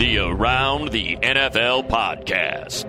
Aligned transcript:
The 0.00 0.16
Around 0.16 0.92
the 0.92 1.18
NFL 1.18 1.86
podcast. 1.90 2.86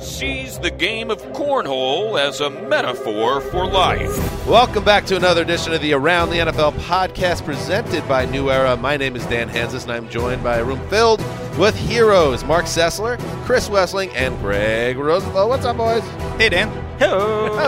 sees 0.00 0.58
the 0.58 0.70
game 0.70 1.10
of 1.10 1.20
cornhole 1.34 2.18
as 2.18 2.40
a 2.40 2.48
metaphor 2.48 3.42
for 3.42 3.66
life. 3.66 4.46
Welcome 4.46 4.82
back 4.82 5.04
to 5.08 5.16
another 5.16 5.42
edition 5.42 5.74
of 5.74 5.82
the 5.82 5.92
Around 5.92 6.30
the 6.30 6.36
NFL 6.36 6.72
podcast 6.78 7.44
presented 7.44 8.08
by 8.08 8.24
New 8.24 8.50
Era. 8.50 8.78
My 8.78 8.96
name 8.96 9.14
is 9.14 9.26
Dan 9.26 9.50
Hanzus, 9.50 9.82
and 9.82 9.92
I'm 9.92 10.08
joined 10.08 10.42
by 10.42 10.56
a 10.56 10.64
room 10.64 10.80
filled 10.88 11.20
with 11.58 11.76
heroes 11.76 12.42
Marc 12.44 12.64
Sessler, 12.64 13.18
Chris 13.44 13.68
Wesseling, 13.68 14.10
and 14.14 14.34
Gregg 14.38 14.96
Rosenthal. 14.96 15.50
What's 15.50 15.66
up, 15.66 15.76
boys? 15.76 16.02
Hey, 16.38 16.48
Dan. 16.48 16.70
Hello. 16.98 17.58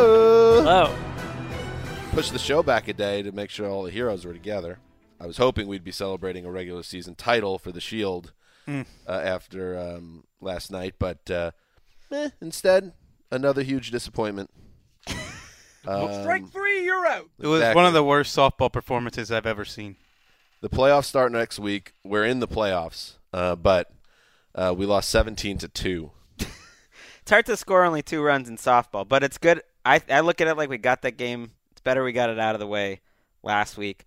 Hello. 0.62 0.96
Push 2.12 2.30
the 2.30 2.38
show 2.38 2.62
back 2.62 2.88
a 2.88 2.94
day 2.94 3.20
to 3.20 3.30
make 3.30 3.50
sure 3.50 3.68
all 3.68 3.82
the 3.82 3.90
heroes 3.90 4.24
were 4.24 4.32
together. 4.32 4.78
I 5.20 5.26
was 5.26 5.36
hoping 5.36 5.68
we'd 5.68 5.84
be 5.84 5.92
celebrating 5.92 6.46
a 6.46 6.50
regular 6.50 6.82
season 6.82 7.14
title 7.14 7.58
for 7.58 7.72
the 7.72 7.80
Shield 7.82 8.32
uh, 9.06 9.10
after 9.12 9.78
um, 9.78 10.24
last 10.40 10.70
night, 10.70 10.94
but 10.98 11.30
uh, 11.30 11.50
eh, 12.12 12.30
instead, 12.40 12.92
another 13.30 13.62
huge 13.62 13.90
disappointment. 13.90 14.50
Um, 15.86 16.12
Strike 16.12 16.46
three, 16.50 16.84
you're 16.84 17.06
out. 17.06 17.30
It 17.38 17.46
was 17.46 17.60
Exactly. 17.62 17.78
one 17.78 17.86
of 17.86 17.94
the 17.94 18.04
worst 18.04 18.36
softball 18.36 18.70
performances 18.70 19.32
I've 19.32 19.46
ever 19.46 19.64
seen. 19.64 19.96
The 20.60 20.68
playoffs 20.68 21.06
start 21.06 21.32
next 21.32 21.58
week. 21.58 21.94
We're 22.04 22.26
in 22.26 22.40
the 22.40 22.46
playoffs, 22.46 23.14
uh, 23.32 23.56
but 23.56 23.90
uh, 24.54 24.74
we 24.76 24.84
lost 24.84 25.08
17 25.08 25.56
to 25.56 25.68
two. 25.68 26.10
It's 26.38 27.30
hard 27.30 27.46
to 27.46 27.56
score 27.56 27.82
only 27.84 28.02
two 28.02 28.20
runs 28.20 28.46
in 28.46 28.58
softball, 28.58 29.08
but 29.08 29.22
it's 29.24 29.38
good. 29.38 29.62
I 29.82 30.02
I 30.10 30.20
look 30.20 30.42
at 30.42 30.48
it 30.48 30.56
like 30.58 30.68
we 30.68 30.76
got 30.76 31.00
that 31.00 31.16
game. 31.16 31.52
It's 31.70 31.80
better 31.80 32.04
we 32.04 32.12
got 32.12 32.28
it 32.28 32.38
out 32.38 32.54
of 32.54 32.60
the 32.60 32.66
way 32.66 33.00
last 33.42 33.78
week. 33.78 34.04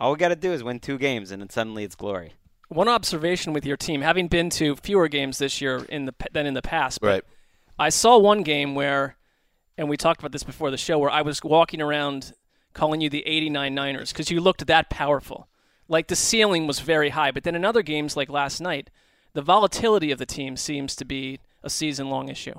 All 0.00 0.10
we 0.10 0.18
got 0.18 0.28
to 0.30 0.36
do 0.36 0.52
is 0.52 0.64
win 0.64 0.80
two 0.80 0.98
games, 0.98 1.30
and 1.30 1.40
then 1.40 1.48
suddenly 1.50 1.84
it's 1.84 1.94
glory. 1.94 2.32
One 2.72 2.88
observation 2.88 3.52
with 3.52 3.66
your 3.66 3.76
team, 3.76 4.00
having 4.00 4.28
been 4.28 4.50
to 4.50 4.76
fewer 4.76 5.08
games 5.08 5.38
this 5.38 5.60
year 5.60 5.84
in 5.88 6.06
the 6.06 6.14
than 6.32 6.46
in 6.46 6.54
the 6.54 6.62
past, 6.62 7.00
but 7.00 7.06
Right. 7.06 7.24
I 7.78 7.88
saw 7.88 8.18
one 8.18 8.42
game 8.42 8.74
where, 8.74 9.16
and 9.76 9.88
we 9.88 9.96
talked 9.96 10.20
about 10.20 10.32
this 10.32 10.42
before 10.42 10.70
the 10.70 10.76
show, 10.76 10.98
where 10.98 11.10
I 11.10 11.22
was 11.22 11.42
walking 11.42 11.80
around 11.80 12.34
calling 12.72 13.00
you 13.00 13.10
the 13.10 13.26
'89 13.26 13.74
Niners 13.74 14.12
because 14.12 14.30
you 14.30 14.40
looked 14.40 14.66
that 14.66 14.88
powerful. 14.90 15.48
Like 15.88 16.08
the 16.08 16.16
ceiling 16.16 16.66
was 16.66 16.80
very 16.80 17.10
high, 17.10 17.30
but 17.30 17.44
then 17.44 17.54
in 17.54 17.64
other 17.64 17.82
games 17.82 18.16
like 18.16 18.30
last 18.30 18.60
night, 18.60 18.88
the 19.34 19.42
volatility 19.42 20.10
of 20.10 20.18
the 20.18 20.26
team 20.26 20.56
seems 20.56 20.96
to 20.96 21.04
be 21.04 21.40
a 21.62 21.68
season-long 21.70 22.28
issue. 22.28 22.58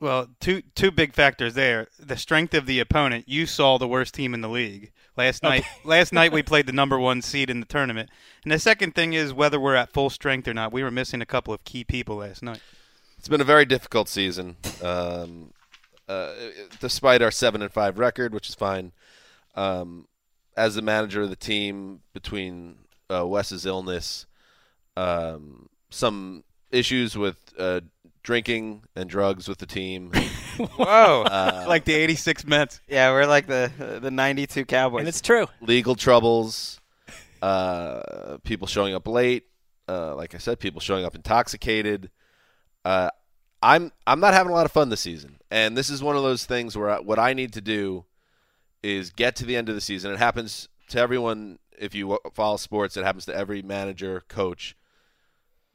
Well, 0.00 0.28
two 0.40 0.62
two 0.74 0.90
big 0.90 1.12
factors 1.14 1.54
there. 1.54 1.88
The 1.98 2.16
strength 2.16 2.54
of 2.54 2.66
the 2.66 2.80
opponent. 2.80 3.28
You 3.28 3.46
saw 3.46 3.78
the 3.78 3.88
worst 3.88 4.14
team 4.14 4.34
in 4.34 4.40
the 4.40 4.48
league 4.48 4.92
last 5.16 5.42
night. 5.42 5.64
last 5.84 6.12
night 6.12 6.32
we 6.32 6.42
played 6.42 6.66
the 6.66 6.72
number 6.72 6.98
one 6.98 7.22
seed 7.22 7.50
in 7.50 7.60
the 7.60 7.66
tournament. 7.66 8.10
And 8.44 8.52
the 8.52 8.58
second 8.58 8.94
thing 8.94 9.12
is 9.12 9.32
whether 9.32 9.58
we're 9.60 9.74
at 9.74 9.92
full 9.92 10.10
strength 10.10 10.48
or 10.48 10.54
not. 10.54 10.72
We 10.72 10.82
were 10.82 10.90
missing 10.90 11.20
a 11.20 11.26
couple 11.26 11.52
of 11.54 11.64
key 11.64 11.84
people 11.84 12.16
last 12.16 12.42
night. 12.42 12.60
It's 13.18 13.28
been 13.28 13.40
a 13.40 13.44
very 13.44 13.64
difficult 13.64 14.08
season, 14.08 14.56
um, 14.82 15.52
uh, 16.08 16.32
despite 16.80 17.22
our 17.22 17.30
seven 17.30 17.62
and 17.62 17.72
five 17.72 17.98
record, 17.98 18.34
which 18.34 18.48
is 18.48 18.56
fine. 18.56 18.92
Um, 19.54 20.08
as 20.56 20.74
the 20.74 20.82
manager 20.82 21.22
of 21.22 21.30
the 21.30 21.36
team, 21.36 22.00
between 22.12 22.78
uh, 23.08 23.26
Wes's 23.26 23.64
illness, 23.64 24.26
um, 24.96 25.68
some 25.90 26.42
issues 26.72 27.16
with 27.16 27.54
uh, 27.58 27.82
drinking 28.22 28.82
and 28.94 29.08
drugs 29.10 29.48
with 29.48 29.58
the 29.58 29.66
team, 29.66 30.12
Whoa! 30.56 31.22
uh, 31.22 31.64
Like 31.68 31.84
the 31.84 31.94
'86 31.94 32.46
Mets. 32.46 32.80
yeah, 32.88 33.10
we're 33.10 33.26
like 33.26 33.46
the 33.46 33.70
the 34.02 34.10
'92 34.10 34.64
Cowboys. 34.64 35.00
And 35.00 35.08
it's 35.08 35.20
true. 35.20 35.46
legal 35.60 35.94
troubles, 35.94 36.80
uh, 37.40 38.38
people 38.44 38.66
showing 38.66 38.94
up 38.94 39.06
late. 39.08 39.44
Uh, 39.88 40.14
like 40.14 40.34
I 40.34 40.38
said, 40.38 40.60
people 40.60 40.80
showing 40.80 41.04
up 41.04 41.14
intoxicated. 41.14 42.10
Uh, 42.84 43.10
I'm 43.62 43.92
I'm 44.06 44.20
not 44.20 44.34
having 44.34 44.50
a 44.52 44.54
lot 44.54 44.66
of 44.66 44.72
fun 44.72 44.88
this 44.88 45.00
season, 45.00 45.38
and 45.50 45.76
this 45.76 45.90
is 45.90 46.02
one 46.02 46.16
of 46.16 46.22
those 46.22 46.44
things 46.46 46.76
where 46.76 46.90
I, 46.90 47.00
what 47.00 47.18
I 47.18 47.32
need 47.32 47.52
to 47.54 47.60
do 47.60 48.04
is 48.82 49.10
get 49.10 49.36
to 49.36 49.44
the 49.44 49.56
end 49.56 49.68
of 49.68 49.74
the 49.74 49.80
season. 49.80 50.12
It 50.12 50.18
happens 50.18 50.68
to 50.88 50.98
everyone 50.98 51.58
if 51.78 51.94
you 51.94 52.18
follow 52.34 52.56
sports. 52.56 52.96
It 52.96 53.04
happens 53.04 53.24
to 53.26 53.34
every 53.34 53.62
manager, 53.62 54.22
coach. 54.28 54.76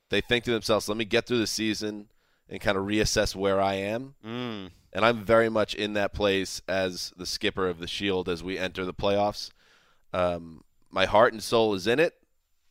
They 0.10 0.22
think 0.22 0.44
to 0.46 0.52
themselves, 0.52 0.88
"Let 0.88 0.98
me 0.98 1.06
get 1.06 1.26
through 1.28 1.40
the 1.40 1.48
season 1.48 2.08
and 2.50 2.60
kind 2.62 2.78
of 2.78 2.86
reassess 2.86 3.36
where 3.36 3.60
I 3.62 3.76
am." 3.76 4.16
Mm. 4.26 4.70
and 4.94 5.06
I'm 5.06 5.24
very 5.24 5.50
much 5.50 5.74
in 5.76 5.94
that 5.94 6.14
place 6.14 6.62
as 6.68 7.14
the 7.18 7.26
skipper 7.26 7.68
of 7.68 7.80
the 7.80 7.88
Shield 7.88 8.28
as 8.30 8.44
we 8.44 8.58
enter 8.58 8.84
the 8.86 8.94
playoffs. 8.94 9.52
Um, 10.14 10.64
my 10.90 11.06
heart 11.06 11.34
and 11.34 11.44
soul 11.44 11.74
is 11.76 11.86
in 11.88 12.00
it, 12.00 12.16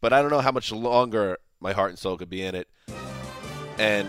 but 0.00 0.12
I 0.12 0.22
don't 0.22 0.30
know 0.30 0.40
how 0.40 0.50
much 0.52 0.72
longer 0.72 1.38
my 1.60 1.72
heart 1.72 1.90
and 1.90 1.98
soul 1.98 2.16
could 2.16 2.30
be 2.30 2.42
in 2.42 2.54
it. 2.54 2.68
And 3.78 4.08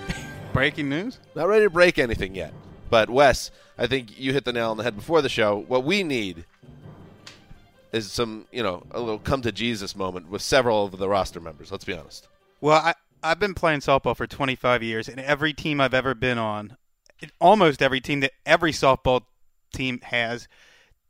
Breaking 0.52 0.88
news. 0.88 1.18
not 1.34 1.48
ready 1.48 1.64
to 1.64 1.70
break 1.70 1.98
anything 1.98 2.34
yet. 2.34 2.52
But 2.90 3.10
Wes, 3.10 3.50
I 3.76 3.86
think 3.86 4.18
you 4.18 4.32
hit 4.32 4.44
the 4.44 4.52
nail 4.52 4.70
on 4.70 4.76
the 4.76 4.82
head 4.82 4.96
before 4.96 5.20
the 5.22 5.28
show. 5.28 5.64
What 5.68 5.84
we 5.84 6.02
need 6.02 6.44
is 7.92 8.10
some, 8.12 8.46
you 8.52 8.62
know, 8.62 8.82
a 8.90 9.00
little 9.00 9.18
come 9.18 9.42
to 9.42 9.52
Jesus 9.52 9.94
moment 9.96 10.28
with 10.28 10.42
several 10.42 10.84
of 10.84 10.98
the 10.98 11.08
roster 11.08 11.40
members. 11.40 11.70
Let's 11.70 11.84
be 11.84 11.94
honest. 11.94 12.28
Well, 12.60 12.80
I, 12.80 12.94
I've 13.22 13.40
been 13.40 13.54
playing 13.54 13.80
softball 13.80 14.16
for 14.16 14.26
25 14.26 14.82
years, 14.82 15.08
and 15.08 15.20
every 15.20 15.52
team 15.52 15.80
I've 15.80 15.94
ever 15.94 16.14
been 16.14 16.38
on, 16.38 16.76
almost 17.40 17.82
every 17.82 18.00
team 18.00 18.20
that 18.20 18.32
every 18.46 18.72
softball 18.72 19.22
team 19.72 20.00
has, 20.02 20.48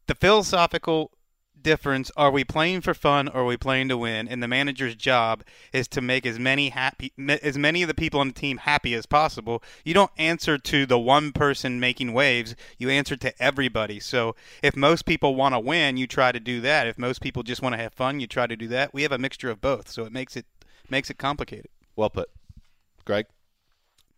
the 0.07 0.15
philosophical 0.15 1.13
difference 1.61 2.11
are 2.17 2.31
we 2.31 2.45
playing 2.45 2.81
for 2.81 2.95
fun 2.95 3.29
or 3.29 3.41
are 3.41 3.45
we 3.45 3.57
playing 3.57 3.89
to 3.89 3.97
win? 3.97 4.29
And 4.29 4.43
the 4.43 4.49
manager's 4.49 4.95
job 4.95 5.43
is 5.73 5.89
to 5.89 6.01
make 6.01 6.25
as 6.25 6.39
many 6.39 6.69
happy 6.71 7.13
as 7.43 7.59
many 7.59 7.83
of 7.83 7.89
the 7.89 7.95
people 7.95 8.21
on 8.21 8.29
the 8.29 8.35
team 8.35 8.59
happy 8.59 8.95
as 8.95 9.07
possible. 9.07 9.63
You 9.85 9.93
don't 9.93 10.13
answer 10.17 10.57
to 10.57 10.87
the 10.87 10.99
one 10.99 11.33
person 11.33 11.81
making 11.81 12.13
waves 12.13 12.55
you 12.79 12.89
answer 12.91 13.17
to 13.17 13.43
everybody. 13.43 14.01
So 14.01 14.37
if 14.63 14.77
most 14.77 15.05
people 15.05 15.35
want 15.35 15.55
to 15.55 15.61
win 15.61 15.97
you 15.97 16.07
try 16.07 16.33
to 16.33 16.41
do 16.41 16.61
that. 16.61 16.87
If 16.87 16.97
most 16.97 17.21
people 17.21 17.43
just 17.43 17.61
want 17.61 17.75
to 17.75 17.83
have 17.83 17.93
fun 17.93 18.21
you 18.21 18.27
try 18.27 18.47
to 18.47 18.57
do 18.57 18.69
that. 18.69 18.95
We 18.95 19.03
have 19.03 19.13
a 19.13 19.19
mixture 19.19 19.51
of 19.51 19.61
both 19.61 19.89
so 19.89 20.05
it 20.05 20.13
makes 20.13 20.37
it 20.37 20.47
makes 20.89 21.11
it 21.11 21.19
complicated 21.19 21.69
Well 21.99 22.11
put. 22.11 22.31
Gregg? 23.05 23.27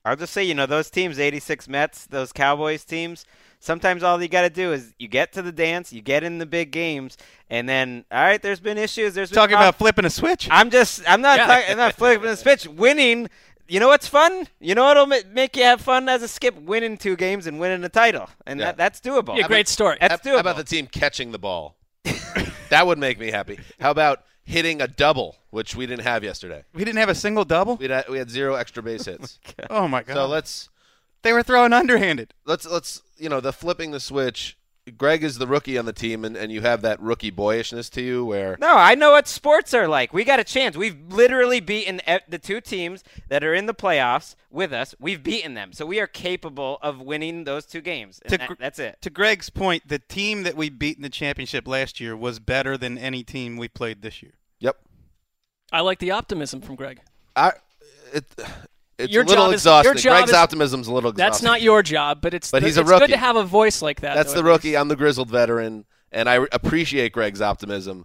I'll 0.05 0.15
just 0.17 0.35
say, 0.35 0.45
you 0.45 0.55
know, 0.55 0.67
those 0.67 0.91
teams, 0.91 1.19
86 1.19 1.67
Mets, 1.67 2.07
those 2.07 2.31
Cowboys 2.31 2.85
teams, 2.85 3.25
sometimes 3.59 4.03
all 4.03 4.21
you 4.23 4.29
got 4.29 4.43
to 4.43 4.51
do 4.51 4.73
is 4.75 4.93
you 4.99 5.09
get 5.09 5.33
to 5.33 5.41
the 5.43 5.51
dance, 5.53 5.91
you 5.93 6.03
get 6.03 6.23
in 6.23 6.37
the 6.39 6.45
big 6.47 6.73
games, 6.73 7.17
and 7.49 7.67
then, 7.67 8.05
all 8.13 8.21
right, 8.21 8.41
there's 8.43 8.61
been 8.61 8.77
issues. 8.77 9.15
There's 9.15 9.31
been 9.31 9.37
talking 9.37 9.57
prob- 9.57 9.63
about 9.69 9.79
flipping 9.79 10.05
a 10.05 10.11
switch 10.11 10.47
I'm 10.51 10.69
just, 10.71 11.03
I'm 11.09 11.23
not, 11.23 11.39
Yeah. 11.39 11.47
talking, 11.47 11.71
I'm 11.71 11.77
not 11.79 11.95
flipping 11.95 12.29
a 12.29 12.37
switch. 12.37 12.67
Winning, 12.67 13.29
you 13.67 13.81
know 13.81 13.89
what's 13.89 14.07
fun? 14.07 14.47
You 14.61 14.75
know 14.75 14.85
what'll 14.85 15.07
make 15.07 15.57
you 15.57 15.63
have 15.63 15.81
fun 15.81 16.07
as 16.11 16.23
a 16.23 16.29
skip? 16.29 16.57
Winning 16.61 16.99
two 16.99 17.17
games 17.17 17.47
and 17.47 17.59
winning 17.59 17.83
a 17.85 17.89
title, 17.89 18.29
and 18.47 18.61
Yeah. 18.61 18.67
that, 18.67 18.77
that's 18.77 19.01
doable. 19.01 19.39
Yeah, 19.39 19.47
great 19.47 19.69
story. 19.69 19.97
That's 20.01 20.23
How- 20.27 20.33
How 20.35 20.39
about 20.41 20.57
the 20.59 20.65
team 20.65 20.87
catching 20.87 21.33
the 21.33 21.39
ball? 21.39 21.77
that 22.69 22.87
would 22.87 22.99
make 22.99 23.19
me 23.19 23.31
happy. 23.31 23.59
How 23.81 23.91
about 23.91 24.23
hitting 24.51 24.81
a 24.83 24.89
double, 24.89 25.37
which 25.51 25.75
we 25.77 25.87
didn't 25.87 26.05
have 26.05 26.23
yesterday? 26.25 26.65
we 26.75 26.85
didn't 26.85 26.99
have 26.99 27.09
a 27.09 27.15
single 27.15 27.45
double 27.45 27.77
We 27.77 27.89
had, 27.89 28.09
we 28.09 28.19
had 28.19 28.31
zero 28.31 28.55
extra 28.55 28.83
base 28.83 29.05
hits. 29.11 29.39
oh 29.71 29.89
my 29.89 30.03
god 30.03 30.15
so 30.15 30.27
let's 30.27 30.69
they 31.23 31.33
were 31.33 31.43
throwing 31.43 31.73
underhanded 31.73 32.35
let's 32.47 32.67
let's 32.67 33.03
you 33.17 33.29
know 33.29 33.41
the 33.41 33.53
flipping 33.53 33.91
the 33.93 34.01
switch. 34.01 34.57
Gregg 34.97 35.23
is 35.23 35.37
the 35.39 35.47
rookie 35.47 35.77
on 35.79 35.85
the 35.85 35.93
team, 35.93 36.25
and, 36.25 36.37
and 36.37 36.51
you 36.51 36.63
have 36.63 36.81
that 36.83 36.99
rookie 37.01 37.31
boyishness 37.31 37.91
to 37.91 38.01
you 38.03 38.25
where 38.25 38.57
No, 38.59 38.75
I 38.77 38.95
know 38.97 39.13
what 39.13 39.29
sports 39.29 39.73
are 39.75 39.87
like. 39.87 40.13
We 40.13 40.25
got 40.25 40.41
a 40.41 40.45
chance. 40.45 40.75
We've 40.77 40.97
literally 41.11 41.61
beaten 41.61 42.01
e- 42.09 42.19
the 42.29 42.39
two 42.39 42.61
teams 42.63 43.05
that 43.29 43.45
are 43.45 43.55
in 43.55 43.67
the 43.67 43.75
playoffs 43.75 44.35
with 44.51 44.73
us. 44.73 44.95
We've 44.99 45.23
beaten 45.23 45.53
them, 45.55 45.75
so 45.75 45.85
we 45.87 46.01
are 46.01 46.09
capable 46.09 46.79
of 46.83 46.99
winning 47.01 47.45
those 47.45 47.67
two 47.67 47.83
games. 47.83 48.21
And 48.25 48.33
To 48.33 48.39
that- 48.39 48.59
that's 48.59 48.79
it. 48.81 48.97
to 49.03 49.11
Gregg's 49.11 49.51
point, 49.51 49.87
the 49.87 50.01
team 50.01 50.43
that 50.45 50.57
we 50.57 50.71
beat 50.71 50.97
in 50.97 51.03
the 51.03 51.11
championship 51.11 51.69
last 51.69 52.01
year 52.01 52.17
was 52.17 52.41
better 52.41 52.77
than 52.77 52.97
any 52.99 53.23
team 53.23 53.59
we 53.59 53.69
played 53.69 54.01
this 54.03 54.23
year. 54.23 54.33
I 55.73 55.81
like 55.81 55.99
the 55.99 56.11
optimism 56.13 56.61
from 56.61 56.75
Gregg. 56.77 57.01
I 57.37 57.53
it 58.13 58.25
it's 58.99 59.13
Your 59.13 59.23
a 59.23 59.27
little 59.27 59.47
job 59.47 59.55
is- 59.55 59.65
your 59.65 59.79
exhausting. 59.79 59.97
job 60.03 60.13
Gregg's 60.19 60.31
is- 60.31 60.37
optimism's 60.37 60.87
a 60.89 60.93
little 60.93 61.11
exhausting. 61.11 61.31
That's 61.33 61.43
not 61.43 61.63
your 61.63 61.83
job, 61.83 62.21
but 62.21 62.35
it's 62.35 62.51
But 62.51 62.63
he's 62.63 62.77
a 62.77 62.83
it's 62.83 62.91
rookie. 62.91 63.07
good 63.07 63.13
to 63.13 63.17
have 63.19 63.37
a 63.37 63.45
voice 63.45 63.81
like 63.83 64.01
that. 64.01 64.15
That's 64.15 64.33
though, 64.35 64.41
the 64.43 64.45
rookie. 64.45 64.77
I'm 64.77 64.89
the 64.89 64.97
grizzled 64.97 65.31
veteran, 65.31 65.87
and 66.13 66.29
I 66.29 66.47
appreciate 66.53 67.13
Gregg's 67.13 67.41
optimism. 67.41 68.05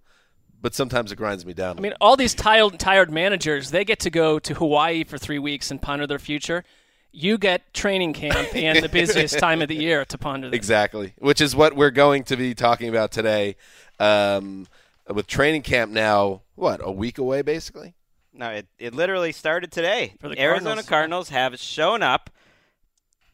but 0.62 0.74
sometimes 0.74 1.12
it 1.12 1.16
grinds 1.18 1.46
me 1.46 1.54
down. 1.54 1.78
I 1.78 1.82
mean, 1.82 1.94
all 2.02 2.16
these 2.18 2.34
tired, 2.34 2.80
tired 2.80 3.12
managers, 3.12 3.70
they 3.70 3.86
get 3.86 4.00
to 4.00 4.10
go 4.10 4.40
to 4.40 4.54
Hawaii 4.56 5.04
for 5.04 5.20
three 5.20 5.38
weeks 5.38 5.70
and 5.70 5.80
ponder 5.80 6.08
their 6.08 6.18
future. 6.18 6.64
You 7.12 7.38
get 7.38 7.72
training 7.74 8.14
camp 8.14 8.50
and 8.56 8.82
the 8.84 8.90
busiest 8.90 9.38
time 9.38 9.62
of 9.62 9.68
the 9.68 9.76
year 9.76 10.06
to 10.06 10.18
ponder 10.18 10.50
this. 10.50 10.56
Exactly, 10.58 11.14
which 11.20 11.40
is 11.40 11.56
what 11.56 11.76
we're 11.76 11.92
going 11.92 12.24
to 12.24 12.36
be 12.36 12.56
talking 12.56 12.90
about 12.90 13.12
today. 13.12 13.58
Um, 14.00 14.66
with 15.14 15.28
training 15.28 15.62
camp 15.62 15.92
now, 15.92 16.42
what 16.56 16.80
a 16.84 16.92
week 16.92 17.18
away, 17.18 17.42
basically. 17.42 17.94
No, 18.34 18.50
it, 18.50 18.68
it 18.78 18.94
literally 18.94 19.32
started 19.32 19.72
today. 19.72 20.16
For 20.20 20.28
the 20.30 20.40
Arizona 20.40 20.84
Cardinals. 20.84 20.90
Cardinals 20.90 21.30
have 21.30 21.60
shown 21.60 22.04
up 22.04 22.30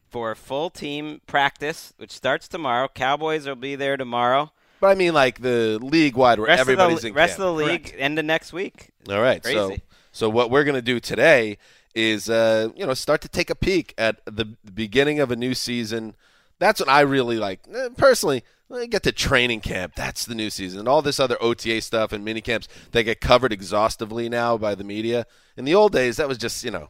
for 0.09 0.31
a 0.31 0.35
full 0.35 0.69
team 0.69 1.21
practice, 1.25 1.93
which 1.97 2.11
starts 2.11 2.47
tomorrow. 2.47 2.87
Cowboys 2.93 3.47
will 3.47 3.55
be 3.55 3.75
there 3.75 3.97
tomorrow. 3.97 4.51
But 4.79 4.87
I 4.87 4.95
mean, 4.95 5.13
like 5.13 5.41
the 5.41 5.79
league 5.81 6.15
wide, 6.15 6.39
where 6.39 6.47
Rest 6.47 6.59
everybody's 6.61 6.97
of 6.97 7.01
the 7.03 7.07
in 7.09 7.13
rest 7.13 7.37
camp. 7.37 7.47
of 7.47 7.57
the 7.57 7.63
league 7.63 7.95
end 7.97 8.19
of 8.19 8.25
next 8.25 8.51
week. 8.51 8.89
All 9.09 9.21
right. 9.21 9.43
So 9.45 9.75
so 10.11 10.29
what 10.29 10.49
we're 10.51 10.63
going 10.63 10.75
to 10.75 10.81
do 10.81 10.99
today 10.99 11.57
is 11.95 12.29
uh, 12.29 12.69
you 12.75 12.85
know 12.85 12.93
start 12.93 13.21
to 13.21 13.29
take 13.29 13.49
a 13.49 13.55
peek 13.55 13.93
at 13.97 14.21
the 14.25 14.45
beginning 14.45 15.19
of 15.19 15.31
a 15.31 15.35
new 15.35 15.53
season. 15.53 16.15
That's 16.61 16.79
what 16.79 16.89
I 16.89 17.01
really 17.01 17.37
like 17.37 17.61
Eh, 17.73 17.89
personally. 17.97 18.43
I 18.71 18.85
get 18.85 19.03
to 19.03 19.11
training 19.11 19.59
camp. 19.59 19.95
That's 19.95 20.25
the 20.25 20.35
new 20.35 20.49
season. 20.49 20.79
And 20.79 20.87
all 20.87 21.01
this 21.01 21.19
other 21.19 21.35
OTA 21.41 21.81
stuff 21.81 22.13
and 22.13 22.23
mini 22.23 22.39
camps 22.39 22.69
they 22.91 23.03
get 23.03 23.19
covered 23.19 23.51
exhaustively 23.51 24.29
now 24.29 24.57
by 24.57 24.75
the 24.75 24.83
media. 24.83 25.25
In 25.57 25.65
the 25.65 25.75
old 25.75 25.91
days, 25.91 26.17
that 26.17 26.29
was 26.29 26.37
just 26.37 26.63
you 26.63 26.71
know 26.71 26.89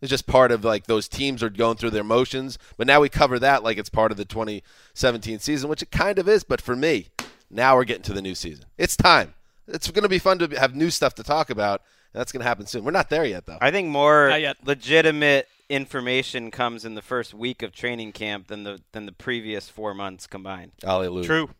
it's 0.00 0.10
just 0.10 0.26
part 0.26 0.52
of 0.52 0.64
like 0.64 0.86
those 0.86 1.08
teams 1.08 1.42
are 1.42 1.48
going 1.48 1.78
through 1.78 1.90
their 1.90 2.04
motions. 2.04 2.58
But 2.76 2.86
now 2.86 3.00
we 3.00 3.08
cover 3.08 3.38
that 3.38 3.64
like 3.64 3.78
it's 3.78 3.88
part 3.88 4.10
of 4.12 4.18
the 4.18 4.26
2017 4.26 5.38
season, 5.38 5.70
which 5.70 5.82
it 5.82 5.90
kind 5.90 6.18
of 6.18 6.28
is. 6.28 6.44
But 6.44 6.60
for 6.60 6.76
me, 6.76 7.08
now 7.50 7.74
we're 7.74 7.84
getting 7.84 8.02
to 8.02 8.12
the 8.12 8.22
new 8.22 8.34
season. 8.34 8.66
It's 8.76 8.96
time. 8.96 9.32
It's 9.66 9.90
going 9.90 10.02
to 10.02 10.08
be 10.10 10.18
fun 10.18 10.38
to 10.40 10.48
have 10.60 10.74
new 10.74 10.90
stuff 10.90 11.14
to 11.14 11.22
talk 11.22 11.48
about. 11.48 11.80
And 12.12 12.20
that's 12.20 12.32
going 12.32 12.42
to 12.42 12.46
happen 12.46 12.66
soon. 12.66 12.84
We're 12.84 12.90
not 12.90 13.08
there 13.08 13.24
yet, 13.24 13.46
though. 13.46 13.58
I 13.60 13.70
think 13.70 13.88
more 13.88 14.28
yet. 14.36 14.58
legitimate 14.64 15.48
information 15.68 16.50
comes 16.50 16.84
in 16.84 16.94
the 16.94 17.02
first 17.02 17.34
week 17.34 17.62
of 17.62 17.72
training 17.72 18.12
camp 18.12 18.48
than 18.48 18.64
the 18.64 18.80
than 18.92 19.06
the 19.06 19.12
previous 19.12 19.68
four 19.68 19.94
months 19.94 20.26
combined. 20.26 20.72
Hallelujah. 20.82 21.26
True. 21.26 21.50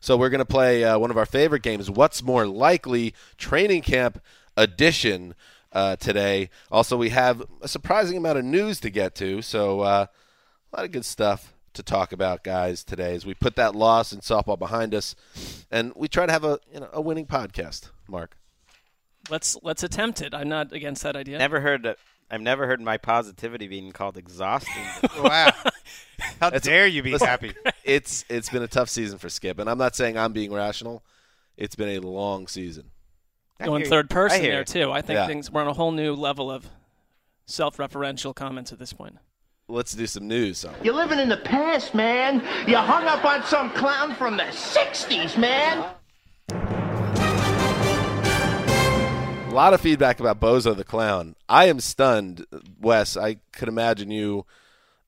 So 0.00 0.16
we're 0.16 0.30
going 0.30 0.40
to 0.40 0.44
play 0.44 0.82
uh, 0.84 0.98
one 0.98 1.10
of 1.10 1.16
our 1.16 1.26
favorite 1.26 1.62
games, 1.62 1.90
What's 1.90 2.22
More 2.22 2.46
Likely, 2.46 3.14
Training 3.38 3.82
Camp 3.82 4.20
Edition 4.56 5.34
uh, 5.72 5.96
today. 5.96 6.50
Also, 6.72 6.96
we 6.96 7.10
have 7.10 7.42
a 7.62 7.68
surprising 7.68 8.16
amount 8.16 8.38
of 8.38 8.44
news 8.44 8.80
to 8.80 8.90
get 8.90 9.14
to, 9.16 9.42
so 9.42 9.80
uh, 9.82 10.06
a 10.72 10.76
lot 10.76 10.84
of 10.84 10.90
good 10.90 11.04
stuff 11.04 11.54
to 11.74 11.82
talk 11.82 12.10
about, 12.10 12.42
guys, 12.42 12.82
today 12.82 13.14
as 13.14 13.24
we 13.24 13.34
put 13.34 13.54
that 13.56 13.76
loss 13.76 14.12
in 14.12 14.20
softball 14.20 14.58
behind 14.58 14.94
us, 14.94 15.14
and 15.70 15.92
we 15.94 16.08
try 16.08 16.26
to 16.26 16.32
have 16.32 16.44
a 16.44 16.58
you 16.72 16.80
know 16.80 16.88
a 16.92 17.00
winning 17.00 17.26
podcast. 17.26 17.90
Marc, 18.08 18.36
Let's 19.30 19.56
let's 19.62 19.82
attempt 19.82 20.22
it. 20.22 20.34
I'm 20.34 20.48
not 20.48 20.72
against 20.72 21.02
that 21.02 21.16
idea. 21.16 21.38
Never 21.38 21.60
heard 21.60 21.82
that. 21.84 21.98
I've 22.30 22.40
never 22.40 22.66
heard 22.66 22.80
my 22.80 22.96
positivity 22.96 23.68
being 23.68 23.92
called 23.92 24.16
exhausting. 24.16 24.72
Wow. 25.22 25.52
How 26.40 26.50
That's- 26.50 26.62
dare 26.62 26.86
you 26.86 27.02
be 27.02 27.12
listen, 27.12 27.26
happy? 27.28 27.52
it's 27.84 28.24
it's 28.28 28.48
been 28.48 28.62
a 28.62 28.68
tough 28.68 28.88
season 28.88 29.18
for 29.18 29.28
Skip, 29.28 29.58
and 29.58 29.68
I'm 29.68 29.78
not 29.78 29.94
saying 29.94 30.16
I'm 30.18 30.32
being 30.32 30.52
rational. 30.52 31.02
It's 31.56 31.74
been 31.76 31.88
a 31.90 31.98
long 32.00 32.46
season. 32.46 32.90
Going 33.62 33.84
third 33.84 34.10
person 34.10 34.42
there 34.42 34.64
too. 34.64 34.90
I 34.92 35.02
think 35.02 35.16
Yeah. 35.16 35.26
things 35.26 35.50
we're 35.50 35.62
on 35.62 35.68
a 35.68 35.72
whole 35.72 35.92
new 35.92 36.14
level 36.14 36.50
of 36.50 36.68
self-referential 37.46 38.34
comments 38.34 38.72
at 38.72 38.78
this 38.78 38.92
point. 38.92 39.16
Let's 39.68 39.92
do 39.94 40.06
some 40.06 40.28
news. 40.28 40.58
So. 40.58 40.72
You're 40.82 40.94
living 40.94 41.18
in 41.18 41.28
the 41.28 41.38
past, 41.38 41.94
man. 41.94 42.42
You 42.68 42.76
hung 42.76 43.04
up 43.04 43.24
on 43.24 43.42
some 43.44 43.70
clown 43.70 44.14
from 44.14 44.36
the 44.36 44.44
60s, 44.44 45.36
man. 45.38 45.84
A 49.56 49.64
lot 49.64 49.72
of 49.72 49.80
feedback 49.80 50.20
about 50.20 50.38
Bozo 50.38 50.76
the 50.76 50.84
Clown. 50.84 51.34
I 51.48 51.64
am 51.64 51.80
stunned, 51.80 52.44
Wes. 52.78 53.16
I 53.16 53.36
could 53.52 53.68
imagine 53.68 54.10
you 54.10 54.44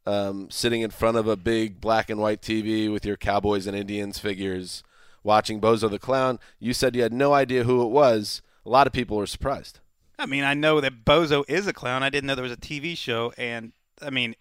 um, 0.07 0.51
sitting 0.51 0.81
in 0.81 0.89
front 0.89 1.19
of 1.19 1.29
a 1.29 1.37
big 1.37 1.83
black 1.83 2.09
and 2.09 2.19
white 2.19 2.41
TV 2.41 2.91
with 2.91 3.05
your 3.05 3.19
Cowboys 3.19 3.67
and 3.67 3.77
Indians 3.77 4.19
figures 4.19 4.83
watching 5.23 5.61
Bozo 5.61 5.91
the 5.91 5.99
Clown. 5.99 6.39
You 6.59 6.73
said 6.73 6.97
you 6.97 7.03
had 7.03 7.13
no 7.13 7.35
idea 7.35 7.65
who 7.65 7.83
it 7.83 7.91
was. 7.91 8.41
A 8.65 8.71
lot 8.71 8.87
of 8.87 8.95
people 8.95 9.19
were 9.19 9.27
surprised. 9.27 9.81
I 10.19 10.25
mean, 10.25 10.45
I 10.45 10.55
know 10.55 10.81
that 10.81 11.05
Bozo 11.05 11.45
is 11.47 11.67
a 11.67 11.75
clown. 11.75 12.03
I 12.03 12.09
didn't 12.09 12.27
know 12.27 12.35
there 12.35 12.43
was 12.43 12.51
a 12.51 12.57
TV 12.57 12.97
show, 12.97 13.35
and 13.37 13.73
I 14.01 14.09
mean, 14.09 14.35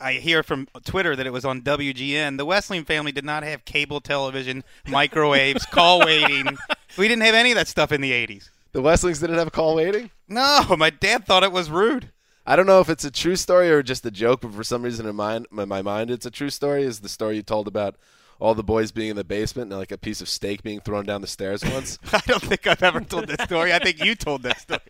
I 0.00 0.14
hear 0.14 0.42
from 0.42 0.68
Twitter 0.86 1.14
that 1.14 1.26
it 1.26 1.34
was 1.34 1.44
on 1.44 1.60
WGN. 1.60 2.38
The 2.38 2.46
Wesseling 2.46 2.86
family 2.86 3.12
did 3.12 3.26
not 3.26 3.42
have 3.42 3.66
cable 3.66 4.00
television, 4.00 4.64
microwaves, 4.88 5.66
call 5.70 6.00
waiting. 6.00 6.56
We 6.96 7.08
didn't 7.08 7.24
have 7.24 7.34
any 7.34 7.50
of 7.50 7.56
that 7.56 7.68
stuff 7.68 7.92
in 7.92 8.00
the 8.00 8.12
'80s. 8.12 8.48
The 8.72 8.80
Wesselings 8.80 9.20
didn't 9.20 9.38
have 9.38 9.48
a 9.48 9.50
call 9.50 9.74
waiting? 9.74 10.10
No, 10.28 10.76
my 10.78 10.90
dad 10.90 11.26
thought 11.26 11.42
it 11.42 11.50
was 11.50 11.70
rude. 11.70 12.12
I 12.46 12.54
don't 12.56 12.66
know 12.66 12.80
if 12.80 12.88
it's 12.88 13.04
a 13.04 13.10
true 13.10 13.36
story 13.36 13.70
or 13.70 13.82
just 13.82 14.06
a 14.06 14.10
joke, 14.10 14.42
but 14.42 14.52
for 14.52 14.62
some 14.62 14.82
reason 14.82 15.06
in 15.06 15.16
my, 15.16 15.36
in 15.36 15.46
my 15.50 15.82
mind 15.82 16.10
it's 16.10 16.26
a 16.26 16.30
true 16.30 16.50
story. 16.50 16.84
Is 16.84 17.00
the 17.00 17.08
story 17.08 17.36
you 17.36 17.42
told 17.42 17.66
about 17.66 17.96
all 18.38 18.54
the 18.54 18.62
boys 18.62 18.92
being 18.92 19.10
in 19.10 19.16
the 19.16 19.24
basement 19.24 19.70
and 19.70 19.78
like 19.78 19.92
a 19.92 19.98
piece 19.98 20.20
of 20.20 20.28
steak 20.28 20.62
being 20.62 20.80
thrown 20.80 21.04
down 21.04 21.20
the 21.20 21.26
stairs 21.26 21.64
once? 21.64 21.98
I 22.12 22.20
don't 22.26 22.42
think 22.42 22.66
I've 22.66 22.82
ever 22.82 23.00
told 23.00 23.26
this 23.26 23.44
story. 23.44 23.72
I 23.72 23.80
think 23.80 24.04
you 24.04 24.14
told 24.14 24.44
that 24.44 24.60
story. 24.60 24.80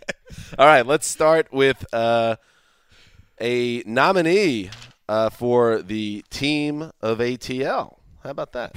All 0.58 0.66
right, 0.66 0.86
let's 0.86 1.06
start 1.06 1.50
with 1.50 1.84
uh, 1.94 2.36
a 3.40 3.82
nominee 3.86 4.70
uh, 5.08 5.30
for 5.30 5.80
the 5.82 6.24
team 6.30 6.92
of 7.00 7.18
ATL. 7.18 7.96
How 8.22 8.30
about 8.30 8.52
that? 8.52 8.74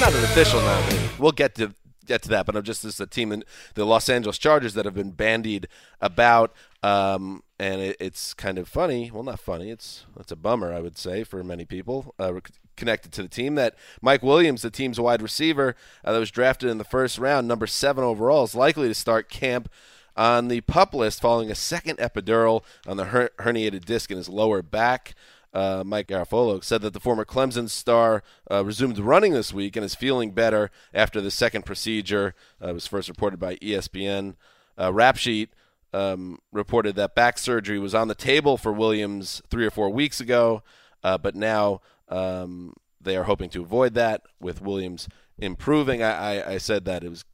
Not 0.00 0.12
an 0.12 0.24
official 0.24 0.60
nominee. 0.60 1.08
We'll 1.18 1.32
get 1.32 1.54
to 1.54 1.72
get 2.06 2.22
to 2.22 2.28
that, 2.30 2.46
but 2.46 2.56
I'm 2.56 2.62
just 2.62 2.82
this 2.82 2.94
is 2.94 3.00
a 3.00 3.06
team 3.06 3.32
in 3.32 3.44
the 3.74 3.84
Los 3.84 4.08
Angeles 4.08 4.38
Chargers 4.38 4.74
that 4.74 4.84
have 4.84 4.94
been 4.94 5.10
bandied 5.10 5.68
about, 6.00 6.52
um, 6.82 7.42
and 7.58 7.80
it, 7.80 7.96
it's 8.00 8.34
kind 8.34 8.58
of 8.58 8.68
funny. 8.68 9.10
Well, 9.10 9.22
not 9.22 9.40
funny. 9.40 9.70
It's 9.70 10.06
it's 10.18 10.32
a 10.32 10.36
bummer, 10.36 10.72
I 10.72 10.80
would 10.80 10.98
say, 10.98 11.24
for 11.24 11.42
many 11.42 11.64
people 11.64 12.14
uh, 12.18 12.32
connected 12.76 13.12
to 13.12 13.22
the 13.22 13.28
team. 13.28 13.54
That 13.54 13.74
Mike 14.00 14.22
Williams, 14.22 14.62
the 14.62 14.70
team's 14.70 15.00
wide 15.00 15.22
receiver 15.22 15.76
uh, 16.04 16.12
that 16.12 16.18
was 16.18 16.30
drafted 16.30 16.70
in 16.70 16.78
the 16.78 16.84
first 16.84 17.18
round, 17.18 17.48
number 17.48 17.66
seven 17.66 18.04
overall, 18.04 18.44
is 18.44 18.54
likely 18.54 18.88
to 18.88 18.94
start 18.94 19.28
camp 19.28 19.68
on 20.16 20.48
the 20.48 20.60
pup 20.62 20.92
list 20.94 21.20
following 21.20 21.50
a 21.50 21.54
second 21.54 21.98
epidural 21.98 22.62
on 22.86 22.96
the 22.96 23.06
her- 23.06 23.30
herniated 23.38 23.84
disc 23.84 24.10
in 24.10 24.16
his 24.16 24.28
lower 24.28 24.62
back. 24.62 25.14
Uh, 25.52 25.82
Mike 25.84 26.08
Garafolo 26.08 26.64
said 26.64 26.80
that 26.82 26.94
the 26.94 27.00
former 27.00 27.24
Clemson 27.24 27.68
star 27.68 28.22
uh, 28.50 28.64
resumed 28.64 28.98
running 28.98 29.34
this 29.34 29.52
week 29.52 29.76
and 29.76 29.84
is 29.84 29.94
feeling 29.94 30.30
better 30.30 30.70
after 30.94 31.20
the 31.20 31.30
second 31.30 31.66
procedure. 31.66 32.34
Uh, 32.62 32.68
it 32.68 32.72
was 32.72 32.86
first 32.86 33.08
reported 33.08 33.38
by 33.38 33.56
ESPN. 33.56 34.34
Uh, 34.78 34.92
Rap 34.92 35.16
Sheet 35.16 35.50
um, 35.92 36.38
reported 36.52 36.96
that 36.96 37.14
back 37.14 37.36
surgery 37.36 37.78
was 37.78 37.94
on 37.94 38.08
the 38.08 38.14
table 38.14 38.56
for 38.56 38.72
Williams 38.72 39.42
three 39.50 39.66
or 39.66 39.70
four 39.70 39.90
weeks 39.90 40.20
ago, 40.20 40.62
uh, 41.04 41.18
but 41.18 41.34
now 41.34 41.82
um, 42.08 42.74
they 43.00 43.16
are 43.16 43.24
hoping 43.24 43.50
to 43.50 43.62
avoid 43.62 43.94
that 43.94 44.22
with 44.40 44.62
Williams 44.62 45.08
improving. 45.38 46.02
I, 46.02 46.38
I, 46.38 46.52
I 46.52 46.58
said 46.58 46.86
that 46.86 47.04
it 47.04 47.10
was 47.10 47.24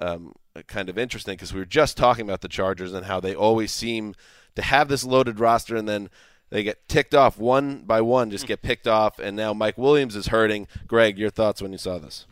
um, 0.00 0.32
kind 0.66 0.88
of 0.88 0.96
interesting 0.96 1.34
because 1.34 1.52
we 1.52 1.60
were 1.60 1.66
just 1.66 1.96
talking 1.96 2.24
about 2.24 2.40
the 2.40 2.48
Chargers 2.48 2.92
and 2.92 3.06
how 3.06 3.20
they 3.20 3.34
always 3.34 3.72
seem 3.72 4.14
to 4.54 4.62
have 4.62 4.88
this 4.88 5.04
loaded 5.04 5.38
roster 5.38 5.76
and 5.76 5.88
then 5.88 6.08
they 6.50 6.62
get 6.62 6.88
ticked 6.88 7.14
off 7.14 7.38
one 7.38 7.82
by 7.84 8.00
one, 8.00 8.30
just 8.30 8.44
hmm. 8.44 8.48
get 8.48 8.62
picked 8.62 8.86
off, 8.86 9.18
and 9.18 9.36
now 9.36 9.52
Mike 9.52 9.78
Williams 9.78 10.16
is 10.16 10.28
hurting. 10.28 10.68
Gregg, 10.86 11.18
your 11.18 11.30
thoughts 11.30 11.60
when 11.60 11.72
you 11.72 11.78
saw 11.78 11.98
this? 11.98 12.26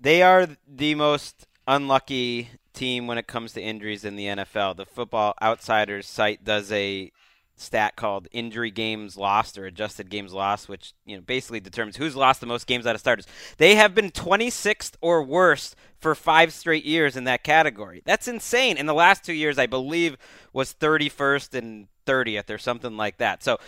They 0.00 0.22
are 0.22 0.48
the 0.66 0.94
most 0.94 1.46
unlucky 1.66 2.50
team 2.72 3.06
when 3.06 3.18
it 3.18 3.26
comes 3.26 3.52
to 3.54 3.62
injuries 3.62 4.04
in 4.04 4.16
the 4.16 4.26
NFL. 4.26 4.76
The 4.76 4.86
Football 4.86 5.34
Outsiders 5.42 6.06
site 6.06 6.44
does 6.44 6.70
a 6.70 7.10
stat 7.56 7.96
called 7.96 8.28
injury 8.32 8.70
games 8.70 9.16
lost 9.16 9.56
or 9.56 9.64
adjusted 9.64 10.10
games 10.10 10.32
lost, 10.32 10.68
which 10.68 10.92
you 11.04 11.16
know 11.16 11.22
basically 11.22 11.60
determines 11.60 11.96
who's 11.96 12.14
lost 12.14 12.40
the 12.40 12.46
most 12.46 12.66
games 12.66 12.86
out 12.86 12.94
of 12.94 13.00
starters. 13.00 13.26
They 13.56 13.74
have 13.76 13.94
been 13.94 14.10
26th 14.10 14.94
or 15.00 15.22
worse 15.22 15.74
for 15.98 16.14
five 16.14 16.52
straight 16.52 16.84
years 16.84 17.16
in 17.16 17.24
that 17.24 17.42
category. 17.42 18.02
That's 18.04 18.28
insane. 18.28 18.76
In 18.76 18.86
the 18.86 18.94
last 18.94 19.24
two 19.24 19.32
years, 19.32 19.58
I 19.58 19.66
believe 19.66 20.16
was 20.52 20.74
31st 20.74 21.54
and 21.54 21.88
30th 22.06 22.50
or 22.50 22.58
something 22.58 22.96
like 22.96 23.18
that. 23.18 23.42
So 23.42 23.58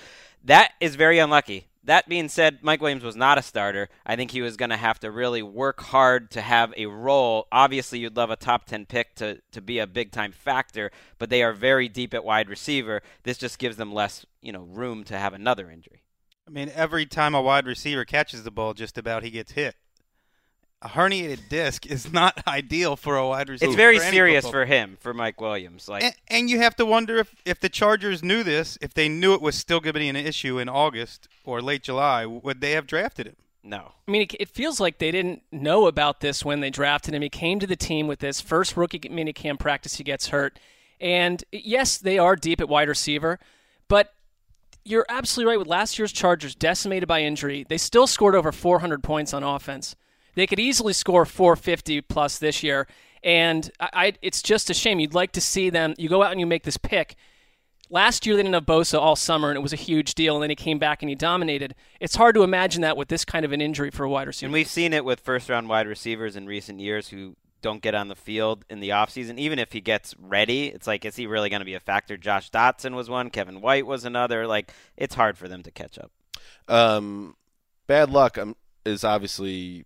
that 0.45 0.73
is 0.81 0.97
very 0.97 1.19
unlucky. 1.19 1.67
That 1.85 2.09
being 2.09 2.29
said, 2.29 2.59
Mike 2.61 2.83
Williams 2.83 3.03
was 3.03 3.17
not 3.17 3.39
a 3.39 3.43
starter. 3.43 3.89
I 4.05 4.15
think 4.15 4.31
he 4.31 4.43
was 4.43 4.59
going 4.59 4.71
to 4.71 4.77
have 4.77 5.01
to 5.01 5.11
really 5.11 5.43
work 5.43 5.81
hard 5.81 6.31
to 6.33 6.43
have 6.43 6.75
a 6.77 6.87
role. 6.87 7.49
Obviously, 7.51 8.01
you'd 8.01 8.17
love 8.17 8.31
a 8.31 8.37
top 8.37 8.67
10 8.67 8.85
pick 8.85 9.15
to, 9.17 9.41
to 9.53 9.63
be 9.63 9.79
a 9.79 9.87
big 9.87 10.13
time 10.13 10.33
factor, 10.33 10.91
but 11.19 11.31
they 11.31 11.43
are 11.43 11.55
very 11.55 11.89
deep 11.89 12.13
at 12.13 12.25
wide 12.25 12.51
receiver. 12.51 13.03
This 13.23 13.39
just 13.39 13.59
gives 13.59 13.77
them 13.77 13.95
less, 13.95 14.27
you 14.43 14.53
know, 14.53 14.65
room 14.65 15.03
to 15.05 15.19
have 15.19 15.33
another 15.33 15.71
injury. 15.71 16.03
I 16.47 16.51
mean, 16.51 16.71
every 16.75 17.07
time 17.07 17.35
a 17.35 17.41
wide 17.41 17.67
receiver 17.67 18.05
catches 18.05 18.43
the 18.43 18.51
ball, 18.51 18.75
just 18.75 18.99
about 18.99 19.23
he 19.23 19.31
gets 19.31 19.53
hit. 19.53 19.75
A 20.81 20.89
herniated 20.89 21.49
disc 21.49 21.87
is 21.87 22.13
not 22.13 22.41
ideal 22.47 22.95
for 22.95 23.17
a 23.17 23.27
wide 23.27 23.49
receiver. 23.49 23.71
It's 23.71 23.77
very 23.77 23.99
for 23.99 24.05
serious 24.05 24.45
football 24.45 24.61
for 24.61 24.67
him, 24.67 24.97
for 25.01 25.13
Mike 25.13 25.41
Williams. 25.41 25.89
Like 25.89 26.05
And, 26.05 26.15
and 26.29 26.51
you 26.51 26.59
have 26.59 26.77
to 26.77 26.87
wonder 26.87 27.17
if, 27.17 27.35
if 27.45 27.59
the 27.59 27.69
Chargers 27.69 28.23
knew 28.23 28.45
this, 28.45 28.79
if 28.81 28.95
they 28.95 29.09
knew 29.09 29.35
it 29.35 29.43
was 29.43 29.57
still 29.57 29.81
going 29.81 29.95
to 29.95 29.99
be 29.99 30.09
an 30.09 30.17
issue 30.17 30.59
in 30.59 30.69
August 30.69 31.29
or 31.45 31.61
late 31.61 31.83
July, 31.83 32.27
would 32.27 32.61
they 32.61 32.73
have 32.73 32.87
drafted 32.87 33.27
him? 33.27 33.37
No. 33.65 33.93
I 34.07 34.11
mean, 34.11 34.23
it, 34.23 34.35
it 34.39 34.49
feels 34.49 34.79
like 34.79 34.99
they 34.99 35.11
didn't 35.11 35.43
know 35.51 35.87
about 35.87 36.21
this 36.21 36.45
when 36.45 36.61
they 36.61 36.71
drafted 36.71 37.13
him. 37.13 37.23
He 37.23 37.29
came 37.29 37.59
to 37.59 37.67
the 37.67 37.77
team 37.77 38.07
with 38.07 38.21
this 38.21 38.41
first 38.41 38.77
rookie 38.77 39.01
minicamp 39.01 39.59
practice. 39.59 39.97
He 39.97 40.05
gets 40.05 40.29
hurt, 40.29 40.59
and 41.01 41.43
yes, 41.53 41.99
they 41.99 42.19
are 42.19 42.37
deep 42.37 42.61
at 42.61 42.69
wide 42.69 42.89
receiver, 42.89 43.39
but 43.89 44.15
you're 44.85 45.07
absolutely 45.09 45.51
right. 45.51 45.59
With 45.59 45.69
last 45.69 45.99
year's 45.99 46.13
Chargers 46.13 46.55
decimated 46.55 47.09
by 47.09 47.23
injury, 47.23 47.67
they 47.69 47.79
still 47.79 48.07
scored 48.07 48.35
over 48.35 48.53
400 48.53 49.03
points 49.03 49.35
on 49.35 49.43
offense. 49.43 49.97
They 50.39 50.47
could 50.47 50.61
easily 50.61 50.93
score 50.93 51.25
450 51.25 52.01
plus 52.03 52.39
this 52.39 52.63
year, 52.63 52.87
and 53.23 53.71
I, 53.81 53.89
I, 53.93 54.13
it's 54.23 54.43
just 54.43 54.71
a 54.71 54.75
shame. 54.75 55.01
You'd 55.01 55.15
like 55.15 55.33
to 55.33 55.41
see 55.41 55.71
them. 55.71 55.95
You 55.99 56.09
go 56.09 56.23
out 56.23 56.31
and 56.31 56.41
you 56.41 56.47
make 56.47 56.63
this 56.63 56.77
pick. 56.77 57.17
Last 57.91 58.27
year 58.27 58.37
they 58.37 58.43
didn't 58.43 58.55
have 58.55 58.67
Bosa 58.67 59.01
all 59.01 59.17
summer, 59.17 59.49
and 59.49 59.57
it 59.57 59.63
was 59.63 59.73
a 59.73 59.77
huge 59.77 60.15
deal. 60.15 60.37
And 60.37 60.43
then 60.43 60.51
he 60.51 60.57
came 60.57 60.79
back 60.79 61.03
and 61.03 61.09
he 61.09 61.15
dominated. 61.15 61.75
It's 62.01 62.17
hard 62.17 62.35
to 62.37 62.43
imagine 62.43 62.83
that 62.83 62.97
with 62.97 63.09
this 63.09 63.25
kind 63.25 63.45
of 63.45 63.53
an 63.53 63.61
injury 63.61 63.91
for 63.91 64.05
a 64.05 64.11
wide 64.11 64.27
receiver. 64.27 64.47
And 64.47 64.53
we've 64.53 64.69
seen 64.69 64.93
it 64.93 65.05
with 65.05 65.21
first 65.21 65.49
round 65.49 65.69
wide 65.69 65.87
receivers 65.87 66.37
in 66.37 66.47
recent 66.47 66.81
years 66.81 67.09
who 67.09 67.35
don't 67.61 67.83
get 67.83 67.95
on 67.95 68.09
the 68.09 68.15
field 68.15 68.65
in 68.71 68.81
the 68.81 68.91
offseason. 68.91 69.39
Even 69.39 69.59
if 69.59 69.73
he 69.73 69.81
gets 69.81 70.15
ready, 70.19 70.67
it's 70.67 70.87
like, 70.87 71.05
is 71.05 71.17
he 71.17 71.27
really 71.27 71.51
going 71.51 71.61
to 71.61 71.67
be 71.67 71.75
a 71.75 71.81
factor? 71.81 72.17
Josh 72.17 72.51
Doctson 72.51 72.95
was 72.95 73.11
one, 73.11 73.31
Kevin 73.31 73.61
White 73.61 73.87
was 73.87 74.05
another. 74.05 74.47
Like, 74.47 74.73
it's 74.97 75.15
hard 75.15 75.37
for 75.37 75.49
them 75.49 75.63
to 75.65 75.71
catch 75.71 75.99
up. 75.99 76.13
Um, 76.69 77.37
bad 77.87 78.11
luck 78.11 78.39
um, 78.39 78.55
is 78.85 79.03
obviously 79.03 79.85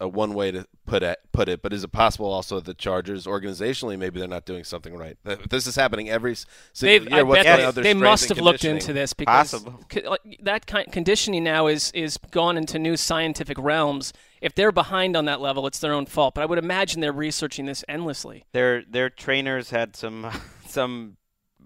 a 0.00 0.08
one 0.08 0.34
way 0.34 0.50
to 0.50 0.66
put 0.86 1.02
it, 1.02 1.18
put 1.32 1.48
it, 1.48 1.62
but 1.62 1.72
is 1.72 1.84
it 1.84 1.92
possible 1.92 2.26
also 2.32 2.56
that 2.56 2.64
the 2.64 2.74
Chargers 2.74 3.26
organizationally 3.26 3.98
maybe 3.98 4.18
they're 4.18 4.28
not 4.28 4.46
doing 4.46 4.64
something 4.64 4.96
right? 4.96 5.16
This 5.50 5.66
is 5.66 5.76
happening 5.76 6.08
every 6.08 6.36
single 6.72 7.04
They've, 7.04 7.12
year. 7.12 7.24
What's 7.24 7.44
bet 7.44 7.58
going 7.58 7.74
they, 7.74 7.80
on 7.80 7.84
they 7.84 7.94
must 7.94 8.28
have 8.30 8.38
looked 8.38 8.64
into 8.64 8.92
this 8.92 9.12
because 9.12 9.50
Possible. 9.50 9.80
that 10.42 10.66
kind 10.66 10.90
conditioning 10.90 11.44
now 11.44 11.66
is 11.66 11.90
is 11.92 12.16
gone 12.30 12.56
into 12.56 12.78
new 12.78 12.96
scientific 12.96 13.58
realms. 13.58 14.12
If 14.40 14.54
they're 14.54 14.72
behind 14.72 15.16
on 15.16 15.26
that 15.26 15.40
level, 15.40 15.66
it's 15.66 15.78
their 15.78 15.92
own 15.92 16.06
fault. 16.06 16.34
But 16.34 16.42
I 16.42 16.46
would 16.46 16.58
imagine 16.58 17.00
they're 17.00 17.12
researching 17.12 17.66
this 17.66 17.84
endlessly. 17.88 18.44
Their 18.52 18.82
their 18.82 19.10
trainers 19.10 19.70
had 19.70 19.96
some 19.96 20.30
some 20.66 21.16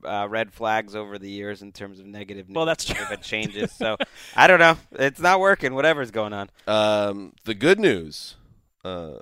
uh, 0.05 0.27
red 0.29 0.53
flags 0.53 0.95
over 0.95 1.19
the 1.19 1.31
years 1.31 1.63
in 1.63 1.73
terms 1.73 2.01
of 2.01 2.07
negative. 2.07 2.47
Well, 2.49 2.67
that's 2.67 2.85
true. 2.85 3.05
They've 3.09 3.21
changes, 3.21 3.73
so 3.73 3.97
I 4.37 4.47
don't 4.47 4.61
know. 4.61 4.77
It's 4.93 5.21
not 5.21 5.41
working. 5.41 5.75
Whatever's 5.75 6.11
going 6.11 6.33
on. 6.33 6.51
Um, 6.67 7.33
the 7.45 7.55
good 7.55 7.79
news 7.79 8.37
uh, 8.85 9.19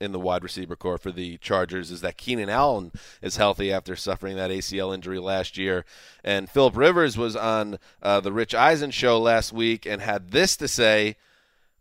in 0.00 0.12
the 0.12 0.18
wide 0.18 0.42
receiver 0.42 0.74
core 0.74 0.98
for 0.98 1.12
the 1.12 1.38
Chargers 1.38 1.90
is 1.90 2.00
that 2.00 2.16
Keenan 2.16 2.48
Allen 2.48 2.90
is 3.22 3.36
healthy 3.36 3.72
after 3.72 3.94
suffering 3.94 4.36
that 4.36 4.50
ACL 4.50 4.92
injury 4.92 5.20
last 5.20 5.56
year. 5.56 5.84
And 6.24 6.50
Philip 6.50 6.76
Rivers 6.76 7.16
was 7.16 7.36
on 7.36 7.78
uh, 8.02 8.20
the 8.20 8.32
Rich 8.32 8.54
Eisen 8.54 8.90
show 8.90 9.20
last 9.20 9.52
week 9.52 9.86
and 9.86 10.02
had 10.02 10.32
this 10.32 10.56
to 10.56 10.66
say 10.66 11.16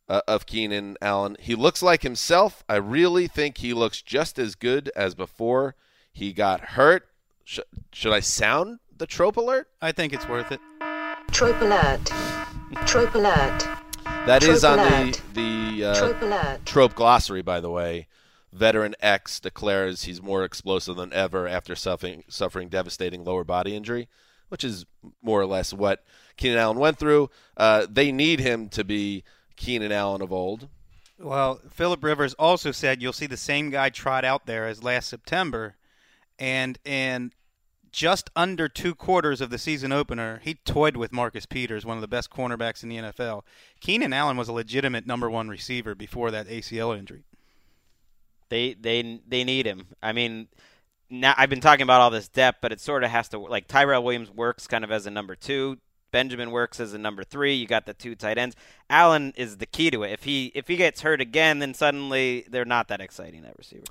uh, 0.07 0.21
of 0.27 0.45
Keenan 0.45 0.97
Allen. 1.01 1.35
He 1.39 1.55
looks 1.55 1.81
like 1.81 2.03
himself. 2.03 2.63
I 2.69 2.75
really 2.75 3.27
think 3.27 3.57
he 3.57 3.73
looks 3.73 4.01
just 4.01 4.37
as 4.37 4.55
good 4.55 4.91
as 4.95 5.15
before 5.15 5.75
he 6.13 6.33
got 6.33 6.61
hurt. 6.61 7.07
Sh- 7.51 7.59
should 7.91 8.13
I 8.13 8.21
sound 8.21 8.79
the 8.97 9.05
trope 9.05 9.35
alert? 9.35 9.67
I 9.81 9.91
think 9.91 10.13
it's 10.13 10.25
worth 10.25 10.53
it. 10.53 10.61
Trope 11.31 11.59
alert. 11.59 11.99
Trope 12.85 13.13
alert. 13.13 13.67
That 14.25 14.41
is 14.41 14.61
Trope 14.61 14.71
on 14.71 14.77
the 14.77 15.03
alert. 15.03 15.21
the 15.33 15.83
uh, 15.83 15.95
Trope 15.99 16.21
alert. 16.21 16.65
trope 16.65 16.95
glossary, 16.95 17.41
by 17.41 17.59
the 17.59 17.69
way. 17.69 18.07
Veteran 18.53 18.95
X 19.01 19.41
declares 19.41 20.03
he's 20.03 20.21
more 20.21 20.45
explosive 20.45 20.95
than 20.95 21.11
ever 21.11 21.45
after 21.45 21.75
suffering 21.75 22.23
suffering 22.29 22.69
devastating 22.69 23.25
lower 23.25 23.43
body 23.43 23.75
injury, 23.75 24.07
which 24.47 24.63
is 24.63 24.85
more 25.21 25.41
or 25.41 25.45
less 25.45 25.73
what 25.73 26.05
Keenan 26.37 26.57
Allen 26.57 26.79
went 26.79 26.99
through. 26.99 27.29
Uh, 27.57 27.85
they 27.89 28.13
need 28.13 28.39
him 28.39 28.69
to 28.69 28.85
be 28.85 29.25
Keenan 29.57 29.91
Allen 29.91 30.21
of 30.21 30.31
old. 30.31 30.69
Well, 31.19 31.59
Philip 31.69 32.01
Rivers 32.01 32.33
also 32.35 32.71
said 32.71 33.01
you'll 33.01 33.11
see 33.11 33.27
the 33.27 33.35
same 33.35 33.71
guy 33.71 33.89
trot 33.89 34.23
out 34.23 34.45
there 34.45 34.67
as 34.67 34.81
last 34.81 35.09
September, 35.09 35.75
and 36.39 36.79
in 36.85 37.33
just 37.91 38.29
under 38.35 38.67
two 38.69 38.95
quarters 38.95 39.41
of 39.41 39.49
the 39.49 39.57
season 39.57 39.91
opener, 39.91 40.39
he 40.43 40.55
toyed 40.55 40.95
with 40.95 41.11
Marcus 41.11 41.45
Peters, 41.45 41.85
one 41.85 41.97
of 41.97 42.01
the 42.01 42.07
best 42.07 42.29
cornerbacks 42.29 42.83
in 42.83 42.89
the 42.89 42.97
NFL. 42.97 43.43
Keenan 43.79 44.13
Allen 44.13 44.37
was 44.37 44.47
a 44.47 44.53
legitimate 44.53 45.05
number 45.05 45.29
one 45.29 45.49
receiver 45.49 45.93
before 45.93 46.31
that 46.31 46.47
ACL 46.47 46.97
injury. 46.97 47.23
They 48.49 48.73
they 48.73 49.21
they 49.27 49.43
need 49.43 49.65
him. 49.65 49.87
I 50.01 50.11
mean, 50.11 50.47
now 51.09 51.33
I've 51.37 51.49
been 51.49 51.61
talking 51.61 51.83
about 51.83 52.01
all 52.01 52.09
this 52.09 52.27
depth, 52.27 52.59
but 52.61 52.71
it 52.71 52.81
sort 52.81 53.03
of 53.03 53.09
has 53.09 53.29
to 53.29 53.39
like 53.39 53.67
Tyrell 53.67 54.03
Williams 54.03 54.29
works 54.29 54.67
kind 54.67 54.83
of 54.83 54.91
as 54.91 55.05
a 55.05 55.11
number 55.11 55.35
two. 55.35 55.77
Benjamin 56.11 56.51
works 56.51 56.79
as 56.79 56.93
a 56.93 56.97
number 56.97 57.23
three. 57.23 57.53
You 57.53 57.65
got 57.65 57.85
the 57.85 57.93
two 57.93 58.15
tight 58.15 58.37
ends. 58.37 58.55
Allen 58.89 59.33
is 59.37 59.57
the 59.57 59.65
key 59.65 59.89
to 59.91 60.03
it. 60.03 60.11
If 60.11 60.23
he 60.23 60.51
if 60.53 60.67
he 60.67 60.75
gets 60.75 61.01
hurt 61.01 61.21
again, 61.21 61.59
then 61.59 61.73
suddenly 61.73 62.45
they're 62.49 62.65
not 62.65 62.89
that 62.89 62.99
exciting 62.99 63.45
at 63.45 63.57
receiver. 63.57 63.85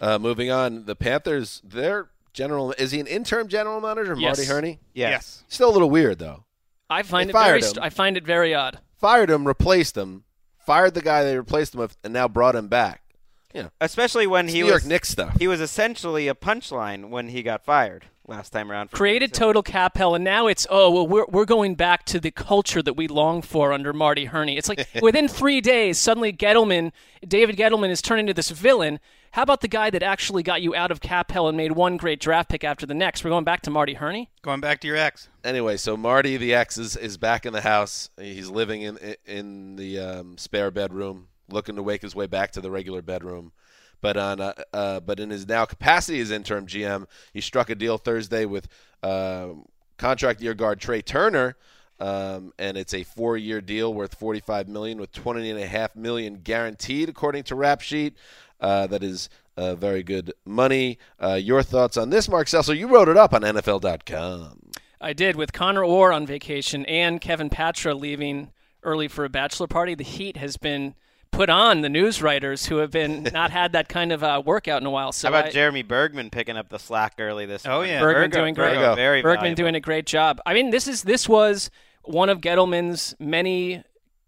Uh, 0.00 0.18
moving 0.18 0.50
on, 0.50 0.84
the 0.84 0.96
Panthers, 0.96 1.62
their 1.64 2.08
general 2.32 2.72
is 2.72 2.90
he 2.92 3.00
an 3.00 3.06
interim 3.06 3.48
general 3.48 3.80
manager, 3.80 4.14
Yes. 4.18 4.38
Marty 4.38 4.44
Hurney? 4.50 4.80
Yes. 4.94 5.44
Still 5.48 5.70
a 5.70 5.72
little 5.72 5.90
weird 5.90 6.18
though. 6.18 6.44
I 6.90 7.02
find 7.02 7.28
They 7.28 7.38
it 7.38 7.42
very. 7.44 7.62
st- 7.62 7.78
I 7.82 7.90
find 7.90 8.16
it 8.16 8.24
very 8.26 8.54
odd. 8.54 8.78
Fired 8.98 9.30
him, 9.30 9.46
replaced 9.46 9.96
him, 9.96 10.24
fired 10.64 10.94
the 10.94 11.00
guy 11.02 11.24
they 11.24 11.36
replaced 11.36 11.74
him 11.74 11.80
with, 11.80 11.96
and 12.04 12.12
now 12.12 12.28
brought 12.28 12.54
him 12.54 12.68
back. 12.68 13.00
You 13.54 13.64
know, 13.64 13.70
Especially 13.80 14.26
when 14.26 14.46
it's 14.46 14.54
he 14.54 14.60
New 14.60 14.64
was 14.66 14.70
York 14.72 14.84
Knicks 14.86 15.08
stuff. 15.10 15.36
he 15.38 15.46
was 15.48 15.60
essentially 15.60 16.26
a 16.28 16.34
punchline 16.34 17.10
when 17.10 17.28
he 17.28 17.42
got 17.42 17.64
fired 17.64 18.06
last 18.26 18.50
time 18.50 18.70
around. 18.70 18.88
from 18.88 18.96
created 18.96 19.30
Kansas 19.30 19.38
total 19.38 19.62
cap 19.62 19.96
hell, 19.98 20.14
and 20.14 20.24
now 20.24 20.46
it's 20.46 20.66
oh 20.70 20.90
well 20.90 21.06
we're 21.06 21.26
we're 21.26 21.44
going 21.44 21.74
back 21.74 22.04
to 22.06 22.20
the 22.20 22.30
culture 22.30 22.80
that 22.82 22.94
we 22.94 23.08
long 23.08 23.42
for 23.42 23.72
under 23.72 23.92
Marty 23.92 24.24
Hurney. 24.26 24.56
It's 24.56 24.68
like 24.70 24.86
within 25.02 25.28
three 25.28 25.60
days, 25.60 25.98
suddenly 25.98 26.32
Gettleman, 26.32 26.92
David 27.26 27.56
Gettleman, 27.56 27.90
is 27.90 28.00
turned 28.00 28.20
into 28.20 28.32
this 28.34 28.48
villain. 28.50 29.00
How 29.32 29.42
about 29.42 29.62
the 29.62 29.68
guy 29.68 29.88
that 29.88 30.02
actually 30.02 30.42
got 30.42 30.60
you 30.60 30.74
out 30.74 30.90
of 30.90 31.00
cap 31.00 31.30
hell 31.30 31.48
and 31.48 31.56
made 31.56 31.72
one 31.72 31.96
great 31.96 32.20
draft 32.20 32.50
pick 32.50 32.64
after 32.64 32.84
the 32.84 32.92
next? 32.92 33.24
We're 33.24 33.30
going 33.30 33.44
back 33.44 33.62
to 33.62 33.70
Marty 33.70 33.94
Hurney. 33.94 34.30
Going 34.42 34.60
back 34.60 34.80
to 34.80 34.86
your 34.86 34.98
ex. 34.98 35.30
anyway, 35.42 35.78
so 35.78 35.96
Marty 35.96 36.36
the 36.36 36.52
ex 36.52 36.76
is, 36.76 36.98
is 36.98 37.16
back 37.16 37.46
in 37.46 37.54
the 37.54 37.62
house. 37.62 38.10
He's 38.20 38.50
living 38.50 38.82
in 38.82 38.98
in 39.24 39.76
the 39.76 39.98
um, 39.98 40.36
spare 40.36 40.70
bedroom, 40.70 41.28
looking 41.48 41.76
to 41.76 41.82
wake 41.82 42.02
his 42.02 42.14
way 42.14 42.26
back 42.26 42.52
to 42.52 42.60
the 42.60 42.70
regular 42.70 43.00
bedroom. 43.00 43.52
But 44.02 44.18
on 44.18 44.38
uh, 44.38 44.52
uh, 44.70 45.00
but 45.00 45.18
in 45.18 45.30
his 45.30 45.48
now 45.48 45.64
capacity 45.64 46.20
as 46.20 46.30
interim 46.30 46.66
GM, 46.66 47.06
he 47.32 47.40
struck 47.40 47.70
a 47.70 47.74
deal 47.74 47.96
Thursday 47.96 48.44
with 48.44 48.68
um 49.02 49.64
contract 49.96 50.42
year 50.42 50.52
guard 50.52 50.78
Trai 50.78 51.02
Turner. 51.02 51.56
Um, 52.00 52.52
and 52.58 52.76
it's 52.76 52.94
a 52.94 53.04
four-year 53.04 53.60
deal 53.60 53.94
worth 53.94 54.16
45 54.16 54.66
million 54.66 54.98
with 54.98 55.12
20 55.12 55.48
and 55.50 55.60
a 55.60 55.66
half 55.68 55.94
million 55.94 56.40
guaranteed, 56.42 57.08
according 57.08 57.44
to 57.44 57.54
Rap 57.54 57.80
Sheet. 57.80 58.16
Uh, 58.62 58.86
that 58.86 59.02
is 59.02 59.28
uh, 59.56 59.74
very 59.74 60.02
good 60.02 60.32
money. 60.46 60.96
Uh, 61.22 61.34
your 61.34 61.62
thoughts 61.62 61.96
on 61.98 62.08
this, 62.10 62.28
Marc 62.28 62.46
Sessler? 62.46 62.78
You 62.78 62.86
wrote 62.86 63.08
it 63.08 63.16
up 63.18 63.34
on 63.34 63.42
NFL.com. 63.42 64.70
I 65.00 65.12
did 65.12 65.36
with 65.36 65.52
Connor 65.52 65.84
Orr 65.84 66.12
on 66.12 66.26
vacation 66.26 66.86
and 66.86 67.20
Kevin 67.20 67.50
Patra 67.50 67.92
leaving 67.94 68.52
early 68.84 69.08
for 69.08 69.24
a 69.24 69.28
bachelor 69.28 69.66
party. 69.66 69.94
The 69.96 70.04
heat 70.04 70.36
has 70.36 70.56
been 70.56 70.94
put 71.32 71.48
on 71.50 71.80
the 71.80 71.88
news 71.88 72.22
writers 72.22 72.66
who 72.66 72.76
have 72.76 72.90
been 72.92 73.24
not 73.32 73.50
had 73.50 73.72
that 73.72 73.88
kind 73.88 74.12
of 74.12 74.22
uh, 74.22 74.40
workout 74.44 74.80
in 74.80 74.86
a 74.86 74.90
while. 74.90 75.10
So 75.12 75.28
How 75.30 75.34
about 75.38 75.48
I- 75.48 75.50
Jeremy 75.50 75.82
Bergman 75.82 76.30
picking 76.30 76.56
up 76.56 76.68
the 76.68 76.78
slack 76.78 77.14
early 77.18 77.46
this? 77.46 77.64
Week. 77.64 77.70
Oh, 77.70 77.76
morning? 77.76 77.92
yeah. 77.94 78.00
Bergman 78.00 78.30
Bergo- 78.30 78.34
doing 78.34 78.54
great. 78.54 78.76
Bergo, 78.78 78.94
very 78.94 79.22
Bergman 79.22 79.40
valuable. 79.40 79.56
doing 79.56 79.74
a 79.74 79.80
great 79.80 80.06
job. 80.06 80.40
I 80.46 80.54
mean, 80.54 80.70
this 80.70 80.86
is 80.86 81.02
this 81.02 81.28
was 81.28 81.68
one 82.04 82.28
of 82.28 82.40
Gettleman's 82.40 83.14
many, 83.18 83.82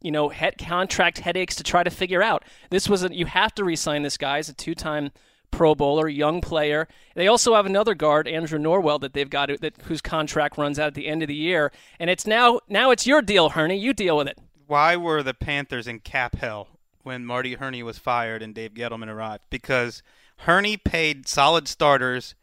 you 0.05 0.11
know, 0.11 0.29
head 0.29 0.59
contract 0.59 1.19
headaches 1.19 1.57
to 1.57 1.63
try 1.63 1.83
to 1.83 1.91
figure 1.91 2.23
out. 2.23 2.45
This 2.71 2.89
was 2.89 3.03
a, 3.03 3.13
you 3.13 3.27
have 3.27 3.55
to 3.55 3.65
re-sign 3.65 4.03
this 4.03 4.19
guy 4.19 4.39
as 4.39 4.51
a 4.51 4.53
two-time 4.53 5.11
Pro 5.51 5.75
Bowler, 5.75 6.09
young 6.09 6.41
player. 6.41 6.89
They 7.15 7.27
also 7.27 7.55
have 7.55 7.65
another 7.65 7.95
guard, 7.95 8.29
Andrew 8.29 8.59
Norwell, 8.59 9.01
that 9.01 9.15
they've 9.15 9.31
got 9.31 9.49
that 9.61 9.81
whose 9.85 10.03
contract 10.03 10.59
runs 10.59 10.79
out 10.79 10.89
at 10.89 10.95
the 10.95 11.07
end 11.07 11.23
of 11.23 11.29
the 11.29 11.35
year. 11.35 11.73
And 11.99 12.11
it's 12.11 12.27
now 12.27 12.61
now 12.69 12.91
it's 12.91 13.07
your 13.07 13.23
deal, 13.23 13.51
Hurney. 13.51 13.79
You 13.79 13.95
deal 13.95 14.17
with 14.17 14.29
it. 14.29 14.39
Why 14.67 14.97
were 14.97 15.23
the 15.23 15.35
Panthers 15.35 15.87
in 15.87 16.01
cap 16.01 16.37
hell 16.37 16.69
when 17.03 17.25
Marty 17.25 17.55
Hurney 17.55 17.83
was 17.83 17.99
fired 17.99 18.43
and 18.43 18.55
Dave 18.55 18.75
Gettleman 18.75 19.09
arrived? 19.09 19.45
Because 19.49 20.03
Hurney 20.39 20.77
paid 20.77 21.29
solid 21.29 21.69
starters 21.69 22.35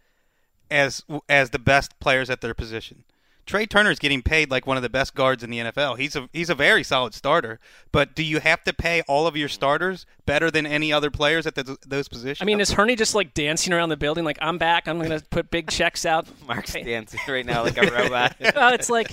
as 0.71 1.03
as 1.27 1.49
the 1.49 1.59
best 1.59 1.99
players 1.99 2.29
at 2.29 2.41
their 2.41 2.53
position. 2.53 3.03
Trai 3.51 3.69
Turner's 3.69 3.99
getting 3.99 4.21
paid 4.21 4.49
like 4.49 4.65
one 4.65 4.77
of 4.77 4.83
the 4.83 4.89
best 4.89 5.13
guards 5.13 5.43
in 5.43 5.49
the 5.49 5.57
NFL. 5.57 5.97
He's 5.97 6.15
a 6.15 6.29
he's 6.31 6.49
a 6.49 6.55
very 6.55 6.83
solid 6.83 7.13
starter, 7.13 7.59
but 7.91 8.15
do 8.15 8.23
you 8.23 8.39
have 8.39 8.63
to 8.63 8.73
pay 8.73 9.01
all 9.09 9.27
of 9.27 9.35
your 9.35 9.49
starters 9.49 10.05
better 10.25 10.49
than 10.49 10.65
any 10.65 10.93
other 10.93 11.11
players 11.11 11.45
at 11.45 11.55
the, 11.55 11.77
those 11.85 12.07
positions? 12.07 12.41
I 12.41 12.45
mean, 12.45 12.61
is 12.61 12.71
Hurney 12.71 12.95
just 12.95 13.13
like 13.13 13.33
dancing 13.33 13.73
around 13.73 13.89
the 13.89 13.97
building, 13.97 14.23
like 14.23 14.37
I'm 14.41 14.57
back, 14.57 14.87
I'm 14.87 14.99
going 14.99 15.09
to 15.09 15.25
put 15.31 15.51
big 15.51 15.69
checks 15.69 16.05
out? 16.05 16.27
Marc's 16.47 16.71
Hey. 16.73 16.83
dancing 16.83 17.19
right 17.27 17.45
now 17.45 17.63
like 17.63 17.77
a 17.77 17.91
robot. 17.91 18.37
Uh, 18.41 18.71
it's 18.73 18.89
like 18.89 19.11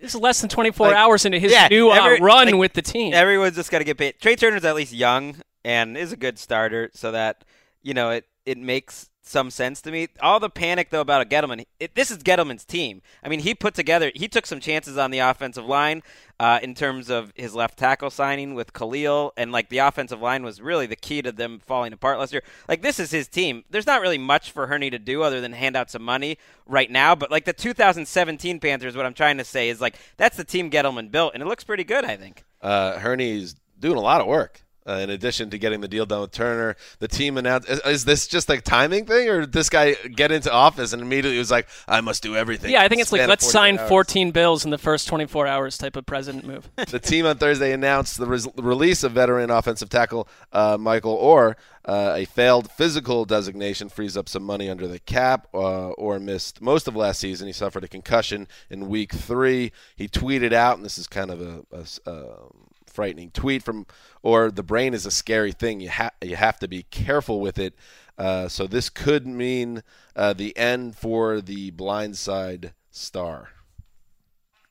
it's 0.00 0.14
less 0.14 0.42
than 0.42 0.50
24 0.50 0.88
Like, 0.88 0.96
hours 0.96 1.24
into 1.24 1.38
his 1.38 1.50
yeah, 1.50 1.68
new 1.68 1.88
uh, 1.88 2.18
run 2.20 2.46
like, 2.46 2.54
with 2.56 2.74
the 2.74 2.82
team. 2.82 3.14
Everyone's 3.14 3.56
just 3.56 3.70
got 3.70 3.78
to 3.78 3.84
get 3.84 3.96
paid. 3.96 4.18
Trai 4.20 4.38
Turner's 4.38 4.66
at 4.66 4.74
least 4.76 4.92
young 4.92 5.36
and 5.64 5.96
is 5.96 6.12
a 6.12 6.16
good 6.16 6.38
starter, 6.38 6.90
so 6.92 7.12
that 7.12 7.42
you 7.82 7.94
know 7.94 8.10
it 8.10 8.26
it 8.44 8.58
makes 8.58 9.08
some 9.28 9.50
sense 9.50 9.80
to 9.82 9.90
me. 9.90 10.08
All 10.20 10.40
the 10.40 10.50
panic 10.50 10.90
though 10.90 11.00
about 11.00 11.28
Gettleman. 11.28 11.66
It, 11.78 11.94
this 11.94 12.10
is 12.10 12.18
Gettleman's 12.18 12.64
team. 12.64 13.02
I 13.22 13.28
mean, 13.28 13.40
he 13.40 13.54
put 13.54 13.74
together. 13.74 14.10
He 14.14 14.28
took 14.28 14.46
some 14.46 14.60
chances 14.60 14.96
on 14.96 15.10
the 15.10 15.18
offensive 15.18 15.64
line 15.64 16.02
uh, 16.40 16.60
in 16.62 16.74
terms 16.74 17.10
of 17.10 17.32
his 17.34 17.54
left 17.54 17.78
tackle 17.78 18.10
signing 18.10 18.54
with 18.54 18.72
Kalil, 18.72 19.32
and 19.36 19.52
like 19.52 19.68
the 19.68 19.78
offensive 19.78 20.20
line 20.20 20.42
was 20.42 20.60
really 20.60 20.86
the 20.86 20.96
key 20.96 21.22
to 21.22 21.32
them 21.32 21.58
falling 21.58 21.92
apart 21.92 22.18
last 22.18 22.32
year. 22.32 22.42
Like 22.68 22.82
this 22.82 22.98
is 22.98 23.10
his 23.10 23.28
team. 23.28 23.64
There's 23.70 23.86
not 23.86 24.00
really 24.00 24.18
much 24.18 24.50
for 24.50 24.66
Hurney 24.66 24.90
to 24.90 24.98
do 24.98 25.22
other 25.22 25.40
than 25.40 25.52
hand 25.52 25.76
out 25.76 25.90
some 25.90 26.02
money 26.02 26.38
right 26.66 26.90
now. 26.90 27.14
But 27.14 27.30
like 27.30 27.44
the 27.44 27.52
2017 27.52 28.60
Panthers, 28.60 28.96
what 28.96 29.06
I'm 29.06 29.14
trying 29.14 29.38
to 29.38 29.44
say 29.44 29.68
is 29.68 29.80
like 29.80 29.96
that's 30.16 30.36
the 30.36 30.44
team 30.44 30.70
Gettleman 30.70 31.10
built, 31.10 31.34
and 31.34 31.42
it 31.42 31.46
looks 31.46 31.64
pretty 31.64 31.84
good. 31.84 32.04
I 32.04 32.16
think. 32.16 32.44
Uh, 32.60 32.98
Hurney's 32.98 33.54
doing 33.78 33.96
a 33.96 34.00
lot 34.00 34.20
of 34.20 34.26
work. 34.26 34.62
Uh, 34.88 35.00
in 35.00 35.10
addition 35.10 35.50
to 35.50 35.58
getting 35.58 35.80
the 35.80 35.88
deal 35.88 36.06
done 36.06 36.22
with 36.22 36.32
Turner, 36.32 36.76
the 36.98 37.08
team 37.08 37.36
announced. 37.36 37.68
Is, 37.68 37.80
is 37.80 38.04
this 38.06 38.26
just 38.26 38.48
like 38.48 38.62
timing 38.62 39.04
thing, 39.04 39.28
or 39.28 39.40
did 39.40 39.52
this 39.52 39.68
guy 39.68 39.92
get 39.92 40.32
into 40.32 40.50
office 40.50 40.92
and 40.92 41.02
immediately 41.02 41.38
was 41.38 41.50
like, 41.50 41.68
"I 41.86 42.00
must 42.00 42.22
do 42.22 42.34
everything"? 42.34 42.70
Yeah, 42.70 42.82
I 42.82 42.88
think 42.88 43.02
it's 43.02 43.12
like 43.12 43.28
let's 43.28 43.50
sign 43.50 43.78
hours. 43.78 43.88
14 43.88 44.30
bills 44.30 44.64
in 44.64 44.70
the 44.70 44.78
first 44.78 45.06
24 45.08 45.46
hours 45.46 45.76
type 45.76 45.96
of 45.96 46.06
president 46.06 46.46
move. 46.46 46.70
the 46.88 46.98
team 46.98 47.26
on 47.26 47.36
Thursday 47.36 47.72
announced 47.72 48.16
the 48.16 48.26
res- 48.26 48.48
release 48.56 49.04
of 49.04 49.12
veteran 49.12 49.50
offensive 49.50 49.90
tackle 49.90 50.26
uh, 50.52 50.78
Michael 50.78 51.18
Oher. 51.18 51.56
Uh, 51.84 52.12
a 52.16 52.24
failed 52.26 52.70
physical 52.70 53.24
designation 53.24 53.88
frees 53.88 54.14
up 54.14 54.28
some 54.28 54.42
money 54.42 54.68
under 54.68 54.86
the 54.86 54.98
cap. 54.98 55.48
Uh, 55.54 55.88
Orr 55.92 56.18
missed 56.18 56.60
most 56.60 56.86
of 56.86 56.94
last 56.94 57.18
season. 57.18 57.46
He 57.46 57.52
suffered 57.52 57.82
a 57.82 57.88
concussion 57.88 58.46
in 58.68 58.88
week 58.88 59.12
three. 59.12 59.72
He 59.96 60.06
tweeted 60.06 60.52
out, 60.52 60.76
and 60.76 60.84
this 60.84 60.98
is 60.98 61.06
kind 61.06 61.30
of 61.30 61.40
a. 61.40 62.10
um 62.10 62.67
frightening 62.98 63.30
tweet 63.30 63.62
from 63.62 63.86
Oher 64.24 64.52
The 64.52 64.64
brain 64.64 64.92
is 64.92 65.06
a 65.06 65.12
scary 65.12 65.52
thing. 65.52 65.78
You 65.78 65.88
have 65.88 66.10
you 66.20 66.34
have 66.34 66.58
to 66.58 66.66
be 66.66 66.82
careful 66.82 67.40
with 67.40 67.56
it. 67.56 67.76
Uh, 68.18 68.48
so 68.48 68.66
this 68.66 68.90
could 68.90 69.24
mean 69.24 69.84
uh, 70.16 70.32
the 70.32 70.56
end 70.56 70.96
for 70.96 71.40
the 71.40 71.70
blindside 71.70 72.72
star. 72.90 73.50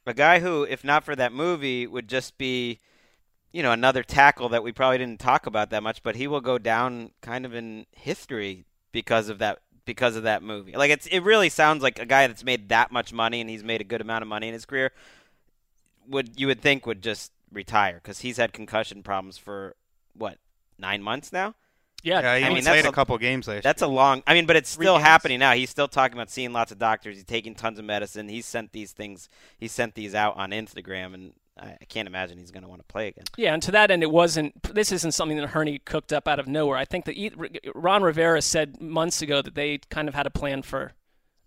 A 0.06 0.14
guy 0.14 0.40
who, 0.40 0.64
if 0.64 0.84
not 0.84 1.06
for 1.06 1.16
that 1.16 1.32
movie, 1.32 1.88
would 1.88 2.10
just 2.10 2.38
be, 2.38 2.82
you 3.54 3.64
know, 3.64 3.72
another 3.72 4.04
tackle 4.04 4.50
that 4.50 4.62
we 4.62 4.74
probably 4.74 4.98
didn't 4.98 5.22
talk 5.22 5.46
about 5.46 5.70
that 5.70 5.82
much, 5.82 6.04
but 6.04 6.18
he 6.18 6.28
will 6.28 6.42
go 6.42 6.58
down 6.58 7.12
kind 7.22 7.46
of 7.46 7.56
in 7.56 7.86
history 7.92 8.66
because 8.92 9.30
of 9.30 9.40
that 9.40 9.60
because 9.86 10.18
of 10.18 10.24
that 10.24 10.44
movie. 10.44 10.74
Like 10.74 10.92
it's 10.92 11.08
it 11.08 11.22
really 11.22 11.48
sounds 11.48 11.82
like 11.82 11.98
a 11.98 12.06
guy 12.06 12.28
that's 12.28 12.44
made 12.44 12.68
that 12.68 12.92
much 12.92 13.14
money 13.14 13.40
and 13.40 13.50
he's 13.50 13.64
made 13.64 13.80
a 13.80 13.86
good 13.86 14.02
amount 14.02 14.22
of 14.22 14.28
money 14.28 14.50
in 14.50 14.54
his 14.54 14.66
career 14.66 14.92
would 16.10 16.40
you 16.40 16.48
would 16.48 16.62
think 16.62 16.86
would 16.86 17.02
just 17.02 17.32
retire 17.52 17.96
because 18.02 18.20
he's 18.20 18.38
had 18.38 18.54
concussion 18.54 19.04
problems 19.04 19.38
for 19.38 19.76
what 20.14 20.38
nine 20.78 21.02
months 21.02 21.32
now. 21.32 21.56
Yeah, 22.04 22.22
Yeah, 22.22 22.38
he 22.38 22.44
I 22.46 22.48
mean, 22.50 22.64
played 22.64 22.66
that's 22.78 22.86
a 22.86 22.90
a- 22.90 22.94
couple 22.94 23.18
games 23.18 23.48
last 23.48 23.64
That's 23.64 23.82
a 23.82 23.88
long. 23.88 24.22
I 24.28 24.34
mean, 24.36 24.46
but 24.46 24.56
it's 24.56 24.76
Three 24.76 24.86
still 24.86 24.96
games? 24.98 25.08
happening 25.08 25.40
now. 25.40 25.54
He's 25.54 25.70
still 25.72 25.88
talking 25.88 26.16
about 26.16 26.30
seeing 26.30 26.54
lots 26.54 26.72
of 26.72 26.78
doctors. 26.78 27.16
He's 27.16 27.26
taking 27.26 27.56
tons 27.56 27.80
of 27.80 27.86
medicine. 27.86 28.30
He's 28.30 28.46
sent 28.46 28.72
these 28.72 28.92
things. 28.92 29.30
He 29.58 29.68
sent 29.68 29.96
these 29.96 30.14
out 30.14 30.38
on 30.38 30.52
Instagram, 30.52 31.16
and 31.16 31.34
I, 31.60 31.76
I 31.82 31.86
can't 31.90 32.08
imagine 32.08 32.38
he's 32.38 32.52
going 32.52 32.62
to 32.64 32.70
want 32.70 32.82
to 32.82 32.88
play 32.88 33.08
again. 33.08 33.24
Yeah, 33.36 33.54
and 33.54 33.64
to 33.64 33.72
that 33.72 33.90
end, 33.90 34.04
it 34.04 34.12
wasn't. 34.12 34.62
This 34.76 34.92
isn't 34.92 35.14
something 35.14 35.38
that 35.38 35.50
Hurney 35.50 35.80
cooked 35.80 36.14
up 36.14 36.28
out 36.28 36.38
of 36.40 36.48
nowhere. 36.48 36.78
I 36.78 36.86
think 36.86 37.06
that 37.06 37.18
E- 37.18 37.32
Ron 37.74 38.04
Rivera 38.04 38.44
said 38.44 38.80
months 38.80 39.24
ago 39.24 39.42
that 39.42 39.56
they 39.56 39.80
kind 39.90 40.08
of 40.08 40.14
had 40.14 40.28
a 40.28 40.32
plan 40.32 40.62
for, 40.62 40.92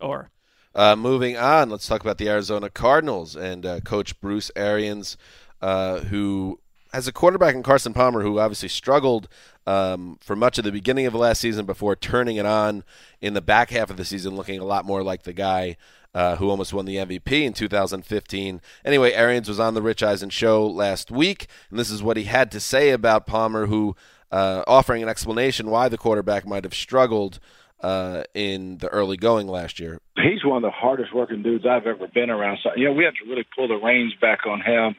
or 0.01 0.31
Uh, 0.75 0.97
moving 0.97 1.37
on, 1.37 1.71
let's 1.71 1.87
talk 1.87 2.01
about 2.01 2.19
the 2.19 2.29
Arizona 2.29 2.69
Cardinals 2.71 3.37
and 3.37 3.65
uh, 3.65 3.81
Coach 3.81 4.21
Bruce 4.21 4.51
Arians, 4.57 5.17
uh, 5.61 6.01
who 6.01 6.59
has 6.93 7.07
a 7.07 7.13
quarterback 7.13 7.55
in 7.55 7.63
Carson 7.63 7.93
Palmer 7.93 8.23
who 8.23 8.39
obviously 8.39 8.69
struggled 8.69 9.29
um, 9.67 10.19
for 10.21 10.35
much 10.35 10.59
of 10.59 10.65
the 10.65 10.73
beginning 10.73 11.07
of 11.07 11.13
the 11.13 11.19
last 11.19 11.41
season 11.41 11.67
before 11.67 11.95
turning 11.95 12.37
it 12.37 12.47
on 12.47 12.83
in 13.21 13.35
the 13.35 13.41
back 13.41 13.71
half 13.71 13.91
of 13.91 13.97
the 13.97 14.05
season, 14.05 14.35
looking 14.35 14.59
a 14.59 14.65
lot 14.65 14.85
more 14.85 15.03
like 15.03 15.23
the 15.23 15.33
guy 15.33 15.77
uh, 16.15 16.37
who 16.37 16.51
almost 16.51 16.73
won 16.73 16.87
the 16.87 16.97
MVP 16.97 17.43
in 17.43 17.53
2015. 17.53 18.61
Anyway, 18.85 19.13
Arians 19.13 19.49
was 19.49 19.61
on 19.61 19.75
the 19.75 19.83
Rich 19.83 20.03
Eisen 20.03 20.31
show 20.31 20.67
last 20.67 21.11
week, 21.11 21.47
and 21.71 21.79
this 21.79 21.91
is 21.91 22.03
what 22.03 22.17
he 22.17 22.25
had 22.25 22.51
to 22.53 22.61
say 22.61 22.91
about 22.91 23.27
Palmer, 23.27 23.67
who 23.67 23.95
uh, 24.33 24.65
offering 24.67 25.03
an 25.03 25.09
explanation 25.09 25.71
why 25.71 25.89
the 25.89 25.99
quarterback 25.99 26.47
might 26.47 26.65
have 26.65 26.75
struggled 26.75 27.39
uh, 27.81 28.25
in 28.35 28.79
the 28.79 28.89
early 28.89 29.17
going 29.17 29.47
last 29.47 29.81
year. 29.81 30.01
he's 30.17 30.45
one 30.45 30.57
of 30.57 30.63
the 30.63 30.71
hardest 30.71 31.15
working 31.15 31.43
dudes 31.43 31.65
I've 31.65 31.87
ever 31.87 32.09
been 32.09 32.29
around. 32.29 32.59
So 32.63 32.71
you 32.77 32.87
know, 32.87 32.93
we 32.93 33.05
have 33.05 33.15
to 33.15 33.31
really 33.31 33.47
pull 33.57 33.69
the 33.69 33.77
reins 33.77 34.13
back 34.21 34.47
on 34.47 34.61
him. 34.61 34.97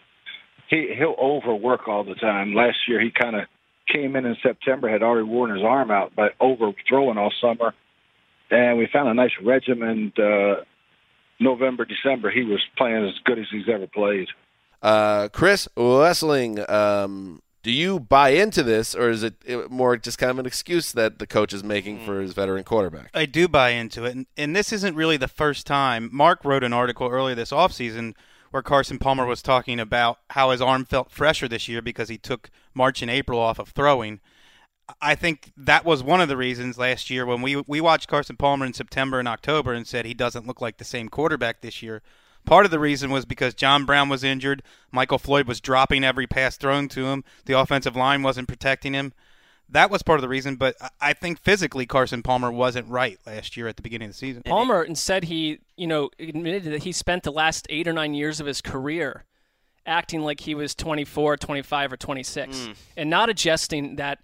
He 0.71 0.95
he'll 0.97 1.15
overwork 1.21 1.87
all 1.87 2.03
the 2.03 2.15
time. 2.15 2.55
Last 2.55 2.77
year 2.87 2.99
he 2.99 3.11
kind 3.11 3.35
of 3.35 3.43
came 3.91 4.15
in 4.15 4.25
in 4.25 4.37
September, 4.41 4.89
had 4.89 5.03
already 5.03 5.27
worn 5.27 5.53
his 5.53 5.63
arm 5.63 5.91
out 5.91 6.15
by 6.15 6.29
overthrowing 6.39 7.17
all 7.17 7.31
summer, 7.41 7.73
and 8.49 8.77
we 8.77 8.87
found 8.91 9.09
a 9.09 9.13
nice 9.13 9.33
regimen. 9.43 10.13
Uh, 10.17 10.63
November, 11.39 11.85
December, 11.85 12.31
he 12.31 12.43
was 12.43 12.61
playing 12.77 13.05
as 13.05 13.15
good 13.25 13.37
as 13.37 13.47
he's 13.51 13.67
ever 13.67 13.87
played. 13.87 14.27
Uh, 14.81 15.27
Chris 15.29 15.67
Wesseling, 15.75 16.67
um, 16.69 17.41
do 17.63 17.71
you 17.71 17.99
buy 17.99 18.29
into 18.29 18.63
this, 18.63 18.95
or 18.95 19.09
is 19.09 19.23
it 19.23 19.33
it 19.45 19.69
more 19.69 19.97
just 19.97 20.17
kind 20.17 20.31
of 20.31 20.39
an 20.39 20.45
excuse 20.45 20.93
that 20.93 21.19
the 21.19 21.27
coach 21.27 21.51
is 21.51 21.63
making 21.63 22.05
for 22.05 22.21
his 22.21 22.31
veteran 22.33 22.63
quarterback? 22.63 23.09
I 23.13 23.25
do 23.25 23.49
buy 23.49 23.71
into 23.71 24.05
it, 24.05 24.15
and, 24.15 24.25
and 24.37 24.55
this 24.55 24.71
isn't 24.71 24.95
really 24.95 25.17
the 25.17 25.27
first 25.27 25.67
time. 25.67 26.09
Mark 26.13 26.45
wrote 26.45 26.63
an 26.63 26.71
article 26.71 27.09
earlier 27.09 27.35
this 27.35 27.51
offseason 27.51 28.13
where 28.51 28.61
Carson 28.61 28.99
Palmer 28.99 29.25
was 29.25 29.41
talking 29.41 29.79
about 29.79 30.19
how 30.31 30.51
his 30.51 30.61
arm 30.61 30.85
felt 30.85 31.11
fresher 31.11 31.47
this 31.47 31.67
year 31.67 31.81
because 31.81 32.09
he 32.09 32.17
took 32.17 32.49
March 32.73 33.01
and 33.01 33.09
April 33.09 33.39
off 33.39 33.59
of 33.59 33.69
throwing. 33.69 34.19
I 35.01 35.15
think 35.15 35.53
that 35.57 35.85
was 35.85 36.03
one 36.03 36.21
of 36.21 36.27
the 36.27 36.37
reasons 36.37 36.77
last 36.77 37.09
year 37.09 37.25
when 37.25 37.41
we 37.41 37.55
we 37.55 37.79
watched 37.79 38.09
Carson 38.09 38.35
Palmer 38.35 38.65
in 38.65 38.73
September 38.73 39.19
and 39.19 39.27
October 39.27 39.73
and 39.73 39.87
said 39.87 40.05
he 40.05 40.13
doesn't 40.13 40.45
look 40.45 40.61
like 40.61 40.77
the 40.77 40.83
same 40.83 41.07
quarterback 41.07 41.61
this 41.61 41.81
year. 41.81 42.01
Part 42.45 42.65
of 42.65 42.71
the 42.71 42.79
reason 42.79 43.11
was 43.11 43.25
because 43.25 43.53
John 43.53 43.85
Brown 43.85 44.09
was 44.09 44.23
injured, 44.23 44.63
Michael 44.91 45.19
Floyd 45.19 45.47
was 45.47 45.61
dropping 45.61 46.03
every 46.03 46.27
pass 46.27 46.57
thrown 46.57 46.89
to 46.89 47.05
him, 47.05 47.23
the 47.45 47.57
offensive 47.57 47.95
line 47.95 48.23
wasn't 48.23 48.47
protecting 48.47 48.93
him. 48.93 49.13
That 49.71 49.89
was 49.89 50.03
part 50.03 50.19
of 50.19 50.21
the 50.21 50.27
reason, 50.27 50.55
but 50.55 50.75
I- 50.81 50.89
I 50.99 51.13
think 51.13 51.39
physically 51.39 51.85
Carson 51.85 52.21
Palmer 52.21 52.51
wasn't 52.51 52.87
right 52.87 53.17
last 53.25 53.55
year 53.55 53.67
at 53.67 53.77
the 53.77 53.81
beginning 53.81 54.07
of 54.09 54.13
the 54.13 54.17
season. 54.17 54.43
Palmer 54.43 54.81
and 54.81 54.97
said 54.97 55.25
he, 55.25 55.59
you 55.77 55.87
know, 55.87 56.09
admitted 56.19 56.65
that 56.65 56.83
he 56.83 56.91
spent 56.91 57.23
the 57.23 57.31
last 57.31 57.65
eight 57.69 57.87
or 57.87 57.93
nine 57.93 58.13
years 58.13 58.39
of 58.39 58.45
his 58.47 58.61
career 58.61 59.25
acting 59.85 60.21
like 60.21 60.41
he 60.41 60.53
was 60.53 60.75
24, 60.75 61.37
25, 61.37 61.93
or 61.93 61.97
26, 61.97 62.65
hmm. 62.65 62.71
and 62.95 63.09
not 63.09 63.29
adjusting 63.29 63.95
that 63.95 64.19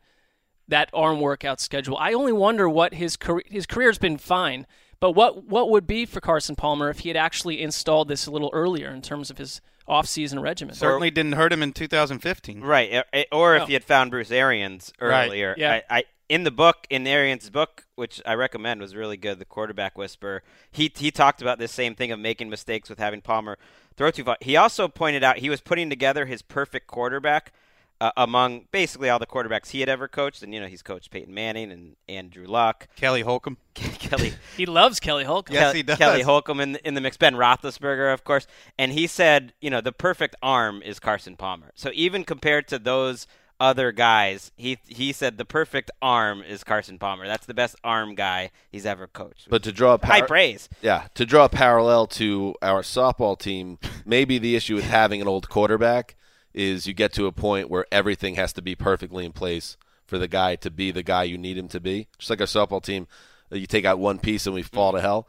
that 0.70 0.90
arm 0.94 1.22
workout 1.22 1.62
schedule. 1.62 1.98
I 1.98 2.12
only 2.12 2.34
wonder 2.34 2.68
what 2.68 2.94
his 2.94 3.16
career 3.16 3.44
his 3.46 3.66
career's 3.66 3.98
been 3.98 4.18
fine, 4.18 4.68
but 5.00 5.12
what 5.12 5.46
what 5.46 5.70
would 5.70 5.88
be 5.88 6.06
for 6.06 6.20
Carson 6.20 6.56
Palmer 6.56 6.90
if 6.90 7.00
he 7.00 7.10
had 7.10 7.16
actually 7.18 7.62
installed 7.62 8.10
this 8.10 8.28
a 8.28 8.32
little 8.32 8.50
earlier 8.52 8.90
in 8.90 9.02
terms 9.02 9.30
of 9.30 9.38
his 9.38 9.62
off-season 9.88 10.40
regimen? 10.40 10.76
Certainly 10.76 11.12
didn't 11.12 11.34
hurt 11.34 11.54
him 11.54 11.64
in 11.64 11.72
2015. 11.74 12.62
Right, 12.62 13.04
or 13.32 13.56
if 13.56 13.62
No. 13.64 13.68
you 13.68 13.74
had 13.74 13.84
found 13.84 14.12
Bruce 14.12 14.32
Arians 14.32 14.92
Right, 15.02 15.28
earlier. 15.28 15.56
yeah. 15.58 15.82
I, 15.90 15.98
I 16.00 16.04
in 16.30 16.44
the 16.44 16.52
book 16.52 16.86
in 16.90 17.08
Arians' 17.08 17.50
book, 17.50 17.86
which 17.96 18.22
I 18.26 18.34
recommend, 18.34 18.82
was 18.82 18.96
really 18.96 19.16
good. 19.16 19.40
The 19.40 19.46
quarterback 19.46 19.98
whisper. 19.98 20.44
He 20.72 20.92
he 20.94 21.10
talked 21.10 21.42
about 21.42 21.58
this 21.58 21.72
same 21.72 21.96
thing 21.96 22.12
of 22.12 22.20
making 22.20 22.50
mistakes 22.50 22.90
with 22.90 23.00
having 23.00 23.22
Palmer 23.22 23.58
throw 23.96 24.12
too 24.12 24.26
far. 24.26 24.36
He 24.42 24.58
also 24.58 24.90
pointed 24.90 25.24
out 25.24 25.38
he 25.38 25.50
was 25.50 25.62
putting 25.62 25.90
together 25.90 26.26
his 26.26 26.42
perfect 26.42 26.88
quarterback. 26.88 27.54
Uh, 28.00 28.12
among 28.16 28.68
basically 28.72 29.10
all 29.10 29.18
the 29.18 29.26
quarterbacks 29.26 29.70
he 29.70 29.80
had 29.80 29.90
ever 29.90 30.08
coached, 30.08 30.44
and 30.44 30.54
you 30.54 30.60
know 30.60 30.68
he's 30.68 30.84
coached 30.84 31.10
Peyton 31.10 31.34
Manning 31.34 31.72
and 31.72 31.96
Andrew 32.08 32.46
Luck, 32.46 32.88
Kelly 32.96 33.22
Holcomb. 33.22 33.58
Kelly 33.74 34.34
He 34.58 34.68
loves 34.68 35.00
Kelly 35.00 35.24
Holcomb. 35.24 35.56
Yes, 35.56 35.74
he 35.74 35.82
does. 35.82 35.98
Kelly 35.98 36.22
Holcomb 36.22 36.60
in 36.60 36.74
the, 36.74 36.88
in 36.88 36.94
the 36.94 37.02
mix, 37.02 37.18
Ben 37.18 37.34
Roethlisberger, 37.34 38.14
of 38.14 38.24
course, 38.24 38.46
and 38.78 38.92
he 38.92 39.08
said, 39.08 39.54
you 39.62 39.72
know, 39.72 39.82
the 39.82 39.92
perfect 39.92 40.36
arm 40.44 40.84
is 40.84 41.00
Carson 41.00 41.36
Palmer. 41.36 41.72
So 41.74 41.90
even 41.96 42.24
compared 42.24 42.68
to 42.68 42.78
those 42.78 43.26
other 43.60 43.92
guys, 43.92 44.52
he 44.56 44.78
he 44.86 45.12
said 45.12 45.40
the 45.40 45.46
perfect 45.46 45.90
arm 46.00 46.44
is 46.44 46.64
Carson 46.64 47.00
Palmer. 47.00 47.26
That's 47.26 47.48
the 47.48 47.56
best 47.56 47.76
arm 47.84 48.14
guy 48.14 48.52
he's 48.70 48.86
ever 48.86 49.08
coached. 49.08 49.48
But 49.50 49.64
to 49.64 49.72
draw 49.72 49.96
a 49.96 50.06
high 50.06 50.22
praise. 50.22 50.70
yeah, 50.84 51.08
to 51.16 51.26
draw 51.26 51.46
a 51.46 51.50
parallel 51.50 52.06
to 52.08 52.54
our 52.62 52.84
softball 52.84 53.38
team, 53.40 53.80
maybe 54.06 54.38
the 54.38 54.56
issue 54.56 54.76
with 54.76 54.86
having 54.86 55.20
an 55.20 55.28
old 55.28 55.50
quarterback 55.50 56.16
is 56.58 56.88
you 56.88 56.94
get 56.94 57.14
to 57.14 57.28
a 57.28 57.32
point 57.32 57.70
where 57.70 57.86
everything 57.92 58.36
has 58.36 58.52
to 58.54 58.62
be 58.62 58.76
perfectly 58.76 59.26
in 59.26 59.32
place 59.32 59.78
for 60.06 60.18
the 60.18 60.28
guy 60.28 60.56
to 60.56 60.72
be 60.72 60.90
the 60.90 61.04
guy 61.04 61.24
you 61.24 61.38
need 61.38 61.58
him 61.58 61.68
to 61.68 61.80
be. 61.80 62.08
Just 62.18 62.30
like 62.30 62.42
our 62.42 62.48
softball 62.48 62.84
team, 62.84 63.08
you 63.52 63.68
take 63.68 63.86
out 63.86 64.00
one 64.00 64.18
piece 64.18 64.48
and 64.48 64.56
we 64.56 64.64
fall 64.64 64.94
to 64.94 65.02
hell. 65.02 65.28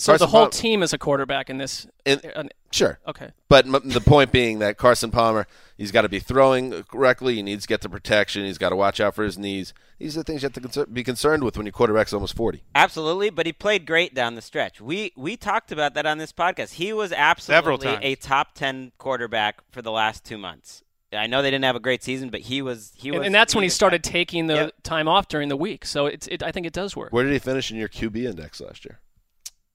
So 0.00 0.16
the 0.16 0.26
whole 0.28 0.40
Palmer- 0.42 0.50
team 0.52 0.82
is 0.82 0.92
a 0.92 0.98
quarterback 0.98 1.50
in 1.50 1.58
this. 1.58 1.86
In- 2.04 2.20
uh, 2.34 2.44
Sure. 2.72 2.98
okay. 3.06 3.30
But 3.48 3.66
m- 3.66 3.80
the 3.84 4.00
point 4.00 4.32
being 4.32 4.60
that 4.60 4.76
Carson 4.78 5.10
Palmer, 5.10 5.46
he's 5.76 5.90
got 5.92 6.02
to 6.02 6.08
be 6.08 6.20
throwing 6.20 6.84
correctly. 6.84 7.34
He 7.34 7.42
needs 7.42 7.62
to 7.64 7.68
get 7.68 7.80
the 7.80 7.88
protection. 7.88 8.44
He's 8.44 8.58
got 8.58 8.70
to 8.70 8.76
watch 8.76 9.00
out 9.00 9.14
for 9.14 9.24
his 9.24 9.36
knees. 9.36 9.74
These 9.98 10.16
are 10.16 10.20
the 10.20 10.24
things 10.24 10.42
you 10.42 10.46
have 10.46 10.52
to 10.54 10.60
concer- 10.60 10.86
be 10.86 11.02
concerned 11.04 11.42
with 11.44 11.56
when 11.56 11.66
your 11.66 11.72
quarterback's 11.72 12.12
almost 12.12 12.34
40. 12.36 12.62
Absolutely, 12.74 13.28
but 13.30 13.44
he 13.46 13.52
played 13.52 13.86
great 13.86 14.14
down 14.14 14.36
the 14.36 14.42
stretch. 14.42 14.80
We 14.80 15.12
we 15.16 15.36
talked 15.36 15.72
about 15.72 15.94
that 15.94 16.06
on 16.06 16.18
this 16.18 16.32
podcast. 16.32 16.74
He 16.74 16.92
was 16.92 17.12
absolutely 17.12 17.98
a 18.00 18.14
top 18.14 18.54
ten 18.54 18.92
quarterback 18.98 19.60
for 19.70 19.82
the 19.82 19.90
last 19.92 20.24
two 20.24 20.38
months. 20.38 20.82
I 21.12 21.26
know 21.26 21.42
they 21.42 21.50
didn't 21.50 21.64
have 21.64 21.74
a 21.74 21.80
great 21.80 22.04
season, 22.04 22.30
but 22.30 22.42
he 22.42 22.62
was 22.62 22.92
he 22.96 23.10
was. 23.10 23.16
and, 23.18 23.26
and 23.26 23.34
that's 23.34 23.52
when 23.54 23.62
he 23.62 23.66
was- 23.66 23.74
started 23.74 24.04
taking 24.04 24.46
the 24.46 24.54
Yep. 24.54 24.74
time 24.84 25.08
off 25.08 25.26
during 25.28 25.48
the 25.48 25.56
week. 25.56 25.84
So 25.84 26.06
it's 26.06 26.28
it, 26.28 26.42
I 26.42 26.52
think 26.52 26.66
it 26.66 26.72
does 26.72 26.94
work. 26.96 27.12
Where 27.12 27.24
did 27.24 27.32
he 27.32 27.40
finish 27.40 27.70
in 27.72 27.76
your 27.76 27.88
QB 27.88 28.24
index 28.26 28.60
last 28.60 28.84
year? 28.84 29.00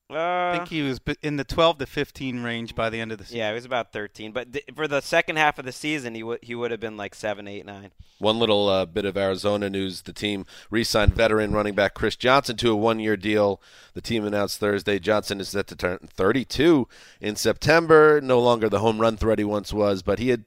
Uh, 0.07 0.17
I 0.17 0.57
think 0.57 0.69
he 0.69 0.83
was 0.83 0.99
in 1.23 1.37
the 1.37 1.43
12 1.43 1.79
to 1.79 1.85
15 1.87 2.43
range 2.43 2.75
by 2.75 2.91
the 2.91 3.01
end 3.01 3.11
of 3.11 3.17
the 3.17 3.23
season. 3.25 3.39
yeah, 3.39 3.49
he 3.49 3.55
was 3.55 3.65
about 3.65 3.91
13. 3.91 4.31
But 4.31 4.53
th- 4.53 4.65
for 4.75 4.87
the 4.87 5.01
second 5.01 5.37
half 5.37 5.57
of 5.57 5.65
the 5.65 5.71
season, 5.71 6.13
he 6.13 6.21
would 6.21 6.43
he 6.43 6.53
would 6.53 6.69
have 6.69 6.79
been 6.79 6.95
like 6.95 7.15
seven, 7.15 7.47
eight, 7.47 7.65
nine. 7.65 7.89
One 8.19 8.37
little 8.37 8.69
uh, 8.69 8.85
bit 8.85 9.05
of 9.05 9.17
Arizona 9.17 9.67
news: 9.67 10.03
the 10.03 10.13
team 10.13 10.45
re-signed 10.69 11.15
veteran 11.15 11.53
running 11.53 11.73
back 11.73 11.95
Chris 11.95 12.15
Johnson 12.15 12.55
to 12.57 12.69
a 12.71 12.75
one-year 12.75 13.17
deal. 13.17 13.59
The 13.95 14.01
team 14.01 14.25
announced 14.25 14.59
Thursday 14.59 14.99
Johnson 14.99 15.39
is 15.39 15.49
set 15.49 15.65
to 15.67 15.75
turn 15.75 15.97
32 16.13 16.87
in 17.19 17.35
September. 17.35 18.21
No 18.21 18.39
longer 18.39 18.69
the 18.69 18.79
home 18.79 18.99
run 18.99 19.17
threat 19.17 19.39
he 19.39 19.45
once 19.45 19.73
was, 19.73 20.03
but 20.03 20.19
he 20.19 20.29
had 20.29 20.45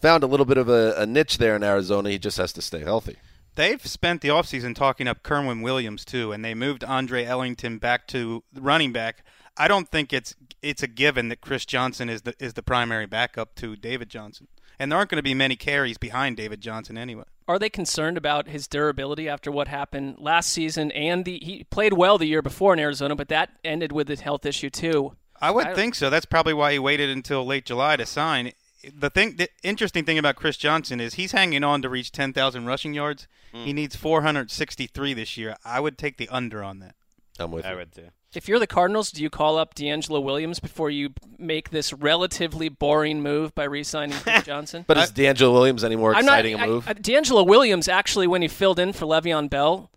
found 0.00 0.22
a 0.24 0.26
little 0.26 0.46
bit 0.46 0.56
of 0.58 0.70
a, 0.70 0.94
a 0.96 1.04
niche 1.04 1.36
there 1.36 1.54
in 1.54 1.62
Arizona. 1.62 2.08
He 2.08 2.18
just 2.18 2.38
has 2.38 2.52
to 2.54 2.62
stay 2.62 2.80
healthy. 2.80 3.16
They've 3.56 3.84
spent 3.84 4.20
the 4.20 4.28
offseason 4.28 4.74
talking 4.74 5.08
up 5.08 5.22
Kerwynn 5.22 5.62
Williams 5.62 6.04
too, 6.04 6.30
and 6.30 6.44
they 6.44 6.54
moved 6.54 6.84
Andre 6.84 7.24
Ellington 7.24 7.78
back 7.78 8.06
to 8.08 8.44
running 8.54 8.92
back. 8.92 9.24
I 9.56 9.66
don't 9.66 9.88
think 9.88 10.12
it's 10.12 10.34
it's 10.62 10.82
a 10.82 10.86
given 10.86 11.28
that 11.30 11.40
Chris 11.40 11.64
Johnson 11.64 12.08
is 12.08 12.22
the 12.22 12.34
is 12.38 12.52
the 12.52 12.62
primary 12.62 13.06
backup 13.06 13.54
to 13.56 13.74
David 13.74 14.10
Johnson, 14.10 14.48
and 14.78 14.92
there 14.92 14.98
aren't 14.98 15.10
going 15.10 15.16
to 15.18 15.22
be 15.22 15.34
many 15.34 15.56
carries 15.56 15.96
behind 15.96 16.36
David 16.36 16.60
Johnson 16.60 16.98
anyway. 16.98 17.24
Are 17.48 17.58
they 17.58 17.70
concerned 17.70 18.18
about 18.18 18.48
his 18.48 18.68
durability 18.68 19.28
after 19.28 19.50
what 19.50 19.68
happened 19.68 20.16
last 20.18 20.50
season? 20.50 20.92
And 20.92 21.24
the 21.24 21.40
he 21.42 21.64
played 21.64 21.94
well 21.94 22.18
the 22.18 22.26
year 22.26 22.42
before 22.42 22.74
in 22.74 22.78
Arizona, 22.78 23.16
but 23.16 23.28
that 23.28 23.52
ended 23.64 23.90
with 23.90 24.10
a 24.10 24.16
health 24.16 24.44
issue 24.44 24.68
too. 24.68 25.16
I 25.40 25.50
would 25.50 25.68
I- 25.68 25.74
think 25.74 25.94
so. 25.94 26.10
That's 26.10 26.26
probably 26.26 26.54
why 26.54 26.72
he 26.72 26.78
waited 26.78 27.08
until 27.08 27.46
late 27.46 27.64
July 27.64 27.96
to 27.96 28.04
sign. 28.04 28.52
The 28.94 29.10
thing, 29.10 29.36
the 29.36 29.48
interesting 29.62 30.04
thing 30.04 30.18
about 30.18 30.36
Chris 30.36 30.56
Johnson 30.56 31.00
is 31.00 31.14
he's 31.14 31.32
hanging 31.32 31.64
on 31.64 31.82
to 31.82 31.88
reach 31.88 32.12
10,000 32.12 32.66
rushing 32.66 32.94
yards. 32.94 33.26
Hmm. 33.52 33.64
He 33.64 33.72
needs 33.72 33.96
463 33.96 35.14
this 35.14 35.36
year. 35.36 35.56
I 35.64 35.80
would 35.80 35.98
take 35.98 36.16
the 36.16 36.28
under 36.28 36.62
on 36.62 36.78
that. 36.80 36.94
I'm 37.38 37.50
with 37.50 37.64
I 37.66 37.72
you. 37.72 37.76
would 37.76 37.92
too. 37.92 38.08
If 38.34 38.48
you're 38.48 38.58
the 38.58 38.66
Cardinals, 38.66 39.10
do 39.10 39.22
you 39.22 39.30
call 39.30 39.56
up 39.56 39.74
DeAngelo 39.74 40.22
Williams 40.22 40.60
before 40.60 40.90
you 40.90 41.10
make 41.38 41.70
this 41.70 41.92
relatively 41.92 42.68
boring 42.68 43.22
move 43.22 43.54
by 43.54 43.64
re-signing 43.64 44.18
Chris 44.18 44.42
Johnson? 44.46 44.84
But 44.86 44.98
is 44.98 45.12
DeAngelo 45.12 45.52
Williams 45.52 45.84
any 45.84 45.96
more 45.96 46.12
exciting 46.12 46.56
not, 46.58 46.64
a 46.64 46.70
move? 46.70 46.86
I, 46.86 46.90
I- 46.90 46.94
DeAngelo 46.94 47.46
Williams 47.46 47.88
actually, 47.88 48.26
when 48.26 48.42
he 48.42 48.48
filled 48.48 48.78
in 48.78 48.92
for 48.92 49.06
Le'Veon 49.06 49.48
Bell, 49.48 49.90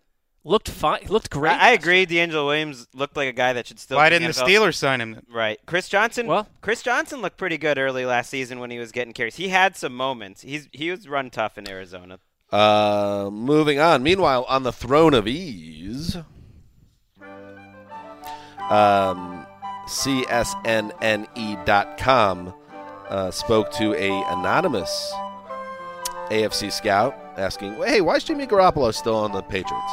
looked 0.44 0.68
fine. 0.68 1.06
Looked 1.08 1.30
great. 1.30 1.52
I, 1.52 1.70
I 1.70 1.72
agree. 1.72 2.06
DeAngelo 2.06 2.46
Williams 2.46 2.86
looked 2.94 3.16
like 3.16 3.28
a 3.28 3.32
guy 3.32 3.52
that 3.52 3.66
should 3.66 3.78
still. 3.78 3.96
Why 3.98 4.08
be 4.10 4.16
in 4.16 4.22
didn't 4.22 4.36
the 4.36 4.42
NFL. 4.42 4.48
Steelers 4.48 4.74
sign 4.76 5.00
him? 5.00 5.12
then? 5.12 5.22
Right, 5.30 5.58
Chris 5.66 5.88
Johnson. 5.88 6.26
Well- 6.26 6.48
Chris 6.60 6.82
Johnson 6.82 7.20
looked 7.20 7.36
pretty 7.36 7.58
good 7.58 7.78
early 7.78 8.04
last 8.04 8.30
season 8.30 8.58
when 8.60 8.70
he 8.70 8.78
was 8.78 8.92
getting 8.92 9.12
carries. 9.12 9.36
He 9.36 9.48
had 9.48 9.76
some 9.76 9.94
moments. 9.94 10.42
He's 10.42 10.68
he 10.72 10.90
was 10.90 11.08
run 11.08 11.30
tough 11.30 11.58
in 11.58 11.68
Arizona. 11.68 12.18
Uh, 12.52 13.28
moving 13.32 13.78
on. 13.78 14.02
Meanwhile, 14.02 14.44
on 14.48 14.64
the 14.64 14.72
throne 14.72 15.14
of 15.14 15.28
ease, 15.28 16.16
um, 18.68 19.46
CSNNE.com 19.86 21.28
E 22.48 22.52
uh, 23.08 23.30
spoke 23.30 23.70
to 23.72 23.94
a 23.94 24.10
anonymous 24.32 25.12
AFC 26.30 26.72
scout 26.72 27.16
asking, 27.36 27.74
"Hey, 27.74 28.00
why 28.00 28.16
is 28.16 28.24
Jimmy 28.24 28.46
Garoppolo 28.46 28.92
still 28.94 29.16
on 29.16 29.32
the 29.32 29.42
Patriots?" 29.42 29.92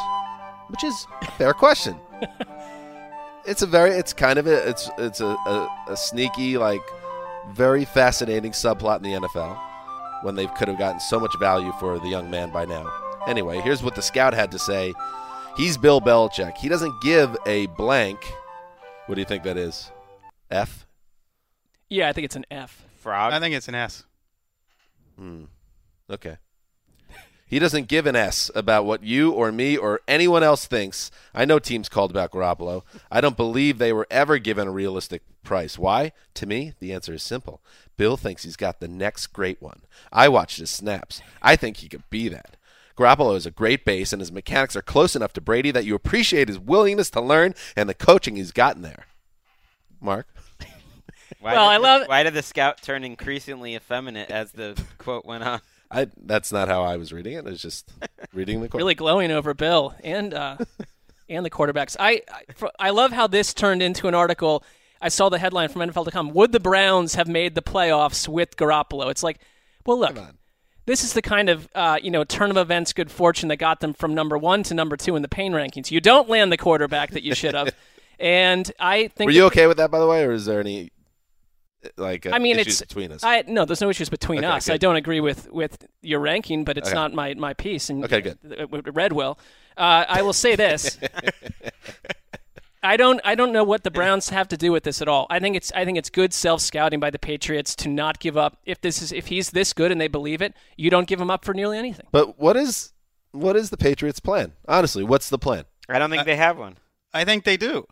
Which 0.67 0.83
is 0.83 1.07
a 1.21 1.31
fair 1.31 1.53
question. 1.53 1.97
it's 3.45 3.61
a 3.61 3.67
very, 3.67 3.91
it's 3.91 4.13
kind 4.13 4.37
of 4.37 4.47
a, 4.47 4.69
it's 4.69 4.89
it's 4.97 5.21
a, 5.21 5.27
a, 5.27 5.85
a 5.89 5.97
sneaky, 5.97 6.57
like, 6.57 6.81
very 7.51 7.85
fascinating 7.85 8.51
subplot 8.51 8.97
in 8.97 9.03
the 9.03 9.27
NFL 9.27 9.57
when 10.23 10.35
they 10.35 10.47
could 10.47 10.67
have 10.67 10.77
gotten 10.77 10.99
so 10.99 11.19
much 11.19 11.33
value 11.39 11.71
for 11.79 11.99
the 11.99 12.07
young 12.07 12.29
man 12.29 12.51
by 12.51 12.65
now. 12.65 12.91
Anyway, 13.27 13.59
here's 13.61 13.83
what 13.83 13.95
the 13.95 14.01
scout 14.01 14.33
had 14.33 14.51
to 14.51 14.59
say. 14.59 14.93
He's 15.55 15.77
Bill 15.77 16.01
Belichick. 16.01 16.57
He 16.57 16.69
doesn't 16.69 17.01
give 17.01 17.35
a 17.45 17.65
blank. 17.67 18.19
What 19.05 19.15
do 19.15 19.21
you 19.21 19.25
think 19.25 19.43
that 19.43 19.57
is? 19.57 19.91
F? 20.51 20.85
yeah, 21.89 22.09
I 22.09 22.13
think 22.13 22.25
it's 22.25 22.35
an 22.35 22.45
F. 22.51 22.85
Frog. 22.99 23.33
I 23.33 23.39
think 23.39 23.55
it's 23.55 23.67
an 23.67 23.75
S. 23.75 24.03
Hmm. 25.17 25.45
Okay. 26.09 26.37
He 27.49 27.59
doesn't 27.59 27.87
give 27.87 28.05
an 28.05 28.15
S 28.17 28.51
about 28.55 28.85
what 28.85 29.03
you 29.03 29.31
or 29.31 29.51
me 29.53 29.77
or 29.77 30.01
anyone 30.07 30.43
else 30.43 30.65
thinks. 30.65 31.09
I 31.33 31.45
know 31.45 31.59
teams 31.59 31.87
called 31.87 32.11
about 32.11 32.31
Garoppolo. 32.31 32.83
I 33.09 33.21
don't 33.21 33.37
believe 33.37 33.77
they 33.77 33.93
were 33.93 34.07
ever 34.11 34.37
given 34.37 34.67
a 34.67 34.71
realistic 34.71 35.21
price. 35.43 35.77
Why? 35.77 36.11
To 36.35 36.45
me, 36.45 36.73
the 36.81 36.91
answer 36.91 37.13
is 37.13 37.23
simple. 37.23 37.61
Bill 37.95 38.17
thinks 38.17 38.43
he's 38.43 38.57
got 38.57 38.79
the 38.81 38.89
next 38.89 39.27
great 39.27 39.61
one. 39.61 39.81
I 40.11 40.27
watched 40.27 40.59
his 40.59 40.69
snaps. 40.69 41.21
I 41.41 41.55
think 41.55 41.77
he 41.77 41.87
could 41.87 42.03
be 42.09 42.27
that. 42.27 42.57
Garoppolo 42.97 43.35
is 43.37 43.45
a 43.45 43.51
great 43.51 43.85
base, 43.85 44.11
and 44.11 44.19
his 44.21 44.31
mechanics 44.31 44.75
are 44.75 44.81
close 44.81 45.15
enough 45.15 45.31
to 45.33 45.41
Brady 45.41 45.71
that 45.71 45.85
you 45.85 45.95
appreciate 45.95 46.47
his 46.49 46.59
willingness 46.59 47.09
to 47.11 47.21
learn 47.21 47.55
and 47.77 47.87
the 47.87 47.93
coaching 47.93 48.35
he's 48.35 48.51
gotten 48.51 48.81
there. 48.81 49.05
Mark? 50.01 50.27
Why 51.39 51.53
Well, 51.53 51.69
did 51.69 51.75
I 51.75 51.77
the- 51.77 51.83
love- 51.83 52.07
Why 52.09 52.23
did 52.23 52.33
the 52.33 52.43
scout 52.43 52.81
turn 52.81 53.03
increasingly 53.05 53.73
effeminate 53.75 54.31
as 54.31 54.51
the 54.51 54.77
quote 54.97 55.25
went 55.25 55.43
on? 55.45 55.61
I, 55.89 56.07
that's 56.17 56.51
not 56.51 56.67
how 56.67 56.83
I 56.83 56.97
was 56.97 57.13
reading 57.13 57.33
it. 57.33 57.45
I 57.45 57.49
was 57.49 57.61
just 57.61 57.89
reading 58.33 58.61
the 58.61 58.67
quote. 58.69 58.79
Really 58.79 58.95
glowing 58.95 59.31
over 59.31 59.53
Bill 59.53 59.95
and 60.03 60.33
uh, 60.33 60.57
and 61.29 61.45
the 61.45 61.49
quarterbacks. 61.49 61.95
I 61.99 62.21
I, 62.31 62.69
I 62.79 62.89
love 62.89 63.11
how 63.11 63.27
this 63.27 63.53
turned 63.53 63.81
into 63.81 64.07
an 64.07 64.15
article. 64.15 64.63
I 65.01 65.09
saw 65.09 65.29
the 65.29 65.39
headline 65.39 65.69
from 65.69 65.81
NFL.com. 65.81 66.33
Would 66.33 66.51
the 66.51 66.59
Browns 66.59 67.15
have 67.15 67.27
made 67.27 67.55
the 67.55 67.61
playoffs 67.61 68.27
with 68.27 68.57
Garoppolo? 68.57 69.11
It's 69.11 69.21
like, 69.21 69.39
well, 69.85 69.99
look, 69.99 70.17
this 70.87 71.03
is 71.03 71.13
the 71.13 71.21
kind 71.21 71.49
of 71.49 71.69
uh, 71.75 71.99
you 72.01 72.09
know 72.09 72.23
turn 72.23 72.49
of 72.49 72.57
events, 72.57 72.93
good 72.93 73.11
fortune 73.11 73.49
that 73.49 73.57
got 73.57 73.79
them 73.79 73.93
from 73.93 74.15
number 74.15 74.37
one 74.37 74.63
to 74.63 74.73
number 74.73 74.97
two 74.97 75.15
in 75.15 75.21
the 75.21 75.29
pain 75.29 75.53
rankings. 75.53 75.91
You 75.91 76.01
don't 76.01 76.27
land 76.27 76.51
the 76.51 76.57
quarterback 76.57 77.11
that 77.11 77.23
you 77.23 77.35
should 77.35 77.53
have, 77.53 77.73
and 78.19 78.69
I 78.79 79.07
think 79.09 79.27
Were 79.27 79.33
you 79.33 79.45
okay 79.45 79.67
with 79.67 79.77
that, 79.77 79.91
by 79.91 79.99
the 79.99 80.07
way, 80.07 80.23
or 80.23 80.31
is 80.31 80.45
there 80.45 80.59
any 80.59 80.91
like 81.97 82.25
uh, 82.25 82.31
I 82.33 82.39
mean, 82.39 82.57
issues 82.59 82.81
it's 82.81 82.93
between 82.93 83.11
us? 83.11 83.23
I 83.23 83.43
no, 83.47 83.65
there's 83.65 83.81
no 83.81 83.89
issues 83.89 84.09
between 84.09 84.39
Okay, 84.39 84.47
us. 84.47 84.69
I 84.69 84.77
don't 84.77 84.95
agree 84.95 85.19
with 85.19 85.49
with 85.51 85.85
your 86.01 86.19
ranking, 86.19 86.63
but 86.63 86.77
it's 86.77 86.89
Okay. 86.89 86.95
not 86.95 87.13
my 87.13 87.33
my 87.35 87.53
piece. 87.53 87.89
And 87.89 88.03
Okay, 88.03 88.21
good. 88.21 88.37
uh, 88.59 88.63
uh, 88.75 88.91
Red 88.91 89.13
will. 89.13 89.39
Uh, 89.77 90.05
I 90.07 90.21
will 90.23 90.33
say 90.33 90.55
this. 90.55 90.97
I 92.83 92.95
don't 92.95 93.19
I 93.25 93.35
don't 93.35 93.51
know 93.51 93.63
what 93.63 93.83
the 93.83 93.91
Browns 93.91 94.29
have 94.29 94.47
to 94.49 94.57
do 94.57 94.71
with 94.71 94.83
this 94.83 95.01
at 95.01 95.07
all. 95.07 95.25
I 95.29 95.39
think 95.39 95.55
it's 95.55 95.71
I 95.75 95.83
think 95.83 95.97
it's 95.97 96.09
good 96.09 96.33
self 96.33 96.61
scouting 96.61 96.99
by 96.99 97.09
the 97.09 97.19
Patriots 97.19 97.75
to 97.77 97.89
not 97.89 98.19
give 98.19 98.37
up. 98.37 98.57
If 98.65 98.81
this 98.81 99.01
is 99.01 99.11
if 99.11 99.27
he's 99.27 99.49
this 99.51 99.73
good 99.73 99.91
and 99.91 99.99
they 99.99 100.07
believe 100.07 100.41
it, 100.41 100.53
you 100.77 100.89
don't 100.89 101.07
give 101.07 101.19
him 101.19 101.29
up 101.31 101.43
for 101.43 101.53
nearly 101.53 101.77
anything. 101.77 102.07
but 102.11 102.39
what 102.39 102.55
is 102.55 102.93
what 103.31 103.55
is 103.55 103.71
the 103.71 103.77
Patriots' 103.77 104.19
plan? 104.19 104.53
Honestly, 104.67 105.03
what's 105.03 105.29
the 105.29 105.37
plan? 105.39 105.65
I 105.89 105.99
don't 105.99 106.09
think 106.09 106.25
they 106.25 106.35
have 106.37 106.57
one. 106.57 106.77
I 107.13 107.25
think 107.25 107.43
they 107.43 107.57
do. 107.57 107.87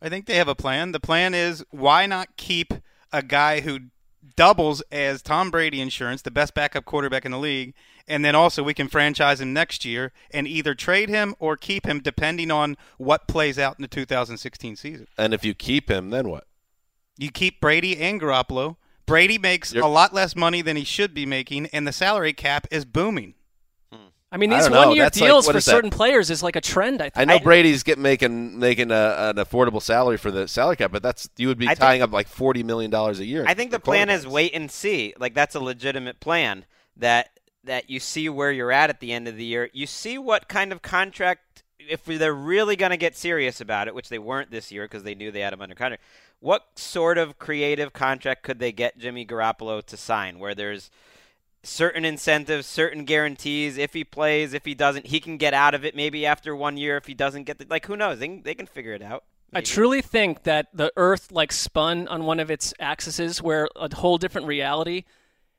I 0.00 0.08
think 0.08 0.26
they 0.26 0.36
have 0.36 0.48
a 0.48 0.54
plan. 0.54 0.92
The 0.92 1.00
plan 1.00 1.34
is 1.34 1.64
why 1.70 2.06
not 2.06 2.36
keep 2.36 2.72
a 3.14 3.22
guy 3.22 3.60
who 3.60 3.78
doubles 4.36 4.80
as 4.90 5.22
Tom 5.22 5.50
Brady 5.50 5.80
insurance, 5.80 6.22
the 6.22 6.30
best 6.30 6.52
backup 6.54 6.84
quarterback 6.84 7.24
in 7.24 7.30
the 7.32 7.38
league, 7.38 7.74
and 8.08 8.24
then 8.24 8.34
also 8.34 8.62
we 8.62 8.74
can 8.74 8.88
franchise 8.88 9.40
him 9.40 9.52
next 9.52 9.84
year 9.84 10.12
and 10.32 10.48
either 10.48 10.74
trade 10.74 11.08
him 11.08 11.34
or 11.38 11.56
keep 11.56 11.86
him 11.86 12.00
depending 12.00 12.50
on 12.50 12.76
what 12.98 13.28
plays 13.28 13.58
out 13.58 13.78
in 13.78 13.82
the 13.82 13.88
2016 13.88 14.76
season. 14.76 15.06
And 15.16 15.32
if 15.32 15.44
you 15.44 15.54
keep 15.54 15.88
him, 15.88 16.10
then 16.10 16.28
what? 16.28 16.46
You 17.16 17.30
keep 17.30 17.60
Brady 17.60 17.96
and 17.96 18.20
Garoppolo. 18.20 18.76
Brady 19.06 19.38
makes 19.38 19.72
You're- 19.72 19.86
a 19.86 19.90
lot 19.90 20.12
less 20.12 20.34
money 20.34 20.60
than 20.62 20.76
he 20.76 20.84
should 20.84 21.14
be 21.14 21.26
making, 21.26 21.66
and 21.66 21.86
the 21.86 21.92
salary 21.92 22.32
cap 22.32 22.66
is 22.70 22.84
booming. 22.84 23.34
I 24.34 24.36
mean, 24.36 24.50
these 24.50 24.66
don't 24.66 24.76
one 24.76 24.96
year 24.96 25.04
That's 25.04 25.16
deals 25.16 25.46
what 25.46 25.52
for 25.52 25.58
is 25.58 25.64
that? 25.64 25.70
certain 25.70 25.90
players 25.90 26.28
is 26.28 26.42
like 26.42 26.56
a 26.56 26.60
trend. 26.60 27.00
I 27.00 27.04
think. 27.04 27.16
I 27.16 27.24
know 27.24 27.38
Brady's 27.38 27.84
get 27.84 28.00
making 28.00 28.58
making 28.58 28.90
a, 28.90 29.30
an 29.30 29.36
affordable 29.36 29.80
salary 29.80 30.16
for 30.16 30.32
the 30.32 30.48
salary 30.48 30.74
cap, 30.74 30.90
but 30.90 31.04
that's 31.04 31.30
you 31.36 31.46
would 31.46 31.58
be 31.58 31.66
I 31.66 31.68
think- 31.70 31.78
tying 31.78 32.02
up 32.02 32.10
like 32.10 32.26
forty 32.26 32.64
million 32.64 32.90
dollars 32.90 33.20
a 33.20 33.24
year. 33.24 33.44
I 33.46 33.54
think 33.54 33.70
the 33.70 33.78
plan 33.78 34.10
is 34.10 34.26
wait 34.26 34.52
and 34.52 34.68
see. 34.70 35.14
Like 35.18 35.34
that's 35.34 35.54
a 35.54 35.60
legitimate 35.60 36.18
plan. 36.18 36.64
That 36.96 37.30
that 37.62 37.88
you 37.88 38.00
see 38.00 38.28
where 38.28 38.50
you're 38.50 38.72
at 38.72 38.90
at 38.90 38.98
the 38.98 39.12
end 39.12 39.28
of 39.28 39.36
the 39.36 39.44
year. 39.44 39.70
You 39.72 39.86
see 39.86 40.18
what 40.18 40.48
kind 40.48 40.72
of 40.72 40.82
contract 40.82 41.62
if 41.78 42.04
they're 42.04 42.34
really 42.34 42.74
going 42.76 42.90
to 42.90 42.96
get 42.96 43.16
serious 43.16 43.60
about 43.60 43.86
it, 43.86 43.94
which 43.94 44.08
they 44.08 44.18
weren't 44.18 44.50
this 44.50 44.72
year 44.72 44.84
because 44.84 45.04
they 45.04 45.14
knew 45.14 45.30
they 45.30 45.40
had 45.40 45.52
him 45.52 45.60
under 45.62 45.76
contract. 45.76 46.02
What 46.40 46.64
sort 46.76 47.18
of 47.18 47.38
creative 47.38 47.92
contract 47.92 48.42
could 48.42 48.58
they 48.58 48.72
get 48.72 48.98
Jimmy 48.98 49.24
Garoppolo 49.24 49.84
to 49.84 49.96
sign 49.96 50.38
where 50.40 50.54
there's 50.54 50.90
certain 51.64 52.04
incentives, 52.04 52.66
certain 52.66 53.04
guarantees. 53.04 53.78
If 53.78 53.92
he 53.92 54.04
plays, 54.04 54.54
if 54.54 54.64
he 54.64 54.74
doesn't, 54.74 55.06
he 55.06 55.20
can 55.20 55.36
get 55.36 55.54
out 55.54 55.74
of 55.74 55.84
it 55.84 55.96
maybe 55.96 56.26
after 56.26 56.54
one 56.54 56.76
year. 56.76 56.96
If 56.96 57.06
he 57.06 57.14
doesn't 57.14 57.44
get 57.44 57.58
the, 57.58 57.66
like, 57.68 57.86
who 57.86 57.96
knows? 57.96 58.18
They 58.18 58.28
can, 58.28 58.42
they 58.42 58.54
can 58.54 58.66
figure 58.66 58.92
it 58.92 59.02
out. 59.02 59.24
I 59.52 59.60
truly 59.60 60.02
think 60.02 60.42
that 60.42 60.66
the 60.74 60.92
Earth 60.96 61.30
like 61.30 61.52
spun 61.52 62.08
on 62.08 62.24
one 62.24 62.40
of 62.40 62.50
its 62.50 62.74
axes, 62.80 63.40
where 63.40 63.68
a 63.76 63.94
whole 63.94 64.18
different 64.18 64.48
reality 64.48 65.04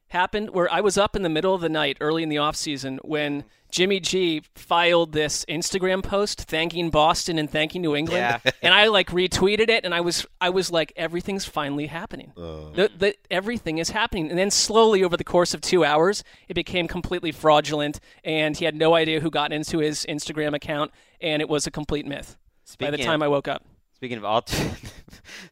happened 0.10 0.52
where 0.52 0.72
I 0.72 0.82
was 0.82 0.98
up 0.98 1.16
in 1.16 1.24
the 1.24 1.30
middle 1.30 1.54
of 1.54 1.62
the 1.62 1.70
night 1.70 1.98
early 2.00 2.24
in 2.24 2.30
the 2.30 2.38
off 2.38 2.56
season 2.56 3.00
when 3.04 3.44
Jimmy 3.72 4.00
G 4.00 4.44
filed 4.54 5.12
this 5.12 5.44
Instagram 5.50 6.04
post 6.04 6.44
thanking 6.44 6.90
Boston 6.90 7.38
and 7.40 7.50
thanking 7.50 7.82
New 7.82 7.96
England 7.96 8.22
Yeah. 8.46 8.52
and 8.62 8.74
I 8.74 8.88
like 8.88 9.08
retweeted 9.10 9.68
it 9.70 9.84
and 9.84 9.94
I 9.94 10.02
was 10.02 10.26
I 10.40 10.50
was 10.50 10.72
like 10.72 10.94
everything's 10.96 11.46
finally 11.46 11.88
happening. 11.88 12.32
Uh. 12.38 12.70
The, 12.74 12.92
the, 12.98 13.16
everything 13.32 13.80
is 13.80 13.90
happening 13.90 14.30
and 14.30 14.38
then 14.38 14.52
slowly 14.52 15.04
over 15.04 15.18
the 15.18 15.24
course 15.24 15.54
of 15.54 15.62
2 15.62 15.84
hours 15.84 16.24
it 16.48 16.54
became 16.54 16.88
completely 16.88 17.32
fraudulent 17.32 18.00
and 18.24 18.56
he 18.56 18.66
had 18.66 18.76
no 18.76 18.94
idea 18.94 19.20
who 19.20 19.30
got 19.32 19.52
into 19.52 19.80
his 19.80 20.06
Instagram 20.08 20.56
account 20.56 20.92
and 21.20 21.42
it 21.42 21.50
was 21.50 21.68
a 21.68 21.72
complete 21.72 22.06
myth 22.06 22.38
by 22.80 22.92
the 22.92 22.98
time 22.98 23.22
of- 23.22 23.26
I 23.26 23.28
woke 23.30 23.48
up. 23.48 23.64
Speaking 23.96 24.18
of 24.18 24.26
alternate, 24.26 24.94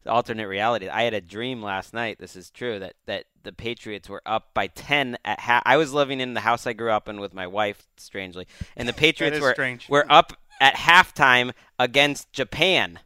alternate 0.06 0.48
reality, 0.48 0.90
I 0.90 1.04
had 1.04 1.14
a 1.14 1.22
dream 1.22 1.64
last 1.64 1.94
night. 1.94 2.18
This 2.20 2.36
is 2.36 2.50
true 2.50 2.78
that, 2.80 2.96
that 3.06 3.26
the 3.44 3.54
Patriots 3.54 4.10
were 4.10 4.22
up 4.26 4.54
by 4.54 4.68
ten 4.68 5.18
at 5.24 5.40
half. 5.40 5.64
I 5.66 5.78
was 5.78 5.94
living 5.94 6.20
in 6.20 6.34
the 6.34 6.42
house 6.42 6.68
I 6.68 6.74
grew 6.74 6.92
up 6.92 7.08
in 7.08 7.20
with 7.20 7.34
my 7.34 7.48
wife, 7.48 7.88
strangely, 7.98 8.48
and 8.76 8.88
the 8.88 8.94
Patriots 9.06 9.40
were 9.40 9.54
strange. 9.54 9.88
were 9.88 10.06
up 10.10 10.34
at 10.60 10.76
halftime 10.76 11.54
against 11.80 12.32
Japan. 12.32 13.00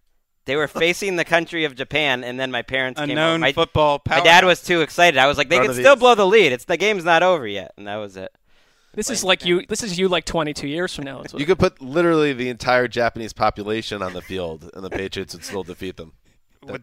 They 0.45 0.56
were 0.56 0.69
facing 0.69 1.17
the 1.17 1.26
country 1.26 1.65
of 1.65 1.76
Japan, 1.76 2.23
and 2.23 2.39
then 2.39 2.52
my 2.52 2.62
parents 2.62 3.02
A 3.02 3.06
came. 3.06 3.17
over. 3.17 3.38
My, 3.38 3.52
football 3.52 4.02
my 4.10 4.21
dad 4.21 4.45
was 4.45 4.63
too 4.63 4.80
excited. 4.80 5.17
I 5.17 5.28
was 5.28 5.38
like, 5.38 5.50
they 5.50 5.60
can 5.60 5.73
still 5.73 5.95
these. 5.95 6.00
blow 6.00 6.15
the 6.15 6.26
lead. 6.26 6.54
It's 6.54 6.63
the 6.63 6.78
game's 6.78 7.04
not 7.04 7.21
over 7.21 7.45
yet, 7.45 7.73
and 7.78 7.86
that 7.86 7.97
was 7.97 8.15
it. 8.15 8.32
This 8.97 9.10
is 9.12 9.23
like 9.23 9.45
you 9.45 9.63
this 9.67 9.83
is 9.83 9.97
you 9.99 10.07
like 10.10 10.25
22 10.25 10.67
years 10.67 10.93
from 10.95 11.05
now. 11.05 11.21
It's 11.21 11.31
what- 11.31 11.39
You 11.39 11.45
could 11.45 11.60
put 11.60 11.79
literally 11.81 12.33
the 12.33 12.49
entire 12.49 12.88
Japanese 12.88 13.31
population 13.31 14.01
on 14.01 14.13
the 14.13 14.21
field, 14.21 14.69
and 14.73 14.83
the 14.83 14.89
Patriots 14.89 15.33
would 15.36 15.43
still 15.45 15.63
defeat 15.63 15.97
them. 15.97 16.13
With- 16.63 16.81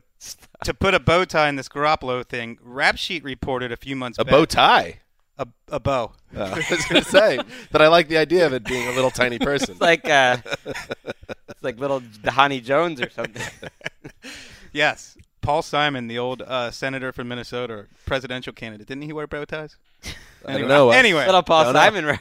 to 0.64 0.72
put 0.72 0.94
a 0.94 1.00
bow 1.00 1.24
tie 1.26 1.48
in 1.48 1.56
this 1.56 1.68
Garoppolo 1.68 2.24
thing, 2.26 2.58
Rap 2.62 2.96
Sheet 2.96 3.24
reported 3.24 3.72
a 3.72 3.76
few 3.76 3.96
months 3.96 4.16
ago. 4.18 4.22
A 4.22 4.24
back. 4.24 4.32
bow 4.32 4.44
tie. 4.46 5.00
A, 5.36 5.46
a 5.68 5.80
bow. 5.80 6.12
Uh, 6.34 6.42
I 6.70 6.74
was 6.74 6.84
going 6.86 7.02
to 7.02 7.10
say 7.10 7.38
that 7.72 7.82
I 7.82 7.88
like 7.88 8.06
the 8.08 8.16
idea 8.16 8.46
of 8.46 8.52
it 8.54 8.62
being 8.64 8.86
a 8.86 8.92
little 8.92 9.10
tiny 9.10 9.38
person. 9.50 9.72
It's 9.72 9.80
like 9.80 10.08
uh, 10.08 10.36
it's 10.64 11.62
like 11.62 11.78
little 11.80 12.00
Honey 12.24 12.60
Jones 12.60 13.00
or 13.02 13.10
something. 13.10 13.42
Yes. 14.72 15.16
Paul 15.44 15.62
Simon, 15.62 16.08
the 16.08 16.18
old 16.18 16.42
uh, 16.42 16.70
senator 16.70 17.12
from 17.12 17.28
Minnesota, 17.28 17.74
or 17.74 17.88
presidential 18.06 18.52
candidate, 18.52 18.86
didn't 18.86 19.02
he 19.02 19.12
wear 19.12 19.26
bow 19.26 19.44
ties? 19.44 19.76
I 20.46 20.58
don't 20.58 20.68
know. 20.68 20.90
Anyway, 20.90 21.24
Little 21.26 21.42
Paul 21.42 21.72
Simon. 21.72 22.06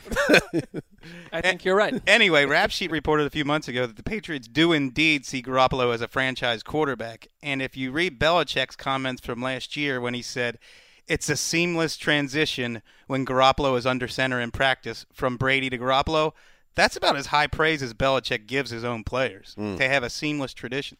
I 1.31 1.41
think 1.41 1.65
you're 1.65 1.75
right. 1.75 2.01
anyway, 2.07 2.45
Rap 2.45 2.71
Sheet 2.71 2.91
reported 2.91 3.25
a 3.25 3.29
few 3.29 3.45
months 3.45 3.67
ago 3.67 3.87
that 3.87 3.95
the 3.95 4.03
Patriots 4.03 4.47
do 4.47 4.73
indeed 4.73 5.25
see 5.25 5.41
Garoppolo 5.41 5.93
as 5.93 6.01
a 6.01 6.07
franchise 6.07 6.63
quarterback. 6.63 7.27
And 7.41 7.61
if 7.61 7.75
you 7.75 7.91
read 7.91 8.19
Belichick's 8.19 8.75
comments 8.75 9.21
from 9.21 9.41
last 9.41 9.75
year 9.75 9.99
when 9.99 10.13
he 10.13 10.21
said, 10.21 10.59
it's 11.07 11.29
a 11.29 11.35
seamless 11.35 11.97
transition 11.97 12.81
when 13.07 13.25
Garoppolo 13.25 13.77
is 13.77 13.85
under 13.85 14.07
center 14.07 14.39
in 14.39 14.51
practice 14.51 15.05
from 15.13 15.37
Brady 15.37 15.69
to 15.69 15.77
Garoppolo, 15.77 16.33
that's 16.75 16.95
about 16.95 17.15
as 17.15 17.27
high 17.27 17.47
praise 17.47 17.81
as 17.83 17.93
Belichick 17.93 18.47
gives 18.47 18.71
his 18.71 18.83
own 18.83 19.03
players 19.03 19.53
to 19.55 19.87
have 19.87 20.03
a 20.03 20.09
seamless 20.09 20.53
tradition, 20.53 20.97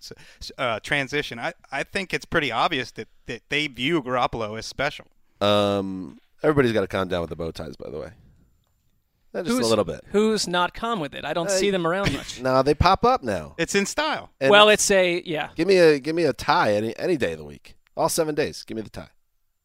uh, 0.57 0.79
transition. 0.81 1.39
I, 1.39 1.53
I 1.71 1.83
think 1.83 2.13
it's 2.13 2.25
pretty 2.25 2.51
obvious 2.51 2.91
that, 2.91 3.07
that 3.27 3.41
they 3.49 3.67
view 3.67 4.01
Garoppolo 4.03 4.57
as 4.57 4.65
special. 4.65 5.05
Um, 5.41 6.19
everybody's 6.41 6.71
got 6.73 6.81
to 6.81 6.88
calm 6.88 7.07
down 7.07 7.21
with 7.21 7.29
the 7.29 7.36
bow 7.36 7.51
ties, 7.51 7.75
by 7.75 7.89
the 7.89 7.99
way. 7.99 8.12
Just 9.36 9.47
Who's- 9.47 9.65
a 9.65 9.69
little 9.69 9.83
bit. 9.83 10.01
Who's 10.12 10.47
not 10.47 10.75
calm 10.75 10.99
with 10.99 11.15
it? 11.15 11.25
I 11.25 11.33
don't 11.33 11.47
Uh, 11.47 11.51
see 11.51 11.71
them 11.71 11.88
around 11.88 12.13
much. 12.17 12.39
No, 12.39 12.62
they 12.62 12.75
pop 12.75 13.03
up 13.03 13.23
now. 13.23 13.55
It's 13.57 13.73
in 13.73 13.88
style. 13.88 14.29
And 14.39 14.51
well, 14.51 14.69
it's 14.69 14.89
a 14.91 15.23
yeah. 15.25 15.49
give 15.55 15.67
me 15.67 15.77
a 15.79 15.99
give 15.99 16.15
me 16.15 16.23
a 16.25 16.33
tie 16.33 16.73
any 16.75 16.95
any 16.99 17.17
day 17.17 17.31
of 17.31 17.39
the 17.39 17.43
week. 17.45 17.75
All 17.97 18.09
seven 18.09 18.36
days. 18.36 18.63
Give 18.63 18.75
me 18.75 18.83
the 18.83 18.91
tie. 18.91 19.09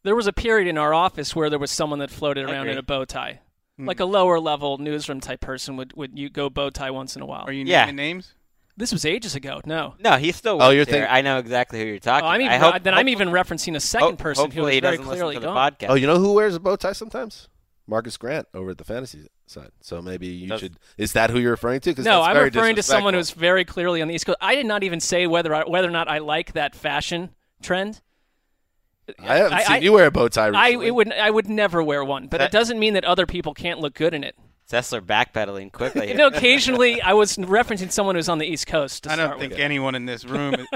There 0.05 0.17
was 0.17 0.27
a 0.27 0.33
period 0.33 0.69
in 0.69 0.79
our 0.79 0.95
office 0.95 1.37
where 1.37 1.51
there 1.51 1.59
was 1.59 1.71
someone 1.71 1.99
that 1.99 2.11
floated 2.11 2.49
around 2.49 2.69
in 2.69 2.79
a 2.79 2.83
bow 2.83 3.05
tie, 3.05 3.41
Hmm. 3.79 3.87
like 3.87 4.01
a 4.01 4.05
lower 4.05 4.39
level 4.41 4.77
newsroom 4.79 5.21
type 5.21 5.41
person 5.41 5.77
would 5.77 5.93
would 5.97 6.19
you 6.19 6.29
go 6.29 6.51
bow 6.51 6.69
tie 6.71 6.91
once 6.91 7.17
in 7.17 7.23
a 7.23 7.27
while. 7.27 7.45
Are 7.47 7.53
you 7.53 7.65
Yeah. 7.65 7.83
naming 7.87 7.97
names? 7.97 8.35
This 8.77 8.93
was 8.93 9.05
ages 9.05 9.35
ago. 9.35 9.61
No. 9.65 9.95
No, 9.99 10.17
he's 10.17 10.37
still. 10.37 10.63
Oh, 10.63 10.71
you're 10.71 10.85
thinking- 10.85 11.09
I 11.11 11.21
know 11.21 11.39
exactly 11.39 11.81
who 11.81 11.87
you're 11.87 11.97
Oh, 11.97 11.99
talking. 11.99 12.29
I'm 12.29 12.41
even, 12.41 12.53
I 12.53 12.57
hope, 12.59 12.83
then 12.85 12.95
I'm 12.95 13.09
even 13.09 13.29
referencing 13.31 13.75
a 13.75 13.81
second 13.81 14.11
ho- 14.11 14.17
person 14.17 14.43
who 14.43 14.47
hopefully 14.47 14.65
was 14.67 14.75
he 14.75 14.81
very 14.81 14.97
doesn't 14.99 15.11
clearly 15.11 15.35
to 15.35 15.41
the 15.41 15.47
gone. 15.47 15.73
podcast. 15.73 15.87
Oh, 15.91 15.95
you 15.95 16.07
know 16.07 16.19
who 16.19 16.33
wears 16.35 16.55
a 16.55 16.61
bow 16.61 16.77
tie 16.77 16.93
sometimes? 16.93 17.49
Marcas 17.89 18.17
Grant 18.19 18.47
over 18.55 18.71
at 18.71 18.79
the 18.79 18.85
fantasy 18.85 19.27
side. 19.47 19.71
So 19.81 20.01
maybe 20.03 20.27
you 20.29 20.47
Does- 20.49 20.61
should. 20.61 20.77
Is 20.97 21.13
that 21.15 21.31
who 21.31 21.39
you're 21.41 21.51
referring 21.51 21.81
to? 21.81 22.03
No, 22.03 22.23
I'm 22.23 22.35
very 22.35 22.45
referring 22.47 22.77
to 22.77 22.83
someone 22.83 23.15
who's 23.15 23.31
very 23.33 23.65
clearly 23.65 24.01
on 24.03 24.07
the 24.09 24.15
East 24.15 24.27
Coast. 24.27 24.39
I 24.41 24.55
did 24.55 24.67
not 24.67 24.85
even 24.85 25.01
say 25.01 25.27
whether 25.27 25.53
I, 25.55 25.63
whether 25.65 25.89
or 25.89 25.93
not 25.93 26.07
I 26.09 26.19
like 26.19 26.53
that 26.53 26.77
fashion 26.77 27.31
trend. 27.63 28.01
I 29.19 29.37
haven't 29.37 29.53
I- 29.55 29.63
seen 29.65 29.77
I- 29.77 29.79
you 29.81 29.93
wear 29.93 30.07
a 30.07 30.11
bow 30.11 30.29
tie. 30.29 30.49
I 30.49 30.69
Recently. 30.69 30.87
it 30.87 30.95
would 30.95 31.13
I 31.13 31.31
would 31.31 31.49
never 31.49 31.83
wear 31.83 32.05
one, 32.05 32.27
but 32.29 32.39
That- 32.39 32.47
it 32.47 32.53
doesn't 32.53 32.79
mean 32.79 32.95
that 32.95 33.05
other 33.05 33.27
people 33.27 33.55
can't 33.55 33.81
look 33.81 33.95
good 33.95 34.15
in 34.15 34.25
it. 34.25 34.35
Sessler 34.71 35.01
backpedaling 35.01 35.73
quickly. 35.73 36.09
You 36.11 36.15
know, 36.15 36.27
occasionally 36.27 37.01
I 37.01 37.15
was 37.15 37.37
referencing 37.39 37.91
someone 37.91 38.17
who's 38.17 38.29
on 38.29 38.39
the 38.39 38.47
East 38.47 38.67
Coast. 38.67 39.05
To 39.05 39.13
I 39.13 39.17
don't 39.17 39.39
think 39.41 39.53
with. 39.53 39.61
anyone 39.61 39.95
in 39.95 40.05
this 40.05 40.25
room 40.27 40.55
it, 40.55 40.67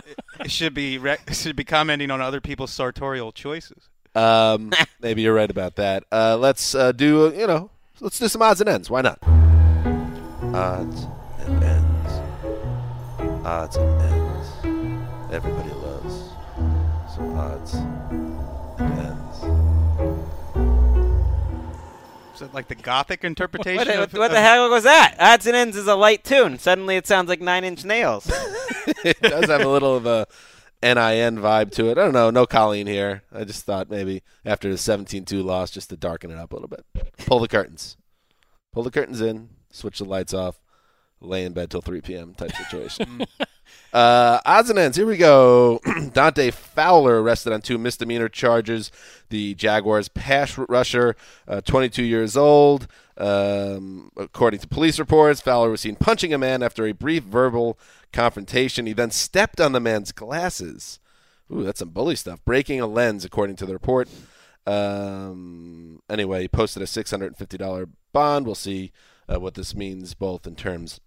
it 0.40 0.50
should 0.50 0.72
be 0.74 0.96
re- 0.98 1.18
should 1.32 1.56
be 1.56 1.64
commenting 1.64 2.10
on 2.10 2.20
other 2.22 2.40
people's 2.40 2.70
sartorial 2.72 3.32
choices. 3.32 3.88
Um, 4.14 4.72
maybe 5.00 5.22
you're 5.22 5.34
right 5.34 5.50
about 5.50 5.76
that. 5.76 6.04
Uh, 6.10 6.36
let's 6.38 6.74
uh, 6.74 6.92
do 6.92 7.32
you 7.36 7.46
know? 7.46 7.70
Let's 8.00 8.18
do 8.18 8.28
some 8.28 8.40
odds 8.42 8.60
and 8.60 8.68
ends. 8.70 8.88
Why 8.90 9.02
not? 9.02 9.18
Odds 10.54 11.06
and 11.40 11.62
ends. 11.62 12.12
Odds 13.46 13.76
and 13.76 14.02
ends. 14.02 14.48
Everybody 15.32 15.70
loves 15.70 16.30
some 17.14 17.38
odds 17.38 17.74
it 22.42 22.54
like 22.54 22.68
the 22.68 22.74
gothic 22.74 23.24
interpretation? 23.24 23.76
What, 23.76 23.88
of, 23.88 24.12
what, 24.12 24.18
what 24.18 24.30
of- 24.30 24.32
the 24.32 24.40
hell 24.40 24.70
was 24.70 24.84
that? 24.84 25.16
Odds 25.18 25.46
and 25.46 25.56
ends 25.56 25.76
is 25.76 25.86
a 25.86 25.94
light 25.94 26.24
tune. 26.24 26.58
Suddenly 26.58 26.96
it 26.96 27.06
sounds 27.06 27.28
like 27.28 27.40
Nine 27.40 27.64
Inch 27.64 27.84
Nails. 27.84 28.26
it 29.04 29.20
does 29.20 29.46
have 29.46 29.62
a 29.62 29.68
little 29.68 29.96
of 29.96 30.06
a 30.06 30.26
NIN 30.82 31.38
vibe 31.38 31.70
to 31.72 31.88
it. 31.88 31.98
I 31.98 32.04
don't 32.04 32.12
know. 32.12 32.30
No 32.30 32.46
Colleen 32.46 32.86
here. 32.86 33.22
I 33.32 33.44
just 33.44 33.64
thought 33.64 33.88
maybe 33.88 34.22
after 34.44 34.68
the 34.68 34.76
17-2 34.76 35.44
loss, 35.44 35.70
just 35.70 35.90
to 35.90 35.96
darken 35.96 36.30
it 36.30 36.38
up 36.38 36.52
a 36.52 36.56
little 36.56 36.68
bit. 36.68 36.84
Pull 37.26 37.38
the 37.38 37.48
curtains. 37.48 37.96
Pull 38.72 38.82
the 38.82 38.90
curtains 38.90 39.20
in. 39.20 39.50
Switch 39.70 39.98
the 39.98 40.04
lights 40.04 40.34
off. 40.34 40.60
Lay 41.20 41.44
in 41.44 41.52
bed 41.52 41.70
till 41.70 41.82
3 41.82 42.00
p.m. 42.00 42.34
type 42.34 42.52
situation. 42.56 43.24
uh, 43.92 44.40
odds 44.46 44.70
and 44.70 44.78
ends. 44.78 44.96
Here 44.96 45.06
we 45.06 45.16
go. 45.16 45.80
Dante 46.12 46.50
Fowler 46.50 47.22
arrested 47.22 47.52
on 47.52 47.60
two 47.60 47.78
misdemeanor 47.78 48.28
charges. 48.28 48.90
The 49.28 49.54
Jaguars 49.54 50.08
pass 50.08 50.56
rusher, 50.56 51.16
uh, 51.46 51.60
22 51.60 52.02
years 52.02 52.36
old. 52.36 52.86
Um, 53.18 54.10
according 54.16 54.60
to 54.60 54.68
police 54.68 54.98
reports, 54.98 55.40
Fowler 55.40 55.70
was 55.70 55.82
seen 55.82 55.96
punching 55.96 56.32
a 56.32 56.38
man 56.38 56.62
after 56.62 56.86
a 56.86 56.92
brief 56.92 57.24
verbal 57.24 57.78
confrontation. 58.12 58.86
He 58.86 58.94
then 58.94 59.10
stepped 59.10 59.60
on 59.60 59.72
the 59.72 59.80
man's 59.80 60.12
glasses. 60.12 60.98
Ooh, 61.52 61.62
that's 61.62 61.80
some 61.80 61.90
bully 61.90 62.16
stuff. 62.16 62.42
Breaking 62.44 62.80
a 62.80 62.86
lens, 62.86 63.24
according 63.24 63.56
to 63.56 63.66
the 63.66 63.74
report. 63.74 64.08
Um, 64.66 66.00
anyway, 66.08 66.42
he 66.42 66.48
posted 66.48 66.82
a 66.82 66.86
$650 66.86 67.88
bond. 68.12 68.46
We'll 68.46 68.54
see 68.54 68.92
uh, 69.28 69.38
what 69.38 69.54
this 69.54 69.74
means, 69.74 70.14
both 70.14 70.46
in 70.46 70.56
terms 70.56 71.00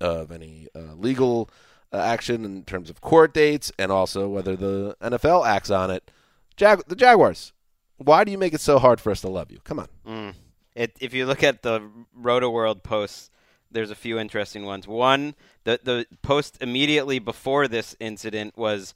of 0.00 0.30
any 0.30 0.68
uh, 0.74 0.94
legal 0.94 1.48
action, 1.92 2.44
in 2.44 2.64
terms 2.64 2.90
of 2.90 3.00
court 3.00 3.34
dates, 3.34 3.72
and 3.78 3.92
also 3.92 4.28
whether 4.28 4.56
the 4.56 4.96
NFL 5.02 5.46
acts 5.46 5.70
on 5.70 5.90
it. 5.90 6.10
Jag- 6.56 6.82
the 6.86 6.96
Jaguars. 6.96 7.52
Why 7.98 8.24
do 8.24 8.32
you 8.32 8.38
make 8.38 8.54
it 8.54 8.60
so 8.60 8.78
hard 8.78 9.00
for 9.00 9.10
us 9.10 9.20
to 9.20 9.28
love 9.28 9.50
you? 9.50 9.60
Come 9.64 9.78
on. 9.78 9.88
Mm. 10.06 10.34
It, 10.74 10.96
if 11.00 11.12
you 11.14 11.26
look 11.26 11.42
at 11.42 11.62
the 11.62 11.82
Rotoworld 12.18 12.82
posts, 12.82 13.30
there's 13.70 13.90
a 13.90 13.94
few 13.94 14.18
interesting 14.18 14.64
ones. 14.64 14.86
One, 14.86 15.34
the 15.64 15.80
the 15.82 16.06
post 16.22 16.58
immediately 16.60 17.18
before 17.18 17.68
this 17.68 17.96
incident 18.00 18.56
was 18.56 18.94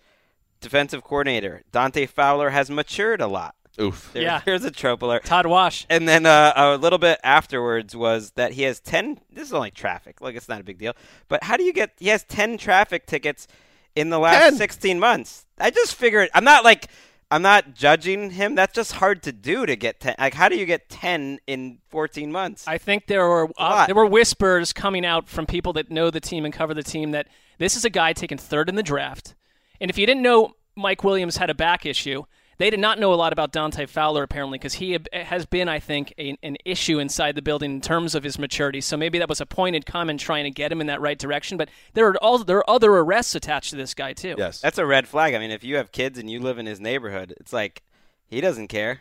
defensive 0.60 1.02
coordinator 1.04 1.62
Dante 1.72 2.06
Fowler 2.06 2.50
has 2.50 2.70
matured 2.70 3.20
a 3.20 3.26
lot. 3.26 3.54
Oof. 3.80 4.10
There- 4.12 4.22
Yeah. 4.22 4.40
Here's 4.44 4.64
a 4.64 4.70
trope 4.70 5.02
alert. 5.02 5.24
Todd 5.24 5.46
Wash. 5.46 5.86
And 5.90 6.08
then 6.08 6.24
uh, 6.26 6.52
a 6.56 6.76
little 6.76 6.98
bit 6.98 7.18
afterwards 7.22 7.94
was 7.94 8.30
that 8.32 8.52
he 8.52 8.62
has 8.62 8.80
10 8.80 9.20
this 9.32 9.48
is 9.48 9.52
only 9.52 9.70
traffic. 9.70 10.20
Like 10.20 10.34
it's 10.36 10.48
not 10.48 10.60
a 10.60 10.64
big 10.64 10.78
deal. 10.78 10.94
But 11.28 11.44
how 11.44 11.56
do 11.56 11.62
you 11.64 11.72
get 11.72 11.92
he 11.98 12.08
has 12.08 12.24
10 12.24 12.58
traffic 12.58 13.06
tickets 13.06 13.46
in 13.94 14.10
the 14.10 14.18
last 14.18 14.40
10? 14.50 14.56
16 14.56 14.98
months? 14.98 15.46
I 15.58 15.70
just 15.70 15.94
figured 15.94 16.30
I'm 16.34 16.44
not 16.44 16.64
like 16.64 16.88
I'm 17.30 17.42
not 17.42 17.74
judging 17.74 18.30
him. 18.30 18.54
That's 18.54 18.72
just 18.72 18.92
hard 18.92 19.22
to 19.24 19.32
do 19.32 19.66
to 19.66 19.74
get 19.76 20.00
10. 20.00 20.14
Like 20.18 20.34
how 20.34 20.48
do 20.48 20.56
you 20.56 20.64
get 20.64 20.88
10 20.88 21.40
in 21.46 21.78
14 21.90 22.30
months? 22.32 22.66
I 22.68 22.78
think 22.78 23.06
there 23.08 23.28
were 23.28 23.50
uh, 23.58 23.84
there 23.86 23.94
were 23.96 24.06
whispers 24.06 24.72
coming 24.72 25.04
out 25.04 25.28
from 25.28 25.44
people 25.44 25.72
that 25.74 25.90
know 25.90 26.10
the 26.10 26.20
team 26.20 26.44
and 26.44 26.54
cover 26.54 26.72
the 26.72 26.82
team 26.84 27.10
that 27.10 27.26
this 27.58 27.76
is 27.76 27.84
a 27.84 27.90
guy 27.90 28.12
taken 28.12 28.38
third 28.38 28.68
in 28.68 28.74
the 28.76 28.82
draft. 28.82 29.34
And 29.80 29.90
if 29.90 29.98
you 29.98 30.06
didn't 30.06 30.22
know 30.22 30.52
Mike 30.76 31.04
Williams 31.04 31.36
had 31.38 31.50
a 31.50 31.54
back 31.54 31.84
issue, 31.84 32.24
they 32.58 32.70
did 32.70 32.80
not 32.80 32.98
know 32.98 33.12
a 33.12 33.16
lot 33.16 33.32
about 33.32 33.52
Dante 33.52 33.86
Fowler 33.86 34.22
apparently 34.22 34.58
because 34.58 34.74
he 34.74 34.98
has 35.12 35.46
been, 35.46 35.68
I 35.68 35.78
think, 35.78 36.14
a, 36.18 36.36
an 36.42 36.56
issue 36.64 36.98
inside 36.98 37.34
the 37.34 37.42
building 37.42 37.72
in 37.72 37.80
terms 37.80 38.14
of 38.14 38.24
his 38.24 38.38
maturity. 38.38 38.80
So 38.80 38.96
maybe 38.96 39.18
that 39.18 39.28
was 39.28 39.40
a 39.40 39.46
pointed 39.46 39.86
comment 39.86 40.20
trying 40.20 40.44
to 40.44 40.50
get 40.50 40.72
him 40.72 40.80
in 40.80 40.86
that 40.86 41.00
right 41.00 41.18
direction. 41.18 41.58
But 41.58 41.68
there 41.94 42.08
are 42.08 42.16
all 42.22 42.38
there 42.38 42.58
are 42.58 42.70
other 42.70 42.90
arrests 42.92 43.34
attached 43.34 43.70
to 43.70 43.76
this 43.76 43.94
guy 43.94 44.12
too. 44.12 44.34
Yes. 44.38 44.60
That's 44.60 44.78
a 44.78 44.86
red 44.86 45.06
flag. 45.06 45.34
I 45.34 45.38
mean, 45.38 45.50
if 45.50 45.64
you 45.64 45.76
have 45.76 45.92
kids 45.92 46.18
and 46.18 46.30
you 46.30 46.40
live 46.40 46.58
in 46.58 46.66
his 46.66 46.80
neighborhood, 46.80 47.34
it's 47.38 47.52
like 47.52 47.82
he 48.26 48.40
doesn't 48.40 48.68
care. 48.68 49.00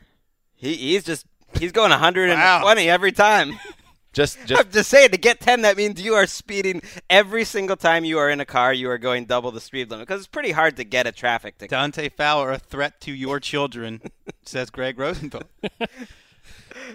He, 0.54 0.76
he's 0.76 1.04
just 1.04 1.26
he's 1.60 1.72
going 1.72 1.92
120 1.92 2.90
every 2.90 3.12
time. 3.12 3.60
Just 4.16 4.40
just 4.48 4.66
I'm 4.66 4.72
just 4.72 4.90
saying 4.90 5.10
to 5.12 5.18
get 5.18 5.40
10 5.42 5.62
that 5.62 5.78
means 5.78 6.02
you 6.02 6.16
are 6.16 6.26
speeding 6.26 6.82
every 7.10 7.44
single 7.44 7.76
time 7.76 8.04
you 8.06 8.18
are 8.18 8.30
in 8.32 8.40
a 8.40 8.46
car 8.46 8.74
you 8.74 8.90
are 8.90 8.98
going 8.98 9.26
double 9.26 9.52
the 9.52 9.62
speed 9.62 9.92
limit 9.92 10.08
because 10.08 10.22
it's 10.22 10.28
pretty 10.28 10.52
hard 10.54 10.78
to 10.78 10.84
get 10.84 11.06
a 11.06 11.12
traffic 11.12 11.58
ticket. 11.60 11.72
Dante 11.72 12.10
Fowler, 12.10 12.52
a 12.52 12.58
threat 12.58 13.00
to 13.02 13.12
your 13.14 13.40
children, 13.40 14.02
says 14.44 14.72
Gregg 14.72 14.98
Rosenthal. 14.98 15.44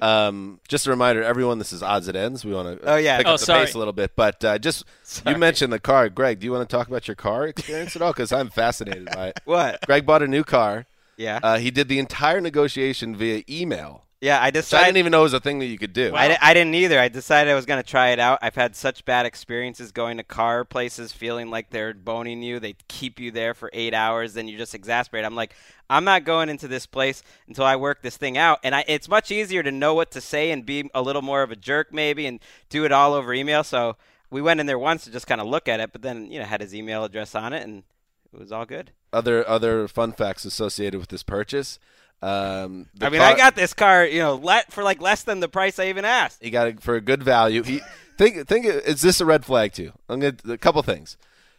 Um, 0.03 0.61
just 0.69 0.87
a 0.87 0.91
reminder, 0.91 1.23
everyone, 1.23 1.59
this 1.59 1.73
is 1.73 1.83
odds 1.83 2.07
and 2.07 2.17
ends. 2.17 2.45
We 2.45 2.53
want 2.55 2.81
to 2.81 2.89
Oh, 2.93 2.97
yeah. 2.97 3.19
pick 3.19 3.27
Oh, 3.27 3.35
up 3.35 3.41
the 3.41 3.47
sorry. 3.47 3.67
pace 3.67 3.75
a 3.75 3.79
little 3.79 3.93
bit, 3.93 4.13
but 4.15 4.43
uh, 4.45 4.59
just 4.59 4.85
you 5.27 5.37
mentioned 5.37 5.73
the 5.73 5.81
car, 5.81 6.09
Gregg. 6.09 6.39
Do 6.41 6.45
you 6.47 6.53
want 6.53 6.69
to 6.69 6.75
talk 6.77 6.87
about 6.89 7.09
your 7.09 7.15
car 7.17 7.47
experience 7.47 7.97
at 7.97 8.03
all? 8.03 8.13
Because 8.13 8.31
I'm 8.33 8.51
fascinated 8.51 9.07
by 9.07 9.29
it. 9.29 9.41
What? 9.45 9.85
Gregg 9.87 10.07
bought 10.07 10.23
a 10.23 10.29
new 10.29 10.45
car. 10.45 10.87
Yeah. 11.17 11.41
Uh, 11.43 11.59
he 11.59 11.71
did 11.71 11.89
the 11.89 11.99
entire 11.99 12.41
negotiation 12.41 13.17
via 13.17 13.43
email. 13.49 14.05
Yeah, 14.21 14.39
I 14.43 14.51
So 14.61 14.77
I 14.77 14.85
didn't 14.85 14.99
even 14.99 15.13
know 15.13 15.21
it 15.21 15.25
was 15.25 15.33
a 15.33 15.41
thing 15.41 15.61
that 15.61 15.67
you 15.67 15.79
could 15.79 15.95
do. 15.95 16.15
I, 16.15 16.29
di- 16.29 16.39
I 16.43 16.53
didn't 16.53 16.75
either. 16.75 17.01
I 17.01 17.09
decided 17.09 17.51
I 17.51 17.55
was 17.55 17.65
going 17.65 17.83
to 17.83 17.89
try 17.89 18.11
it 18.11 18.19
out. 18.19 18.39
I've 18.43 18.55
had 18.55 18.77
such 18.77 19.07
bad 19.07 19.25
experiences 19.25 19.93
going 19.93 20.19
to 20.19 20.23
car 20.23 20.65
places, 20.67 21.11
feeling 21.13 21.51
like 21.51 21.71
they're 21.71 21.95
boning 21.95 22.43
you. 22.43 22.61
They 22.61 22.75
keep 22.87 23.19
you 23.19 23.31
there 23.31 23.55
for 23.55 23.71
eight 23.73 23.95
hours, 23.95 24.35
then 24.35 24.47
you 24.47 24.59
just 24.59 24.75
exasperate. 24.75 25.25
I'm 25.25 25.35
like, 25.35 25.55
I'm 25.89 26.05
not 26.05 26.25
going 26.25 26.51
into 26.51 26.69
this 26.69 26.85
place 26.85 27.23
until 27.49 27.65
I 27.65 27.77
work 27.77 28.03
this 28.03 28.19
thing 28.19 28.37
out. 28.37 28.61
And 28.63 28.75
I, 28.75 28.85
it's 28.87 29.09
much 29.09 29.31
easier 29.31 29.63
to 29.63 29.71
know 29.71 29.95
what 29.95 30.11
to 30.11 30.21
say 30.21 30.51
and 30.51 30.67
be 30.67 30.91
a 30.95 31.01
little 31.01 31.23
more 31.23 31.43
of 31.43 31.51
a 31.51 31.57
jerk, 31.57 31.93
maybe, 31.93 32.27
and 32.27 32.41
do 32.69 32.85
it 32.85 32.93
all 32.93 33.15
over 33.15 33.33
email. 33.33 33.65
So 33.65 33.97
we 34.31 34.43
went 34.43 34.61
in 34.61 34.67
there 34.67 34.79
once 34.79 35.05
to 35.05 35.11
just 35.11 35.27
kind 35.27 35.41
of 35.41 35.47
look 35.47 35.67
at 35.67 35.81
it, 35.81 35.93
but 35.93 36.03
then 36.03 36.31
you 36.31 36.39
know 36.39 36.45
had 36.45 36.61
his 36.61 36.75
email 36.75 37.05
address 37.05 37.35
on 37.35 37.53
it, 37.53 37.63
and 37.63 37.85
it 38.33 38.39
was 38.39 38.53
all 38.53 38.67
good. 38.67 38.93
Other 39.13 39.47
other 39.49 39.89
fun 39.89 40.13
facts 40.13 40.45
associated 40.45 41.01
with 41.01 41.09
this 41.09 41.23
purchase. 41.23 41.79
Um, 42.23 42.87
the 42.95 43.07
I 43.07 43.09
mean, 43.09 43.21
car- 43.21 43.31
I 43.33 43.37
got 43.37 43.57
this 43.57 43.73
car, 43.73 44.05
you 44.05 44.21
know, 44.21 44.35
let, 44.35 44.71
for 44.73 44.83
like 44.83 45.01
less 45.01 45.23
than 45.23 45.41
the 45.41 45.49
price 45.49 45.79
I 45.79 45.89
even 45.89 46.05
asked. 46.05 46.43
He 46.43 46.51
got 46.51 46.67
it 46.67 46.83
for 46.83 46.95
a 46.95 47.01
good 47.01 47.23
value. 47.23 47.63
He 47.63 47.81
think 48.19 48.47
think 48.47 48.67
is 48.67 49.01
this 49.01 49.21
a 49.21 49.25
red 49.25 49.45
flag 49.45 49.73
too? 49.73 49.93
I'm 50.09 50.21
gonna 50.21 50.37
a 50.49 50.59
couple 50.59 50.83
things. 50.83 51.17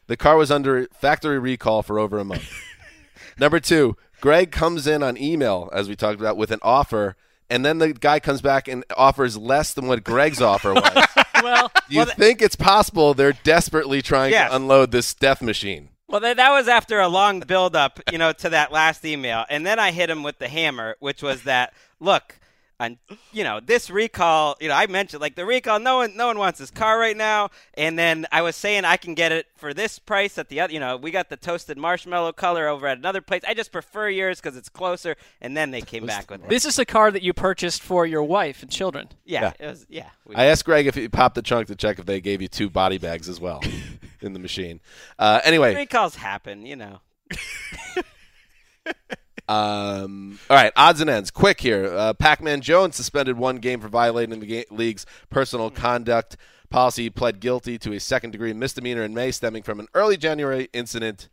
The 0.08 0.17
car 0.17 0.36
was 0.38 0.52
under 0.52 0.86
factory 0.93 1.39
recall 1.39 1.82
for 1.82 1.97
over 1.97 2.19
a 2.19 2.24
month. 2.26 2.52
Number 3.39 3.60
two, 3.60 3.95
Gregg 4.19 4.52
comes 4.52 4.86
in 4.86 5.02
on 5.02 5.17
email 5.17 5.69
as 5.74 5.88
we 5.89 5.95
talked 5.95 6.19
about 6.19 6.38
with 6.38 6.52
an 6.52 6.60
offer, 6.62 7.15
and 7.50 7.65
then 7.65 7.80
the 7.80 7.93
guy 7.93 8.19
comes 8.19 8.41
back 8.41 8.67
and 8.67 8.84
offers 8.95 9.38
less 9.38 9.74
than 9.74 9.88
what 9.88 10.04
Gregg's 10.04 10.41
offer 10.41 10.74
was. 10.74 11.08
well, 11.43 11.71
you 11.89 12.06
think 12.06 12.41
it's 12.41 12.56
possible 12.56 13.13
they're 13.13 13.34
desperately 13.34 14.02
trying 14.02 14.32
Yes. 14.32 14.50
to 14.52 14.56
unload 14.58 14.91
this 14.91 15.13
death 15.15 15.41
machine? 15.41 15.89
Well, 16.12 16.19
that, 16.19 16.52
was 16.52 16.67
after 16.67 17.00
a 17.00 17.08
long 17.08 17.39
build 17.39 17.74
up, 17.74 18.02
you 18.12 18.17
know, 18.17 18.34
to 18.34 18.50
that 18.50 18.74
last 18.74 19.06
email. 19.06 19.45
And 19.50 19.65
then 19.65 19.80
I 19.80 19.91
hit 19.91 20.10
him 20.10 20.24
with 20.24 20.39
the 20.39 20.50
hammer, 20.50 20.97
which 21.00 21.24
was 21.24 21.43
that, 21.43 21.74
look, 22.02 22.38
and 22.82 22.98
you 23.32 23.44
know, 23.44 23.60
this 23.60 23.89
recall, 23.89 24.58
you 24.60 24.67
know, 24.67 24.74
I 24.74 24.88
mentioned 24.88 25.22
like 25.22 25.36
the 25.36 25.46
recall, 25.46 25.80
no 25.80 25.98
one 25.98 26.17
no 26.17 26.28
one 26.28 26.38
wants 26.39 26.60
this 26.60 26.72
car 26.72 27.00
right 27.00 27.15
now. 27.15 27.50
And 27.76 27.98
then 27.98 28.26
I 28.32 28.41
was 28.41 28.56
saying 28.56 28.86
I 28.86 28.98
can 28.98 29.13
get 29.13 29.32
it 29.32 29.48
for 29.56 29.74
this 29.74 30.00
price 30.00 30.38
at 30.38 30.50
the 30.50 30.60
other, 30.60 30.74
you 30.74 30.80
know, 30.80 30.98
we 30.98 31.12
got 31.12 31.30
the 31.30 31.38
toasted 31.38 31.78
marshmallow 31.78 32.34
color 32.34 32.67
over 32.67 32.88
at 32.88 32.98
another 32.98 33.22
place. 33.22 33.41
I 33.48 33.54
just 33.54 33.72
prefer 33.72 34.10
yours 34.10 34.41
cuz 34.41 34.58
it's 34.58 34.70
closer. 34.70 35.15
And 35.39 35.56
then 35.56 35.72
they 35.72 35.82
came 35.82 36.06
back 36.06 36.30
with 36.30 36.44
it. 36.44 36.50
this 36.50 36.65
is 36.65 36.80
a 36.80 36.86
car 36.86 37.12
that 37.12 37.22
you 37.22 37.34
purchased 37.34 37.82
for 37.84 38.06
your 38.06 38.24
wife 38.24 38.62
and 38.63 38.72
children. 38.72 39.10
Yeah, 39.26 39.54
it 39.60 39.65
was 39.65 39.86
yeah. 39.89 40.10
we- 40.26 40.36
I 40.36 40.46
asked 40.46 40.65
Gregg 40.65 40.88
if 40.88 40.96
he 40.96 41.08
popped 41.08 41.36
the 41.36 41.41
trunk 41.41 41.67
to 41.67 41.76
check 41.76 42.00
if 42.00 42.06
they 42.06 42.20
gave 42.20 42.41
you 42.41 42.48
two 42.48 42.70
body 42.70 42.98
bags 42.98 43.30
as 43.30 43.39
well 43.39 43.62
in 44.22 44.34
the 44.34 44.39
machine. 44.39 44.80
Uh, 45.20 45.39
anyway, 45.44 45.76
recalls 45.76 46.15
happen, 46.15 46.65
you 46.65 46.76
know. 46.76 47.00
Um, 49.47 50.39
all 50.49 50.56
right, 50.58 50.71
odds 50.75 51.01
and 51.01 51.10
ends. 51.10 51.32
Quick 51.32 51.62
here. 51.62 51.86
Uh, 51.86 52.13
Pac-Man 52.13 52.62
Jones 52.62 52.95
suspended 52.95 53.38
one 53.38 53.58
game 53.58 53.80
for 53.82 53.88
violating 53.89 54.39
the 54.39 54.45
ga- 54.45 54.65
league's 54.71 55.06
personal 55.30 55.69
conduct 55.69 56.38
policy. 56.69 57.04
He 57.04 57.10
pled 57.10 57.39
guilty 57.39 57.77
to 57.80 57.93
a 57.93 57.99
second-degree 57.99 58.54
misdemeanor 58.54 59.04
in 59.04 59.13
May, 59.13 59.32
stemming 59.32 59.63
from 59.63 59.80
an 59.80 59.88
early 59.93 60.17
January 60.17 60.69
incident 60.73 61.30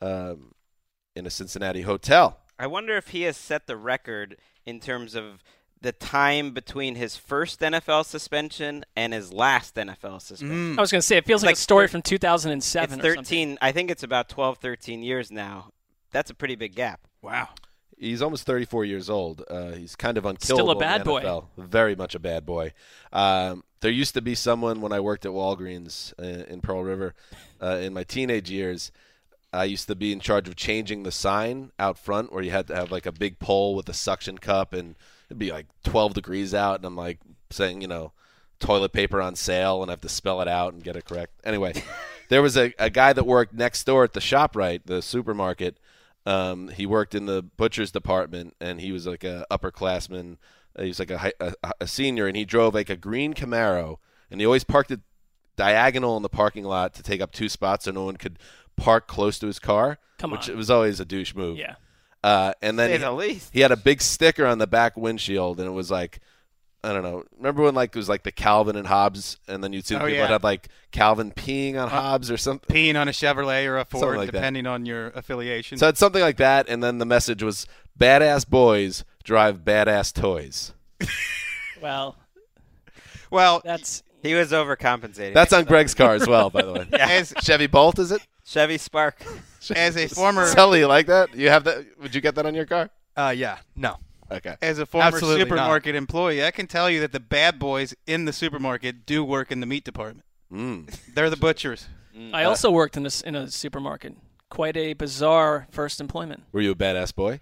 um, 0.00 0.52
in 1.14 1.26
a 1.26 1.30
Cincinnati 1.30 1.82
hotel. 1.82 2.38
I 2.58 2.66
wonder 2.66 2.96
if 2.96 3.08
he 3.08 3.22
has 3.22 3.36
set 3.36 3.66
the 3.66 3.76
record 3.76 4.36
in 4.64 4.80
terms 4.80 5.14
of 5.14 5.42
the 5.80 5.92
time 5.92 6.52
between 6.52 6.94
his 6.94 7.14
first 7.16 7.60
NFL 7.60 8.06
suspension 8.06 8.84
and 8.96 9.12
his 9.12 9.32
last 9.34 9.74
NFL 9.74 10.22
suspension. 10.22 10.78
I 10.78 10.80
was 10.80 10.90
going 10.90 11.00
to 11.02 11.06
say 11.06 11.18
it 11.18 11.26
feels 11.26 11.42
like, 11.42 11.48
Like 11.50 11.56
a 11.56 11.60
story 11.60 11.86
thir- 11.88 11.92
from 11.92 12.02
2007 12.02 12.98
It's 13.00 13.04
or 13.06 13.14
something. 13.16 13.24
13. 13.24 13.58
I 13.60 13.72
think 13.72 13.90
it's 13.90 14.02
about 14.02 14.30
12, 14.30 14.58
13 14.58 15.02
years 15.02 15.30
now. 15.30 15.72
That's 16.14 16.30
a 16.30 16.34
pretty 16.34 16.54
big 16.54 16.76
gap. 16.76 17.00
Wow. 17.22 17.48
He's 17.98 18.22
almost 18.22 18.46
34 18.46 18.84
years 18.84 19.10
old. 19.10 19.42
Uh, 19.50 19.72
he's 19.72 19.96
kind 19.96 20.16
of 20.16 20.24
unkillable. 20.24 20.56
Still 20.56 20.68
a 20.68 20.72
in 20.72 20.78
the 20.78 20.84
bad 20.84 21.04
boy. 21.04 21.42
Very 21.58 21.96
much 21.96 22.14
a 22.14 22.18
bad 22.20 22.46
boy. 22.46 22.72
Um, 23.12 23.64
there 23.80 23.90
used 23.90 24.14
to 24.14 24.22
be 24.22 24.36
someone 24.36 24.80
when 24.80 24.92
I 24.92 25.00
worked 25.00 25.26
at 25.26 25.32
Walgreens 25.32 26.12
uh, 26.18 26.44
in 26.46 26.60
Pearl 26.60 26.84
River 26.84 27.14
uh, 27.60 27.78
in 27.82 27.92
my 27.92 28.04
teenage 28.04 28.48
years. 28.48 28.92
I 29.52 29.64
used 29.64 29.88
to 29.88 29.94
be 29.96 30.12
in 30.12 30.20
charge 30.20 30.48
of 30.48 30.56
changing 30.56 31.02
the 31.02 31.12
sign 31.12 31.72
out 31.78 31.98
front 31.98 32.32
where 32.32 32.42
you 32.42 32.50
had 32.52 32.68
to 32.68 32.76
have 32.76 32.90
like 32.90 33.06
a 33.06 33.12
big 33.12 33.38
pole 33.40 33.74
with 33.74 33.88
a 33.88 33.92
suction 33.92 34.38
cup 34.38 34.72
and 34.72 34.94
it'd 35.28 35.38
be 35.38 35.50
like 35.50 35.66
12 35.82 36.14
degrees 36.14 36.54
out 36.54 36.76
and 36.76 36.84
I'm 36.84 36.96
like 36.96 37.18
saying, 37.50 37.80
you 37.80 37.88
know, 37.88 38.12
toilet 38.60 38.92
paper 38.92 39.20
on 39.20 39.34
sale 39.34 39.82
and 39.82 39.90
I 39.90 39.92
have 39.92 40.00
to 40.02 40.08
spell 40.08 40.40
it 40.40 40.48
out 40.48 40.74
and 40.74 40.82
get 40.82 40.96
it 40.96 41.04
correct. 41.04 41.32
Anyway, 41.44 41.74
there 42.28 42.42
was 42.42 42.56
a, 42.56 42.72
a 42.78 42.90
guy 42.90 43.12
that 43.12 43.26
worked 43.26 43.52
next 43.52 43.84
door 43.84 44.04
at 44.04 44.12
the 44.12 44.20
ShopRite, 44.20 44.82
the 44.86 45.02
supermarket. 45.02 45.78
Um, 46.26 46.68
he 46.68 46.86
worked 46.86 47.14
in 47.14 47.26
the 47.26 47.42
butcher's 47.42 47.90
department 47.92 48.56
and 48.60 48.80
he 48.80 48.92
was 48.92 49.06
like 49.06 49.24
a 49.24 49.46
upperclassman. 49.50 50.38
Uh, 50.78 50.82
He 50.82 50.88
was 50.88 50.98
like 50.98 51.10
a, 51.10 51.32
a, 51.40 51.54
a 51.82 51.86
senior 51.86 52.26
and 52.26 52.36
he 52.36 52.44
drove 52.44 52.74
like 52.74 52.90
a 52.90 52.96
green 52.96 53.34
Camaro 53.34 53.98
and 54.30 54.40
he 54.40 54.46
always 54.46 54.64
parked 54.64 54.90
it 54.90 55.00
diagonal 55.56 56.16
in 56.16 56.22
the 56.22 56.28
parking 56.28 56.64
lot 56.64 56.94
to 56.94 57.02
take 57.02 57.20
up 57.20 57.30
two 57.32 57.48
spots 57.48 57.84
so 57.84 57.90
no 57.90 58.04
one 58.04 58.16
could 58.16 58.38
park 58.76 59.06
close 59.06 59.38
to 59.38 59.46
his 59.46 59.58
car. 59.58 59.98
Come 60.18 60.30
which 60.30 60.48
on. 60.48 60.56
was 60.56 60.70
always 60.70 60.98
a 61.00 61.04
douche 61.04 61.34
move. 61.34 61.58
Yeah. 61.58 61.76
Uh, 62.22 62.54
and 62.62 62.78
then 62.78 62.90
he, 62.90 62.96
the 62.96 63.12
least. 63.12 63.50
he 63.52 63.60
had 63.60 63.70
a 63.70 63.76
big 63.76 64.00
sticker 64.00 64.46
on 64.46 64.56
the 64.56 64.66
back 64.66 64.96
windshield, 64.96 65.60
and 65.60 65.68
it 65.68 65.72
was 65.72 65.90
like, 65.90 66.20
I 66.84 66.92
don't 66.92 67.02
know. 67.02 67.24
Remember 67.36 67.62
when 67.62 67.74
like 67.74 67.90
it 67.94 67.98
was 67.98 68.08
like 68.08 68.22
the 68.22 68.32
Calvin 68.32 68.76
and 68.76 68.86
Hobbes, 68.86 69.38
and 69.48 69.64
then 69.64 69.72
you'd 69.72 69.86
see 69.86 69.94
Oh, 69.94 69.98
people 70.00 70.10
yeah. 70.12 70.20
that 70.22 70.30
had 70.30 70.44
like 70.44 70.68
Calvin 70.92 71.30
peeing 71.32 71.80
on 71.80 71.88
Hobbes 71.88 72.30
or 72.30 72.36
something. 72.36 72.74
Peeing 72.74 72.94
on 73.00 73.08
a 73.08 73.12
Chevrolet 73.12 73.66
or 73.66 73.78
a 73.78 73.84
Ford, 73.84 74.16
like 74.18 74.26
that. 74.26 74.32
depending 74.32 74.66
on 74.66 74.84
your 74.86 75.08
affiliation. 75.08 75.78
So 75.78 75.88
it's 75.88 75.98
something 75.98 76.22
like 76.22 76.36
that, 76.36 76.68
and 76.68 76.82
then 76.82 76.98
the 76.98 77.06
message 77.06 77.42
was, 77.42 77.66
"Badass 77.98 78.48
boys 78.48 79.04
drive 79.24 79.60
badass 79.64 80.12
toys." 80.12 80.72
Well, 81.82 82.16
well, 83.30 83.60
that's 83.64 84.02
He 84.22 84.32
was 84.34 84.52
overcompensating. 84.52 85.34
That's 85.34 85.52
on 85.52 85.64
Gregg's 85.64 85.94
car 85.94 86.14
as 86.14 86.26
well, 86.26 86.48
by 86.48 86.62
the 86.62 86.72
way. 86.72 86.86
as 86.98 87.34
Chevy 87.42 87.66
Bolt, 87.66 87.98
is 87.98 88.10
it? 88.10 88.22
Chevy 88.46 88.78
Spark. 88.78 89.22
as 89.74 89.96
a 89.96 90.06
former 90.08 90.46
Sully, 90.46 90.78
you 90.80 90.86
like 90.86 91.06
that? 91.08 91.34
You 91.34 91.50
have 91.50 91.64
that? 91.64 91.84
Would 92.00 92.14
you 92.14 92.20
get 92.22 92.34
that 92.36 92.46
on 92.46 92.54
your 92.54 92.64
car? 92.66 92.88
Uh, 93.16 93.34
yeah, 93.36 93.58
no. 93.76 93.96
Okay. 94.34 94.56
as 94.62 94.78
a 94.78 94.86
former 94.86 95.06
Absolutely 95.06 95.40
not. 95.44 95.48
supermarket 95.48 95.94
employee, 95.94 96.44
I 96.44 96.50
can 96.50 96.66
tell 96.66 96.90
you 96.90 97.00
that 97.00 97.12
the 97.12 97.20
bad 97.20 97.58
boys 97.58 97.94
in 98.06 98.24
the 98.24 98.32
supermarket 98.32 99.06
do 99.06 99.24
work 99.24 99.50
in 99.52 99.60
the 99.60 99.66
meat 99.66 99.84
department. 99.84 100.24
Mm. 100.52 100.94
They're 101.14 101.30
the 101.30 101.36
butchers. 101.36 101.88
I 102.32 102.44
also 102.44 102.70
worked 102.70 102.96
in 102.96 103.04
a, 103.04 103.06
s- 103.06 103.22
in 103.22 103.34
a 103.34 103.50
supermarket. 103.50 104.14
Quite 104.48 104.76
a 104.76 104.92
bizarre 104.92 105.66
first 105.70 106.00
employment. 106.00 106.44
Were 106.52 106.60
you 106.60 106.70
a 106.70 106.74
badass 106.76 107.12
boy? 107.14 107.40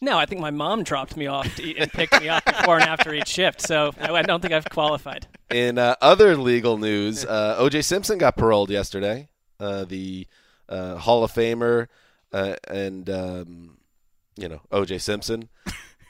No, 0.00 0.18
I 0.18 0.26
think 0.26 0.42
my 0.42 0.50
mom 0.50 0.82
dropped 0.82 1.16
me 1.16 1.26
off 1.26 1.54
to 1.56 1.62
eat 1.62 1.76
and 1.78 1.90
picked 1.90 2.20
me 2.20 2.28
up 2.28 2.44
before 2.44 2.78
and 2.78 2.84
after 2.88 3.14
each 3.14 3.28
shift, 3.28 3.62
so 3.62 3.92
I, 3.98 4.12
I 4.12 4.22
don't 4.22 4.40
think 4.42 4.52
I've 4.52 4.68
qualified. 4.68 5.26
In 5.50 5.78
uh, 5.78 5.94
other 6.02 6.36
legal 6.36 6.76
news, 6.76 7.24
uh, 7.24 7.54
O.J. 7.58 7.80
Simpson 7.82 8.18
got 8.18 8.36
paroled 8.36 8.68
yesterday. 8.68 9.28
Uh, 9.58 9.84
the 9.86 10.26
uh, 10.68 10.96
Hall 10.96 11.24
of 11.24 11.32
Famer 11.32 11.86
uh, 12.32 12.56
and 12.68 13.08
um, 13.08 13.78
you 14.36 14.48
know 14.48 14.60
O.J. 14.70 14.98
Simpson. 14.98 15.48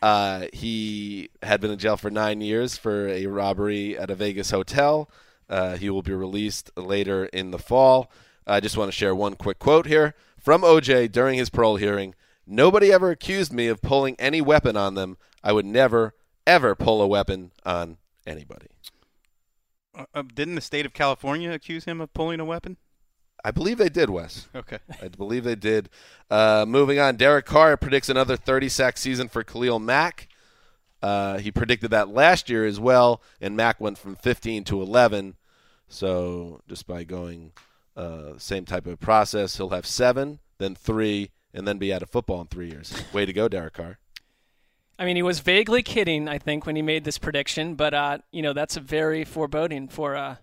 Uh, 0.05 0.49
he 0.53 1.31
had 1.43 1.62
been 1.62 1.71
in 1.71 1.79
jail 1.79 1.97
for 1.97 2.11
nine 2.11 2.43
years 2.43 2.77
for 2.77 3.09
a 3.09 3.25
robbery 3.25 3.97
at 3.97 4.11
a 4.11 4.14
Vegas 4.14 4.51
hotel. 4.51 5.09
Uh, 5.49 5.77
he 5.79 5.88
will 5.88 6.03
be 6.03 6.12
released 6.12 6.71
later 6.77 7.25
in 7.25 7.53
the 7.53 7.59
fall. 7.59 8.12
I 8.47 8.61
just 8.61 8.77
want 8.77 8.88
to 8.88 8.93
share 8.93 9.14
one 9.14 9.35
quick 9.35 9.59
quote 9.59 9.87
here 9.87 10.14
from 10.38 10.61
OJ 10.61 11.11
during 11.11 11.38
his 11.38 11.49
parole 11.49 11.77
hearing. 11.77 12.14
Nobody 12.47 12.93
ever 12.93 13.11
accused 13.12 13.51
me 13.51 13.67
of 13.69 13.81
pulling 13.81 14.14
any 14.19 14.43
weapon 14.43 14.77
on 14.77 14.95
them. 14.95 15.17
I 15.43 15.55
would 15.55 15.64
never, 15.64 16.12
ever 16.47 16.75
pull 16.75 17.01
a 17.01 17.07
weapon 17.07 17.53
on 17.64 17.97
anybody. 18.27 18.67
Uh, 19.95 20.05
uh, 20.12 20.23
didn't 20.35 20.57
the 20.57 20.61
state 20.61 20.85
of 20.85 20.93
California 20.93 21.51
accuse 21.51 21.87
him 21.87 22.03
of 22.03 22.12
pulling 22.12 22.40
a 22.40 22.45
weapon? 22.45 22.77
I 23.44 23.50
believe 23.50 23.76
they 23.76 23.90
did, 23.90 24.09
Wes. 24.09 24.48
Okay. 24.54 24.78
I 25.02 25.09
believe 25.09 25.44
they 25.44 25.54
did. 25.54 25.90
Uh, 26.30 26.64
moving 26.66 26.98
on, 26.98 27.16
Derek 27.16 27.44
Carr 27.44 27.76
predicts 27.76 28.09
another 28.09 28.37
30 28.37 28.70
sack 28.70 28.96
season 28.96 29.28
for 29.28 29.44
Khalil 29.44 29.78
Mack. 29.78 30.28
Uh, 31.02 31.37
he 31.37 31.50
predicted 31.52 31.90
that 31.90 32.09
last 32.09 32.48
year 32.48 32.64
as 32.64 32.81
well, 32.81 33.21
and 33.40 33.54
Mack 33.54 33.79
went 33.79 33.98
from 33.98 34.16
15 34.16 34.64
to 34.64 34.81
11. 34.81 35.37
So 35.87 36.62
just 36.66 36.87
by 36.87 37.04
going 37.04 37.52
uh, 37.94 38.38
same 38.38 38.64
type 38.64 38.87
of 38.87 38.98
process, 38.98 39.58
he'll 39.58 39.69
have 39.71 39.87
seven, 39.87 40.38
then 40.56 40.75
three, 40.75 41.31
and 41.52 41.69
then 41.69 41.77
be 41.77 41.92
out 41.92 42.02
of 42.02 42.08
football 42.08 42.40
in 42.40 42.46
three 42.46 42.71
years. 42.71 42.94
Way 43.12 43.27
to 43.27 43.33
go, 43.35 43.48
Derek 43.48 43.75
Carr. 43.75 43.98
I 44.98 45.04
mean, 45.04 45.16
he 45.16 45.23
was 45.23 45.40
vaguely 45.40 45.83
kidding, 45.83 46.29
I 46.29 46.38
think, 46.38 46.64
when 46.64 46.77
he 46.77 46.83
made 46.83 47.04
this 47.04 47.19
prediction, 47.19 47.75
but 47.75 47.92
uh, 47.92 48.19
you 48.31 48.42
know 48.42 48.52
that's 48.52 48.77
a 48.77 48.81
very 48.81 49.25
foreboding 49.25 49.88
for 49.88 50.14
uh, 50.14 50.37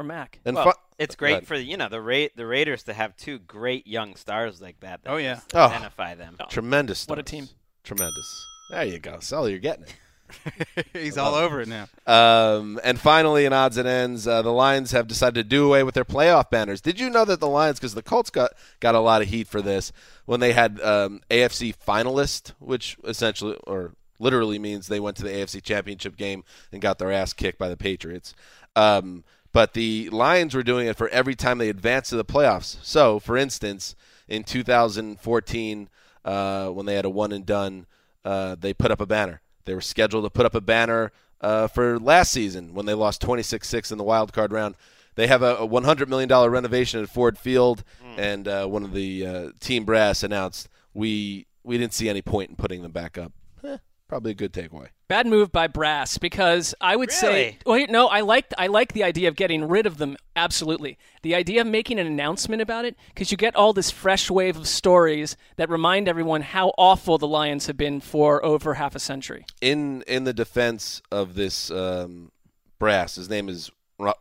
for 0.00 0.04
Mack. 0.04 0.40
And 0.44 0.56
Well, 0.56 0.64
fu- 0.72 0.78
it's 0.98 1.14
great 1.14 1.46
for 1.46 1.58
the 1.58 1.62
you 1.64 1.76
know 1.76 1.88
the 1.88 2.00
Ra- 2.00 2.28
the 2.34 2.46
Raiders 2.46 2.82
to 2.84 2.94
have 2.94 3.16
two 3.16 3.38
great 3.38 3.86
young 3.86 4.16
stars 4.16 4.60
like 4.60 4.80
that. 4.80 5.02
that 5.04 5.10
Oh, 5.10 5.16
yeah. 5.18 5.40
Oh. 5.54 5.66
identify 5.66 6.14
them. 6.14 6.36
Tremendous. 6.48 7.06
What 7.06 7.18
a 7.18 7.22
team. 7.22 7.48
Tremendous. 7.84 8.46
There 8.70 8.84
you 8.84 8.98
go. 8.98 9.18
Sully, 9.20 9.50
you're 9.50 9.60
getting 9.60 9.84
it. 9.84 10.86
He's 10.92 11.18
all 11.18 11.34
over 11.34 11.60
it 11.60 11.68
now. 11.68 11.88
Um, 12.06 12.78
and 12.84 12.98
finally, 13.00 13.44
in 13.44 13.52
odds 13.52 13.76
and 13.76 13.88
ends, 13.88 14.26
uh, 14.28 14.42
the 14.42 14.52
Lions 14.52 14.92
have 14.92 15.08
decided 15.08 15.34
to 15.34 15.42
do 15.44 15.66
away 15.66 15.82
with 15.82 15.94
their 15.94 16.04
playoff 16.04 16.50
banners. 16.50 16.80
Did 16.80 17.00
you 17.00 17.10
know 17.10 17.24
that 17.24 17.40
the 17.40 17.48
Lions, 17.48 17.80
because 17.80 17.94
the 17.94 18.02
Colts 18.02 18.30
got, 18.30 18.52
got 18.78 18.94
a 18.94 19.00
lot 19.00 19.22
of 19.22 19.28
heat 19.28 19.48
for 19.48 19.60
this, 19.60 19.90
when 20.26 20.38
they 20.38 20.52
had 20.52 20.80
um, 20.82 21.20
AFC 21.30 21.74
finalist, 21.76 22.52
which 22.60 22.96
essentially 23.04 23.56
or 23.66 23.94
literally 24.20 24.60
means 24.60 24.86
they 24.86 25.00
went 25.00 25.16
to 25.16 25.24
the 25.24 25.30
AFC 25.30 25.60
championship 25.62 26.16
game 26.16 26.44
and 26.70 26.80
got 26.80 26.98
their 27.00 27.10
ass 27.10 27.32
kicked 27.32 27.58
by 27.58 27.68
the 27.68 27.76
Patriots. 27.76 28.32
Um, 28.76 29.24
but 29.52 29.74
the 29.74 30.08
Lions 30.10 30.54
were 30.54 30.62
doing 30.62 30.86
it 30.86 30.96
for 30.96 31.08
every 31.08 31.34
time 31.34 31.58
they 31.58 31.68
advanced 31.68 32.10
to 32.10 32.16
the 32.16 32.24
playoffs. 32.24 32.76
So, 32.82 33.18
for 33.18 33.36
instance, 33.36 33.94
in 34.28 34.44
2014, 34.44 35.88
uh, 36.24 36.68
when 36.68 36.86
they 36.86 36.94
had 36.94 37.04
a 37.04 37.10
one 37.10 37.32
and 37.32 37.44
done, 37.44 37.86
uh, 38.24 38.56
they 38.58 38.72
put 38.72 38.90
up 38.90 39.00
a 39.00 39.06
banner. 39.06 39.40
They 39.64 39.74
were 39.74 39.80
scheduled 39.80 40.24
to 40.24 40.30
put 40.30 40.46
up 40.46 40.54
a 40.54 40.60
banner 40.60 41.12
uh, 41.40 41.66
for 41.68 41.98
last 41.98 42.32
season 42.32 42.74
when 42.74 42.86
they 42.86 42.94
lost 42.94 43.22
26-6 43.22 43.92
in 43.92 43.98
the 43.98 44.04
wild 44.04 44.32
card 44.32 44.52
round. 44.52 44.76
They 45.16 45.26
have 45.26 45.42
a, 45.42 45.56
a 45.56 45.66
100 45.66 46.08
million 46.08 46.28
dollar 46.28 46.50
renovation 46.50 47.02
at 47.02 47.08
Ford 47.08 47.36
Field, 47.36 47.82
and 48.16 48.46
uh, 48.46 48.66
one 48.66 48.84
of 48.84 48.92
the 48.92 49.26
uh, 49.26 49.50
team 49.58 49.84
brass 49.84 50.22
announced 50.22 50.68
we 50.94 51.46
we 51.62 51.76
didn't 51.76 51.94
see 51.94 52.08
any 52.08 52.22
point 52.22 52.50
in 52.50 52.56
putting 52.56 52.82
them 52.82 52.92
back 52.92 53.18
up. 53.18 53.32
Eh, 53.64 53.78
probably 54.08 54.30
a 54.30 54.34
good 54.34 54.52
takeaway. 54.52 54.88
Bad 55.10 55.26
move 55.26 55.50
by 55.50 55.66
Brass 55.66 56.18
because 56.18 56.72
I 56.80 56.94
would 56.94 57.10
say 57.10 57.58
Really? 57.66 57.82
well, 57.82 57.86
no, 57.90 58.06
I 58.06 58.20
like 58.20 58.46
I 58.56 58.68
like 58.68 58.92
the 58.92 59.02
idea 59.02 59.26
of 59.26 59.34
getting 59.34 59.66
rid 59.66 59.84
of 59.84 59.98
them 59.98 60.16
absolutely. 60.36 60.98
The 61.22 61.34
idea 61.34 61.62
of 61.62 61.66
making 61.66 61.98
an 61.98 62.06
announcement 62.06 62.62
about 62.62 62.84
it 62.84 62.94
because 63.08 63.32
you 63.32 63.36
get 63.36 63.56
all 63.56 63.72
this 63.72 63.90
fresh 63.90 64.30
wave 64.30 64.56
of 64.56 64.68
stories 64.68 65.36
that 65.56 65.68
remind 65.68 66.08
everyone 66.08 66.42
how 66.42 66.68
awful 66.78 67.18
the 67.18 67.26
Lions 67.26 67.66
have 67.66 67.76
been 67.76 68.00
for 68.00 68.42
over 68.44 68.74
half 68.74 68.94
a 68.94 69.00
century. 69.00 69.44
in 69.60 70.02
in 70.02 70.22
the 70.22 70.32
defense 70.32 71.02
of 71.10 71.34
this 71.34 71.72
um, 71.72 72.30
brass, 72.78 73.16
his 73.16 73.28
name 73.28 73.48
is 73.48 73.68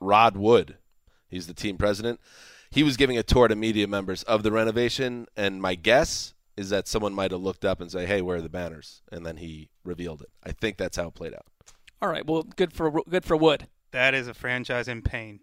Rod 0.01 0.37
Wood. 0.37 0.77
He's 1.29 1.45
the 1.45 1.53
team 1.53 1.77
president. 1.77 2.19
He 2.71 2.81
was 2.81 2.97
giving 2.97 3.15
a 3.15 3.21
tour 3.21 3.47
to 3.47 3.55
media 3.55 3.87
members 3.87 4.23
of 4.23 4.41
the 4.41 4.51
renovation, 4.51 5.27
and 5.37 5.61
my 5.61 5.75
guess 5.75 6.33
is 6.59 6.69
that 6.69 6.89
someone 6.89 7.13
might 7.13 7.31
have 7.31 7.39
looked 7.39 7.63
up 7.63 7.79
and 7.79 7.89
say, 7.89 8.05
"Hey, 8.05 8.21
where 8.21 8.37
are 8.37 8.41
the 8.41 8.49
banners?" 8.49 9.01
And 9.11 9.25
then 9.25 9.37
he 9.37 9.69
revealed 9.85 10.21
it. 10.21 10.29
I 10.43 10.51
think 10.51 10.75
that's 10.77 10.97
how 10.97 11.07
it 11.07 11.15
played 11.15 11.33
out. 11.33 11.45
All 12.01 12.09
right, 12.09 12.25
well, 12.25 12.43
good 12.43 12.73
for 12.73 12.91
good 13.09 13.23
for 13.23 13.37
Wood. 13.37 13.67
That 13.91 14.13
is 14.13 14.27
a 14.27 14.33
franchise 14.33 14.87
in 14.87 15.01
pain. 15.01 15.39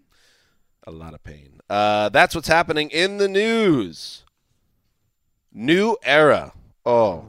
A 0.86 0.92
lot 0.92 1.14
of 1.14 1.24
pain. 1.24 1.60
Uh, 1.70 2.10
that's 2.10 2.34
what's 2.34 2.48
happening 2.48 2.90
in 2.90 3.16
the 3.16 3.28
news. 3.28 4.24
New 5.52 5.96
era. 6.02 6.52
Oh. 6.84 7.24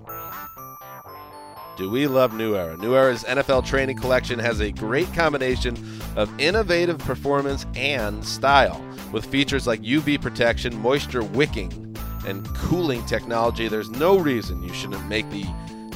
Do 1.77 1.89
we 1.89 2.07
love 2.07 2.33
New 2.33 2.55
Era? 2.55 2.75
New 2.75 2.95
Era's 2.95 3.23
NFL 3.23 3.65
training 3.65 3.97
collection 3.97 4.39
has 4.39 4.59
a 4.59 4.71
great 4.71 5.11
combination 5.13 5.77
of 6.15 6.27
innovative 6.39 6.97
performance 6.97 7.65
and 7.75 8.25
style. 8.25 8.83
With 9.11 9.25
features 9.25 9.67
like 9.67 9.81
UV 9.81 10.19
protection, 10.19 10.75
moisture 10.81 11.23
wicking, 11.23 11.86
and 12.27 12.45
cooling 12.53 13.03
technology, 13.05 13.67
there's 13.67 13.89
no 13.89 14.19
reason 14.19 14.61
you 14.61 14.73
shouldn't 14.73 15.07
make 15.07 15.27
the 15.31 15.45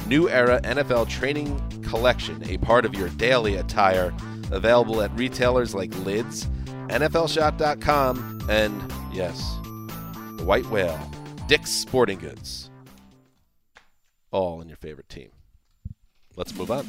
New 0.06 0.28
Era 0.28 0.60
NFL 0.62 1.08
training 1.08 1.60
collection 1.82 2.42
a 2.48 2.56
part 2.58 2.84
of 2.84 2.94
your 2.94 3.10
daily 3.10 3.56
attire. 3.56 4.12
Available 4.50 5.00
at 5.02 5.16
retailers 5.16 5.74
like 5.74 5.94
Lids, 6.00 6.46
NFLShop.com, 6.88 8.46
and 8.48 8.92
yes, 9.12 9.56
the 10.36 10.44
White 10.44 10.66
Whale, 10.66 10.98
Dick's 11.46 11.70
Sporting 11.70 12.18
Goods. 12.18 12.70
All 14.30 14.60
in 14.60 14.68
your 14.68 14.78
favorite 14.78 15.08
team. 15.08 15.30
Let's 16.36 16.54
move 16.54 16.70
on. 16.70 16.88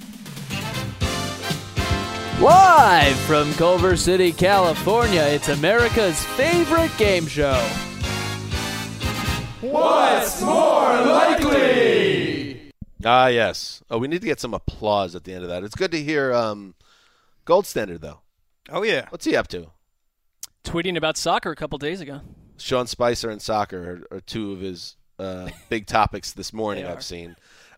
Live 2.42 3.16
from 3.20 3.54
Culver 3.54 3.96
City, 3.96 4.32
California, 4.32 5.22
it's 5.22 5.50
America's 5.50 6.24
favorite 6.24 6.92
game 6.98 7.28
show. 7.28 7.62
Ah, 13.06 13.28
yes. 13.28 13.84
Oh, 13.90 13.98
we 13.98 14.08
need 14.08 14.22
to 14.22 14.28
get 14.28 14.40
some 14.40 14.54
applause 14.54 15.16
at 15.16 15.24
the 15.24 15.34
end 15.34 15.44
of 15.44 15.50
that. 15.50 15.64
It's 15.64 15.76
good 15.76 15.92
to 15.92 16.02
hear 16.02 16.34
um, 16.34 16.76
Gold 17.46 17.66
Standard, 17.66 18.02
though. 18.02 18.20
Oh 18.70 18.84
yeah. 18.84 19.08
What's 19.10 19.26
he 19.26 19.36
up 19.36 19.48
to? 19.50 19.68
Tweeting 20.64 20.96
about 20.98 21.18
soccer 21.18 21.52
a 21.52 21.56
couple 21.56 21.78
days 21.78 22.00
ago. 22.02 22.22
Sean 22.58 22.88
Spicer 22.88 23.30
and 23.30 23.42
soccer 23.42 24.06
are, 24.12 24.18
are 24.18 24.22
two 24.22 24.54
of 24.54 24.60
his 24.62 24.96
uh, 25.20 25.50
big 25.70 25.86
topics 25.86 26.32
this 26.34 26.54
morning. 26.54 26.86
I've 26.86 27.04
seen. 27.04 27.36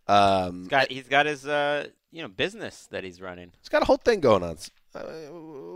Um, 0.08 0.62
He's 0.62 0.68
got 0.70 0.92
he's 0.92 1.08
got 1.08 1.26
his 1.26 1.48
uh 1.48 1.88
you 2.12 2.22
know 2.22 2.28
business 2.28 2.88
that 2.92 3.04
he's 3.04 3.20
running. 3.20 3.52
he's 3.60 3.70
got 3.70 3.82
a 3.82 3.86
whole 3.86 3.98
thing 3.98 4.20
going 4.20 4.44
on. 4.44 4.58
Uh, 4.94 5.04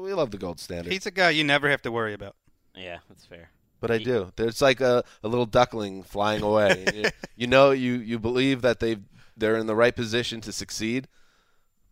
we 0.03 0.13
love 0.13 0.29
the 0.29 0.37
Gold 0.37 0.59
Standard, 0.59 0.93
He's 0.93 1.07
a 1.07 1.11
guy 1.11 1.31
you 1.31 1.43
never 1.43 1.67
have 1.69 1.81
to 1.81 1.91
worry 1.91 2.13
about. 2.13 2.35
Yeah, 2.75 2.99
that's 3.09 3.25
fair. 3.25 3.49
But 3.79 3.91
I 3.91 3.97
do. 3.97 4.31
There's 4.35 4.61
like 4.61 4.81
a, 4.81 5.03
a 5.23 5.27
little 5.27 5.45
duckling 5.45 6.03
flying 6.03 6.41
away. 6.41 6.85
you, 6.93 7.09
you 7.35 7.47
know, 7.47 7.71
you 7.71 7.93
you 7.93 8.19
believe 8.19 8.61
that 8.61 8.79
they 8.79 8.97
they're 9.37 9.57
in 9.57 9.67
the 9.67 9.75
right 9.75 9.95
position 9.95 10.41
to 10.41 10.51
succeed, 10.51 11.07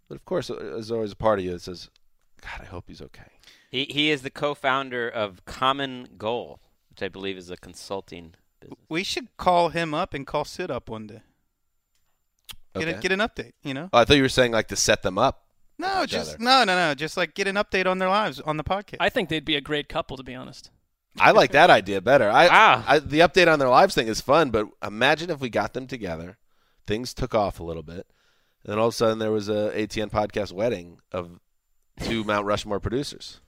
but 0.08 0.16
of 0.16 0.26
course, 0.26 0.50
uh, 0.50 0.56
there's 0.60 0.92
always 0.92 1.12
a 1.12 1.16
part 1.16 1.40
of 1.40 1.46
you 1.46 1.52
that 1.52 1.62
says, 1.62 1.90
"God, 2.42 2.62
I 2.62 2.66
hope 2.66 2.86
he's 2.88 3.02
okay." 3.02 3.32
He 3.72 3.86
he 3.86 4.12
is 4.12 4.22
the 4.22 4.30
co-founder 4.30 5.10
of 5.10 5.44
Common 5.46 6.10
Goal, 6.18 6.60
which 6.90 7.02
I 7.04 7.10
believe 7.10 7.38
is 7.38 7.50
a 7.50 7.58
consulting 7.58 8.36
business. 8.60 8.80
We 8.90 9.04
should 9.04 9.36
call 9.38 9.70
him 9.70 9.94
up 9.94 10.14
and 10.14 10.26
call 10.28 10.46
Sid 10.46 10.72
up 10.72 10.90
one 10.90 11.08
day. 11.08 11.22
Get 12.76 12.88
Okay. 12.88 12.98
a, 12.98 13.02
get 13.02 13.12
an 13.12 13.20
update. 13.20 13.54
You 13.64 13.74
know. 13.74 13.90
Oh, 13.92 14.00
I 14.00 14.06
thought 14.06 14.18
you 14.18 14.24
were 14.24 14.30
saying 14.30 14.52
like 14.52 14.68
to 14.70 14.76
set 14.76 15.02
them 15.04 15.18
up. 15.18 15.44
No, 15.80 16.06
just 16.08 16.36
other. 16.36 16.44
no, 16.44 16.64
no, 16.64 16.76
no. 16.76 16.96
Just 16.96 17.18
like 17.18 17.34
get 17.36 17.48
an 17.48 17.56
update 17.56 17.86
on 17.86 18.00
their 18.00 18.10
lives 18.10 18.40
on 18.40 18.58
the 18.58 18.64
podcast. 18.64 18.98
I 19.00 19.10
think 19.10 19.30
they'd 19.30 19.46
be 19.46 19.56
a 19.56 19.62
great 19.62 19.88
couple, 19.90 20.18
to 20.18 20.24
be 20.24 20.34
honest. 20.34 20.72
I 21.20 21.32
like 21.32 21.52
that 21.52 21.70
idea 21.70 22.02
better. 22.02 22.30
I, 22.30 22.48
Wow. 22.48 22.84
I 22.88 23.00
the 23.00 23.20
update 23.20 23.52
on 23.52 23.60
their 23.60 23.70
lives 23.70 23.96
thing 23.96 24.08
is 24.08 24.22
fun, 24.22 24.50
but 24.52 24.68
imagine 24.84 25.30
if 25.30 25.40
we 25.40 25.50
got 25.50 25.74
them 25.74 25.88
together, 25.88 26.38
things 26.86 27.14
took 27.14 27.34
off 27.36 27.60
a 27.60 27.64
little 27.64 27.84
bit, 27.84 28.06
and 28.64 28.72
then 28.72 28.80
all 28.80 28.88
of 28.88 28.94
a 28.94 28.98
sudden 28.98 29.20
there 29.20 29.32
was 29.32 29.50
a 29.50 29.72
ATN 29.76 30.10
podcast 30.12 30.52
wedding 30.52 31.00
of 31.12 31.40
two 32.02 32.24
Mount 32.24 32.46
Rushmore 32.46 32.80
producers. 32.80 33.40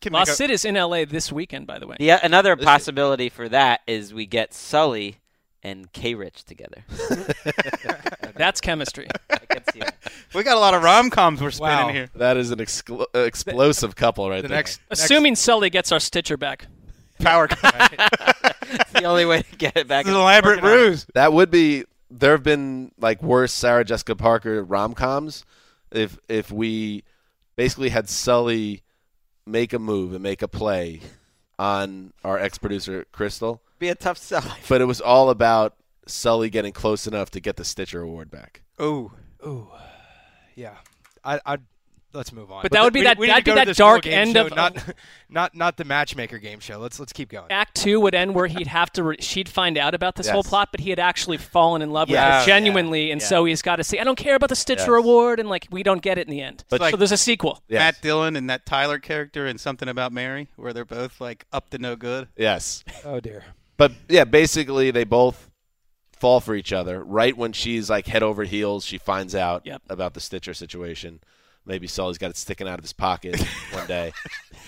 Can 0.00 0.12
Lost 0.12 0.30
make 0.30 0.36
Sid 0.36 0.50
is 0.50 0.64
in 0.64 0.74
LA 0.74 1.04
this 1.04 1.30
weekend, 1.30 1.66
by 1.66 1.78
the 1.78 1.86
way. 1.86 1.96
Yeah, 2.00 2.18
another 2.22 2.50
Listen. 2.56 2.64
possibility 2.66 3.28
for 3.28 3.48
that 3.48 3.82
is 3.86 4.12
we 4.12 4.26
get 4.26 4.52
Sully 4.52 5.18
and 5.62 5.92
K 5.92 6.14
Rich 6.14 6.44
together. 6.44 6.84
That's 8.34 8.60
chemistry. 8.60 9.06
I 9.30 9.36
can 9.38 9.62
see 9.72 9.78
that. 9.80 9.94
we 10.34 10.42
got 10.42 10.56
a 10.56 10.60
lot 10.60 10.74
of 10.74 10.82
rom 10.82 11.10
coms 11.10 11.40
we're 11.40 11.50
spinning 11.52 11.86
Wow. 11.86 11.92
here. 11.92 12.08
That 12.16 12.36
is 12.36 12.50
an 12.50 12.58
exclo- 12.58 13.06
uh, 13.14 13.18
explosive 13.20 13.94
couple 13.94 14.28
right 14.28 14.42
The 14.42 14.48
there. 14.48 14.56
next, 14.56 14.80
Assuming 14.90 15.36
Sully 15.36 15.70
gets 15.70 15.92
our 15.92 16.00
Stitcher 16.00 16.36
back. 16.36 16.66
Power. 17.22 17.48
It's 18.74 18.92
the 18.92 19.04
only 19.04 19.26
way 19.26 19.42
to 19.42 19.56
get 19.56 19.76
it 19.76 19.86
back. 19.86 20.06
It's 20.06 20.10
an 20.14 20.16
elaborate 20.20 20.62
Working 20.62 20.78
ruse. 20.78 21.06
That 21.14 21.32
would 21.32 21.50
be. 21.50 21.84
There 22.10 22.32
have 22.32 22.42
been 22.42 22.92
like 22.98 23.22
worse 23.22 23.52
Sarah 23.52 23.84
Jessica 23.84 24.16
Parker 24.16 24.62
rom 24.64 24.94
coms. 24.94 25.44
If 25.90 26.18
if 26.28 26.50
we 26.50 27.04
basically 27.56 27.90
had 27.90 28.08
Sully 28.08 28.82
make 29.46 29.72
a 29.74 29.78
move 29.78 30.14
and 30.14 30.22
make 30.22 30.40
a 30.40 30.48
play 30.48 31.00
on 31.58 32.12
our 32.24 32.38
ex 32.38 32.56
producer 32.56 33.04
Crystal, 33.12 33.60
Be 33.78 33.88
a 33.88 33.94
tough 33.94 34.16
sell. 34.18 34.44
but 34.68 34.80
it 34.80 34.86
was 34.86 35.00
all 35.00 35.28
about 35.28 35.74
Sully 36.06 36.48
getting 36.48 36.72
close 36.72 37.06
enough 37.06 37.30
to 37.32 37.40
get 37.40 37.56
the 37.56 37.64
Stitcher 37.64 38.00
Award 38.00 38.30
back. 38.30 38.62
Ooh. 38.80 39.12
ooh, 39.46 39.68
yeah. 40.54 40.76
I, 41.24 41.40
I 41.44 41.58
let's 42.14 42.32
move 42.32 42.50
on. 42.52 42.62
But 42.62 42.72
that 42.72 42.82
would 42.82 42.92
be 42.92 43.00
we- 43.00 43.04
that 43.04 43.18
we 43.18 43.26
that'd 43.28 43.44
be 43.44 43.52
that 43.52 43.76
dark 43.76 44.06
end 44.06 44.34
show, 44.34 44.46
of- 44.46 44.54
not 44.54 44.94
not 45.28 45.54
not 45.54 45.76
the 45.76 45.84
matchmaker 45.84 46.38
game 46.38 46.60
show. 46.60 46.78
Let's 46.78 46.98
let's 47.00 47.12
keep 47.12 47.28
going. 47.30 47.50
Act 47.50 47.74
two 47.76 48.00
would 48.00 48.14
end 48.14 48.34
where 48.34 48.46
he'd 48.46 48.66
have 48.66 48.92
to. 48.92 49.02
Re- 49.02 49.16
she'd 49.20 49.48
find 49.48 49.76
out 49.78 49.94
about 49.94 50.16
this 50.16 50.28
whole 50.28 50.42
plot, 50.42 50.68
but 50.72 50.80
he 50.80 50.90
had 50.90 50.98
actually 50.98 51.36
fallen 51.38 51.82
in 51.82 51.90
love 51.90 52.08
with 52.08 52.18
her 52.18 52.42
genuinely, 52.46 53.10
and 53.10 53.20
Yeah. 53.20 53.26
so 53.26 53.44
he's 53.44 53.62
got 53.62 53.76
to 53.76 53.84
say, 53.84 53.98
"I 53.98 54.04
don't 54.04 54.16
care 54.16 54.34
about 54.34 54.48
the 54.48 54.56
Stitcher 54.56 54.96
Yes. 54.96 55.04
Award," 55.04 55.40
and 55.40 55.48
like 55.48 55.66
we 55.70 55.82
don't 55.82 56.02
get 56.02 56.18
it 56.18 56.26
in 56.26 56.30
the 56.30 56.40
end. 56.42 56.64
But- 56.68 56.90
so 56.90 56.96
there's 56.96 57.12
a 57.12 57.16
sequel. 57.16 57.62
Yes. 57.68 57.78
Matt 57.78 58.02
Dillon 58.02 58.36
and 58.36 58.48
that 58.50 58.66
Tyler 58.66 58.98
character 58.98 59.46
and 59.46 59.60
something 59.60 59.88
about 59.88 60.12
Mary, 60.12 60.48
where 60.56 60.72
they're 60.72 60.84
both 60.84 61.20
like 61.20 61.46
up 61.52 61.70
to 61.70 61.78
no 61.78 61.96
good. 61.96 62.28
Yes. 62.36 62.84
Oh 63.04 63.20
dear. 63.20 63.44
But 63.76 63.92
yeah, 64.08 64.24
basically 64.24 64.90
they 64.90 65.04
both 65.04 65.48
fall 66.18 66.40
for 66.40 66.54
each 66.54 66.72
other 66.72 67.02
right 67.02 67.36
when 67.36 67.52
she's 67.52 67.90
like 67.90 68.06
head 68.06 68.22
over 68.22 68.44
heels. 68.44 68.84
She 68.84 68.96
finds 68.98 69.34
out 69.34 69.62
Yep. 69.66 69.82
about 69.88 70.14
the 70.14 70.20
Stitcher 70.20 70.54
situation. 70.54 71.20
Maybe 71.64 71.86
Sully's 71.86 72.18
got 72.18 72.30
it 72.30 72.36
sticking 72.36 72.66
out 72.68 72.78
of 72.78 72.84
his 72.84 72.92
pocket 72.92 73.40
one 73.72 73.86
day. 73.86 74.12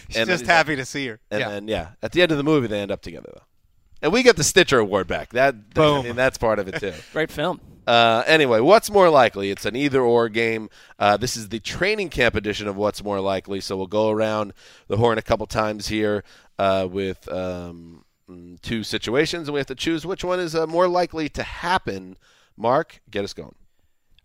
She's 0.09 0.17
And 0.17 0.29
just 0.29 0.43
he's 0.43 0.49
like- 0.49 0.57
happy 0.57 0.77
to 0.77 0.85
see 0.85 1.07
her. 1.09 1.21
And 1.31 1.41
Yeah. 1.41 1.49
then 1.49 1.69
yeah, 1.69 1.89
at 2.03 2.13
the 2.13 2.23
end 2.23 2.31
of 2.33 2.39
the 2.39 2.45
movie 2.45 2.67
they 2.69 2.81
end 2.81 2.91
up 2.93 3.03
together 3.03 3.31
though. 3.35 3.43
And 4.03 4.13
we 4.13 4.23
get 4.23 4.37
the 4.37 4.45
Stitcher 4.45 4.79
Award 4.79 5.07
back. 5.07 5.31
That 5.31 5.55
I 5.55 5.59
Boom. 5.75 6.05
mean, 6.05 6.17
that's 6.17 6.37
part 6.39 6.59
of 6.59 6.69
it 6.69 6.79
too. 6.79 6.93
Great 7.13 7.33
film. 7.33 7.61
Uh, 7.87 8.23
anyway, 8.27 8.61
what's 8.61 8.91
more 8.91 9.09
likely? 9.11 9.51
It's 9.51 9.65
an 9.65 9.77
either 9.77 10.01
or 10.03 10.29
game. 10.29 10.69
Uh, 10.99 11.17
this 11.17 11.37
is 11.37 11.49
the 11.49 11.59
training 11.61 12.11
camp 12.11 12.35
edition 12.35 12.69
of 12.69 12.77
what's 12.77 13.03
more 13.03 13.21
likely. 13.21 13.61
So 13.61 13.77
we'll 13.77 13.87
go 13.87 14.11
around 14.11 14.53
the 14.89 14.97
horn 14.99 15.17
a 15.19 15.23
couple 15.23 15.47
times 15.47 15.89
here 15.89 16.23
uh, 16.59 16.87
with 16.91 17.27
um, 17.33 18.05
mm, 18.31 18.61
two 18.61 18.85
situations, 18.85 19.49
and 19.49 19.55
we 19.55 19.61
have 19.61 19.67
to 19.69 19.75
choose 19.75 20.05
which 20.07 20.23
one 20.25 20.39
is 20.41 20.55
uh, 20.55 20.67
more 20.67 20.87
likely 20.89 21.29
to 21.31 21.43
happen. 21.43 22.17
Marc, 22.57 23.01
get 23.11 23.25
us 23.25 23.33
going. 23.35 23.55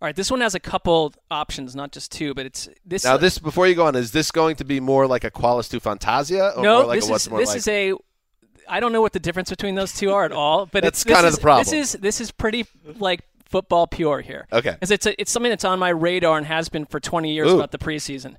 All 0.01 0.07
right, 0.07 0.15
this 0.15 0.31
one 0.31 0.39
has 0.39 0.55
a 0.55 0.61
couple 0.61 1.13
options, 1.29 1.75
not 1.75 1.91
just 1.91 2.09
two, 2.11 2.33
but 2.33 2.45
it's 2.45 2.69
this. 2.85 3.03
Now, 3.03 3.17
this 3.17 3.37
before 3.37 3.67
you 3.67 3.75
go 3.75 3.85
on, 3.85 3.95
is 3.95 4.11
this 4.11 4.31
going 4.31 4.55
to 4.57 4.63
be 4.63 4.79
more 4.79 5.07
like 5.07 5.25
a 5.25 5.31
Qualis 5.31 5.69
to 5.71 5.79
Fantasia, 5.81 6.53
or 6.55 6.63
no, 6.63 6.77
more 6.79 6.87
like 6.87 6.99
this 7.01 7.09
a 7.09 7.11
what's 7.11 7.23
is 7.25 7.29
more 7.29 7.39
this 7.39 7.49
likely? 7.49 7.59
is 7.59 7.67
a. 7.67 7.93
I 8.69 8.79
don't 8.79 8.93
know 8.93 9.01
what 9.01 9.11
the 9.13 9.19
difference 9.19 9.49
between 9.49 9.75
those 9.75 9.93
two 9.93 10.11
are 10.11 10.23
at 10.23 10.31
all, 10.31 10.67
but 10.67 10.85
it's 10.85 11.03
this 11.03 11.13
kind 11.13 11.25
of 11.25 11.31
is- 11.33 11.35
the 11.35 11.41
problem. 11.41 11.65
This 11.65 11.73
is 11.73 11.99
this 11.99 12.21
is 12.21 12.31
pretty 12.31 12.65
like 12.97 13.21
football 13.49 13.87
pure 13.87 14.21
here. 14.21 14.47
Okay, 14.53 14.71
because 14.71 14.91
it's 14.91 15.05
a, 15.05 15.19
it's 15.19 15.31
something 15.31 15.49
that's 15.49 15.65
on 15.65 15.79
my 15.79 15.89
radar 15.89 16.37
and 16.37 16.45
has 16.47 16.69
been 16.69 16.85
for 16.85 17.01
20 17.01 17.33
years 17.33 17.51
Ooh. 17.51 17.57
about 17.57 17.71
the 17.71 17.77
preseason. 17.77 18.37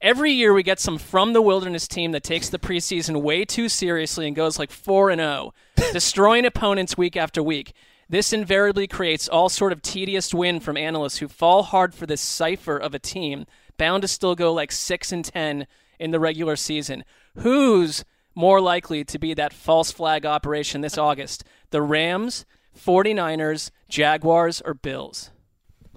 Every 0.00 0.32
year 0.32 0.52
we 0.52 0.62
get 0.62 0.78
some 0.78 0.98
from 0.98 1.32
the 1.32 1.40
wilderness 1.40 1.88
team 1.88 2.12
that 2.12 2.22
takes 2.22 2.50
the 2.50 2.58
preseason 2.58 3.22
way 3.22 3.44
too 3.44 3.68
seriously 3.70 4.26
and 4.26 4.36
goes 4.36 4.58
like 4.58 4.70
4 4.70 5.10
and 5.10 5.18
0, 5.18 5.54
destroying 5.92 6.44
opponents 6.44 6.96
week 6.98 7.16
after 7.16 7.42
week. 7.42 7.72
This 8.08 8.32
invariably 8.32 8.86
creates 8.86 9.28
all 9.28 9.48
sort 9.48 9.72
of 9.72 9.82
tedious 9.82 10.34
win 10.34 10.60
from 10.60 10.76
analysts 10.76 11.18
who 11.18 11.28
fall 11.28 11.62
hard 11.62 11.94
for 11.94 12.06
this 12.06 12.20
cipher 12.20 12.76
of 12.76 12.94
a 12.94 12.98
team 12.98 13.46
bound 13.76 14.02
to 14.02 14.08
still 14.08 14.34
go 14.34 14.52
like 14.52 14.72
6 14.72 15.12
and 15.12 15.24
10 15.24 15.66
in 15.98 16.10
the 16.10 16.20
regular 16.20 16.56
season. 16.56 17.04
Who's 17.36 18.04
more 18.34 18.60
likely 18.60 19.04
to 19.04 19.18
be 19.18 19.34
that 19.34 19.52
false 19.52 19.90
flag 19.90 20.26
operation 20.26 20.80
this 20.80 20.98
August? 20.98 21.44
The 21.70 21.82
Rams, 21.82 22.44
49ers, 22.78 23.70
Jaguars, 23.88 24.60
or 24.64 24.74
Bills? 24.74 25.30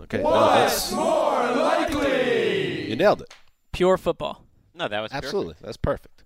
Okay. 0.01 0.21
What's 0.21 0.91
more 0.91 1.51
likely? 1.55 2.89
You 2.89 2.95
nailed 2.95 3.21
it. 3.21 3.33
Pure 3.71 3.97
football. 3.97 4.43
No, 4.73 4.87
that 4.87 5.01
was 5.01 5.11
pure 5.11 5.17
Absolutely. 5.17 5.55
That's 5.61 5.77
perfect. 5.77 6.16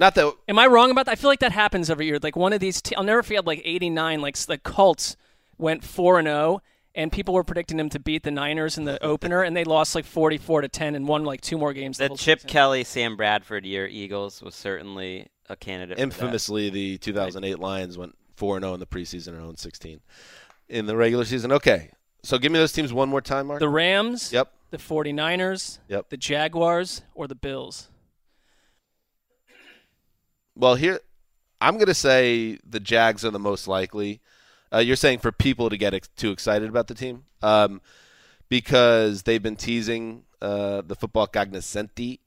Not 0.00 0.14
that 0.16 0.32
Am 0.48 0.58
I 0.58 0.66
wrong 0.66 0.90
about 0.90 1.06
that? 1.06 1.12
I 1.12 1.14
feel 1.14 1.30
like 1.30 1.40
that 1.40 1.52
happens 1.52 1.88
every 1.90 2.06
year. 2.06 2.18
Like 2.20 2.34
one 2.34 2.52
of 2.52 2.58
these, 2.60 2.80
te- 2.82 2.96
I'll 2.96 3.04
never 3.04 3.22
forget. 3.22 3.46
Like 3.46 3.62
'89, 3.64 4.20
like 4.20 4.36
the 4.36 4.58
Colts 4.58 5.16
went 5.58 5.84
four 5.84 6.18
and 6.18 6.26
zero, 6.26 6.62
and 6.94 7.12
people 7.12 7.34
were 7.34 7.44
predicting 7.44 7.76
them 7.76 7.90
to 7.90 8.00
beat 8.00 8.22
the 8.22 8.30
Niners 8.30 8.78
in 8.78 8.84
the 8.86 9.00
opener, 9.04 9.42
and 9.42 9.54
they 9.56 9.62
lost 9.64 9.94
like 9.94 10.06
44 10.06 10.62
to 10.62 10.68
10 10.68 10.94
and 10.94 11.06
won 11.06 11.24
like 11.24 11.42
two 11.42 11.58
more 11.58 11.72
games. 11.74 11.98
the 11.98 12.08
The 12.08 12.16
Chip 12.16 12.38
season. 12.40 12.48
Kelly, 12.50 12.82
Sam 12.84 13.16
Bradford 13.16 13.64
year 13.66 13.86
Eagles 13.86 14.42
was 14.42 14.54
certainly 14.54 15.28
a 15.50 15.56
candidate. 15.56 15.96
for 15.98 16.00
that. 16.00 16.02
infamously 16.02 16.70
the 16.70 16.96
2008 16.98 17.58
Lions 17.58 17.98
went 17.98 18.16
4 18.36 18.58
0 18.58 18.72
in 18.74 18.80
the 18.80 18.86
preseason 18.86 19.28
and 19.28 19.36
0 19.42 19.52
16 19.56 20.00
in 20.70 20.86
the 20.86 20.96
regular 20.96 21.26
season. 21.26 21.52
Okay. 21.52 21.90
So 22.22 22.38
give 22.38 22.50
me 22.52 22.58
those 22.58 22.72
teams 22.72 22.92
one 22.92 23.08
more 23.10 23.20
time, 23.20 23.46
Marc. 23.48 23.60
The 23.60 23.68
Rams, 23.68 24.32
Yep. 24.32 24.50
the 24.70 24.78
49ers, 24.78 25.78
Yep. 25.88 26.08
the 26.10 26.16
Jaguars, 26.16 27.02
or 27.14 27.26
the 27.28 27.34
Bills. 27.34 27.88
Well, 30.60 30.74
here 30.74 31.00
I'm 31.62 31.76
going 31.76 31.86
to 31.86 31.94
say 31.94 32.58
the 32.68 32.80
Jags 32.80 33.24
are 33.24 33.30
the 33.30 33.38
most 33.38 33.66
likely. 33.66 34.20
Uh, 34.70 34.80
you're 34.80 34.94
saying 34.94 35.20
for 35.20 35.32
people 35.32 35.70
to 35.70 35.78
get 35.78 35.94
ex- 35.94 36.08
too 36.08 36.32
excited 36.32 36.68
about 36.68 36.86
the 36.86 36.94
team 36.94 37.24
um, 37.40 37.80
because 38.50 39.22
they've 39.22 39.42
been 39.42 39.56
teasing 39.56 40.24
uh, 40.42 40.82
the 40.86 40.94
football 40.94 41.26
cognoscenti 41.26 42.20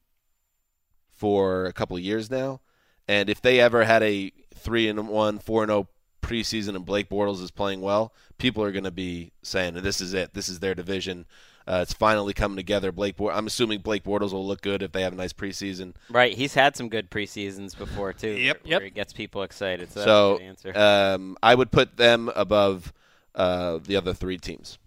for 1.14 1.66
a 1.66 1.74
couple 1.74 1.98
years 2.00 2.32
now, 2.32 2.60
and 3.08 3.30
if 3.30 3.40
they 3.40 3.60
ever 3.60 3.84
had 3.84 4.02
a 4.02 4.32
three 4.56 4.90
and 4.90 5.08
one, 5.08 5.38
four 5.38 5.62
and 5.62 5.70
zero 5.70 5.88
preseason, 6.24 6.76
and 6.76 6.86
Blake 6.86 7.10
Bortles 7.10 7.42
is 7.42 7.52
playing 7.52 7.82
well, 7.82 8.14
people 8.40 8.64
are 8.64 8.72
going 8.72 8.84
to 8.84 8.92
be 8.92 9.32
saying 9.44 9.76
this 9.76 10.02
is 10.02 10.16
it. 10.16 10.34
This 10.34 10.50
is 10.50 10.60
their 10.60 10.74
division. 10.74 11.28
Uh, 11.66 11.80
it's 11.82 11.94
finally 11.94 12.34
coming 12.34 12.58
together. 12.58 12.92
Blake, 12.92 13.16
Bor- 13.16 13.32
I'm 13.32 13.48
assuming 13.48 13.80
Blake 13.80 14.04
Bortles 14.04 14.34
will 14.34 14.46
look 14.46 14.62
good 14.62 14.82
if 14.84 14.92
they 14.92 15.02
have 15.04 15.14
a 15.14 15.16
nice 15.16 15.32
preseason. 15.34 15.94
Right, 16.10 16.34
he's 16.36 16.54
had 16.54 16.76
some 16.76 16.90
good 16.90 17.10
preseasons 17.10 17.78
before 17.78 18.12
too. 18.14 18.32
Yep. 18.32 18.66
where, 18.66 18.80
where 18.80 18.86
he 18.86 18.90
gets 18.92 19.14
people 19.14 19.44
excited. 19.44 19.92
So, 19.92 20.04
So, 20.04 20.30
that's 20.32 20.40
a 20.40 20.44
good 20.68 20.76
answer. 20.76 20.78
um, 21.16 21.38
I 21.42 21.56
would 21.56 21.72
put 21.72 21.96
them 21.98 22.30
above 22.36 22.92
uh, 23.36 23.80
the 23.82 23.96
other 23.96 24.14
three 24.14 24.38
teams. 24.38 24.78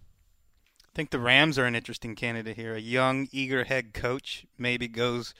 I 0.85 0.89
think 0.95 1.09
the 1.09 1.19
Rams 1.19 1.57
are 1.59 1.65
an 1.65 1.75
interesting 1.75 2.15
candidate 2.15 2.55
here. 2.55 2.75
A 2.75 2.79
young, 2.79 3.27
eager 3.31 3.63
head 3.63 3.93
coach 3.93 4.45
maybe 4.57 4.87
goes, 4.87 5.33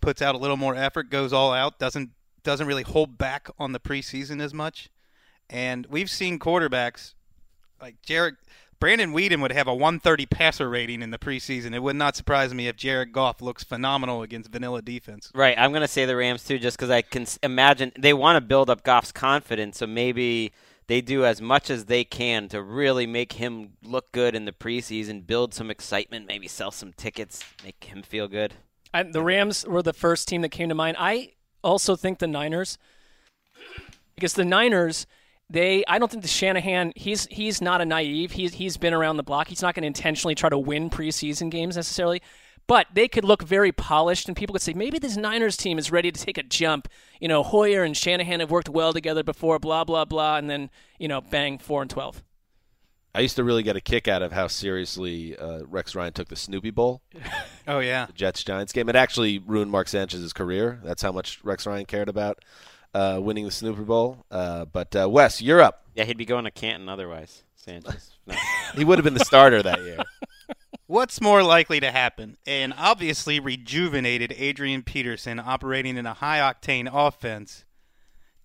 puts 0.00 0.20
out 0.22 0.34
a 0.34 0.38
little 0.38 0.56
more 0.58 0.74
effort, 0.74 1.10
goes 1.10 1.32
all 1.32 1.52
out, 1.52 1.78
doesn't 1.78 2.10
doesn't 2.42 2.66
really 2.66 2.82
hold 2.84 3.18
back 3.18 3.48
on 3.58 3.72
the 3.72 3.80
preseason 3.80 4.40
as 4.40 4.54
much. 4.54 4.88
And 5.50 5.86
we've 5.90 6.08
seen 6.08 6.38
quarterbacks 6.38 7.12
like 7.82 8.00
Jared 8.02 8.36
Brandon 8.80 9.12
Weeden 9.12 9.42
would 9.42 9.52
have 9.52 9.68
a 9.68 9.74
130 9.74 10.24
passer 10.24 10.68
rating 10.68 11.02
in 11.02 11.10
the 11.10 11.18
preseason. 11.18 11.74
It 11.74 11.82
would 11.82 11.96
not 11.96 12.16
surprise 12.16 12.54
me 12.54 12.66
if 12.66 12.76
Jared 12.76 13.12
Goff 13.12 13.42
looks 13.42 13.62
phenomenal 13.62 14.22
against 14.22 14.50
vanilla 14.50 14.80
defense. 14.80 15.30
Right, 15.34 15.54
I'm 15.58 15.70
going 15.70 15.82
to 15.82 15.88
say 15.88 16.06
the 16.06 16.16
Rams 16.16 16.44
too, 16.44 16.58
just 16.58 16.78
because 16.78 16.88
I 16.88 17.02
can 17.02 17.26
imagine 17.42 17.92
they 17.98 18.14
want 18.14 18.36
to 18.36 18.40
build 18.40 18.70
up 18.70 18.82
Goff's 18.82 19.12
confidence, 19.12 19.78
so 19.78 19.86
maybe 19.86 20.52
they 20.86 21.02
do 21.02 21.26
as 21.26 21.42
much 21.42 21.68
as 21.68 21.84
they 21.84 22.04
can 22.04 22.48
to 22.48 22.62
really 22.62 23.06
make 23.06 23.34
him 23.34 23.74
look 23.82 24.10
good 24.12 24.34
in 24.34 24.46
the 24.46 24.52
preseason, 24.52 25.26
build 25.26 25.52
some 25.52 25.70
excitement, 25.70 26.26
maybe 26.26 26.48
sell 26.48 26.70
some 26.70 26.94
tickets, 26.94 27.44
make 27.62 27.84
him 27.84 28.02
feel 28.02 28.28
good. 28.28 28.54
I, 28.94 29.02
the 29.02 29.22
Rams 29.22 29.66
were 29.66 29.82
the 29.82 29.92
first 29.92 30.26
team 30.26 30.40
that 30.40 30.48
came 30.48 30.70
to 30.70 30.74
mind. 30.74 30.96
I 30.98 31.34
also 31.62 31.96
think 31.96 32.18
the 32.18 32.26
Niners, 32.26 32.78
because 34.14 34.32
the 34.32 34.44
Niners, 34.44 35.06
they 35.50 35.84
I 35.86 35.98
don't 35.98 36.10
think 36.10 36.22
the 36.22 36.28
Shanahan 36.28 36.92
he's 36.96 37.26
he's 37.30 37.60
not 37.60 37.80
a 37.80 37.84
naive. 37.84 38.32
He's 38.32 38.54
he's 38.54 38.76
been 38.76 38.94
around 38.94 39.16
the 39.16 39.22
block. 39.22 39.48
He's 39.48 39.62
not 39.62 39.74
going 39.74 39.82
to 39.82 39.88
intentionally 39.88 40.34
try 40.34 40.48
to 40.48 40.58
win 40.58 40.88
preseason 40.88 41.50
games 41.50 41.76
necessarily. 41.76 42.22
But 42.66 42.86
they 42.94 43.08
could 43.08 43.24
look 43.24 43.42
very 43.42 43.72
polished, 43.72 44.28
and 44.28 44.36
people 44.36 44.52
could 44.52 44.62
say 44.62 44.74
maybe 44.74 45.00
this 45.00 45.16
Niners 45.16 45.56
team 45.56 45.76
is 45.76 45.90
ready 45.90 46.12
to 46.12 46.20
take 46.24 46.38
a 46.38 46.44
jump. 46.44 46.86
You 47.20 47.26
know, 47.26 47.42
Hoyer 47.42 47.82
and 47.82 47.96
Shanahan 47.96 48.38
have 48.38 48.50
worked 48.52 48.68
well 48.68 48.92
together 48.92 49.24
before. 49.24 49.58
Blah 49.58 49.82
blah 49.84 50.04
blah, 50.04 50.36
and 50.36 50.48
then 50.48 50.70
you 50.98 51.08
know, 51.08 51.20
bang, 51.20 51.58
four 51.58 51.82
and 51.82 51.90
twelve. 51.90 52.22
I 53.12 53.20
used 53.22 53.34
to 53.36 53.42
really 53.44 53.64
get 53.64 53.74
a 53.74 53.80
kick 53.80 54.06
out 54.06 54.22
of 54.22 54.30
how 54.30 54.46
seriously 54.46 55.36
uh, 55.36 55.64
Rex 55.66 55.96
Ryan 55.96 56.12
took 56.12 56.28
the 56.28 56.36
Snoopy 56.36 56.70
Bowl, 56.70 57.02
Oh 57.66 57.80
yeah. 57.80 58.06
the 58.06 58.12
Jets 58.12 58.44
Giants 58.44 58.72
game. 58.72 58.88
It 58.88 58.94
actually 58.94 59.40
ruined 59.40 59.72
Mark 59.72 59.88
Sanchez's 59.88 60.32
career. 60.32 60.78
That's 60.84 61.02
how 61.02 61.10
much 61.10 61.42
Rex 61.42 61.66
Ryan 61.66 61.86
cared 61.86 62.08
about 62.08 62.38
uh, 62.94 63.18
winning 63.22 63.44
the 63.44 63.50
Snoopy 63.50 63.82
Bowl. 63.82 64.24
Uh, 64.30 64.64
but 64.64 64.94
uh, 64.96 65.08
Wes, 65.08 65.40
you're 65.42 65.60
up. 65.60 65.84
Yeah, 65.94 66.04
he'd 66.04 66.16
be 66.18 66.24
going 66.24 66.44
to 66.44 66.50
Canton 66.50 66.88
otherwise. 66.88 67.42
Sanchez. 67.56 68.10
No. 68.26 68.34
He 68.76 68.84
would 68.84 68.98
have 68.98 69.04
been 69.04 69.14
the 69.14 69.24
starter 69.24 69.60
that 69.62 69.80
year. 69.82 69.98
What's 70.86 71.20
more 71.20 71.42
likely 71.42 71.80
to 71.80 71.90
happen? 71.90 72.36
An 72.46 72.72
obviously 72.72 73.40
rejuvenated 73.40 74.32
Adrian 74.36 74.82
Peterson 74.82 75.40
operating 75.40 75.96
in 75.96 76.06
a 76.06 76.14
high 76.14 76.38
octane 76.38 76.88
offense 76.92 77.64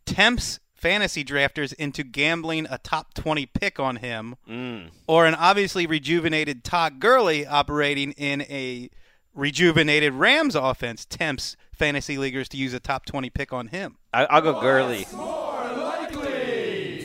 tempts 0.05 0.59
fantasy 0.73 1.23
drafters 1.23 1.73
into 1.73 2.03
gambling 2.03 2.67
a 2.69 2.77
top 2.77 3.13
20 3.13 3.45
pick 3.47 3.79
on 3.79 3.97
him, 3.97 4.35
Mm. 4.49 4.89
or 5.07 5.25
an 5.25 5.35
obviously 5.35 5.85
rejuvenated 5.87 6.63
Todd 6.63 6.99
Gurley 6.99 7.45
operating 7.45 8.11
in 8.13 8.41
a 8.43 8.89
rejuvenated 9.33 10.13
Rams 10.13 10.55
offense 10.55 11.05
tempts 11.05 11.55
fantasy 11.75 12.17
leaguers 12.17 12.49
to 12.49 12.57
use 12.57 12.73
a 12.73 12.79
top 12.79 13.05
20 13.05 13.29
pick 13.29 13.53
on 13.53 13.67
him. 13.67 13.97
I, 14.13 14.25
I'll 14.25 14.41
go 14.41 14.59
Gurley. 14.61 15.05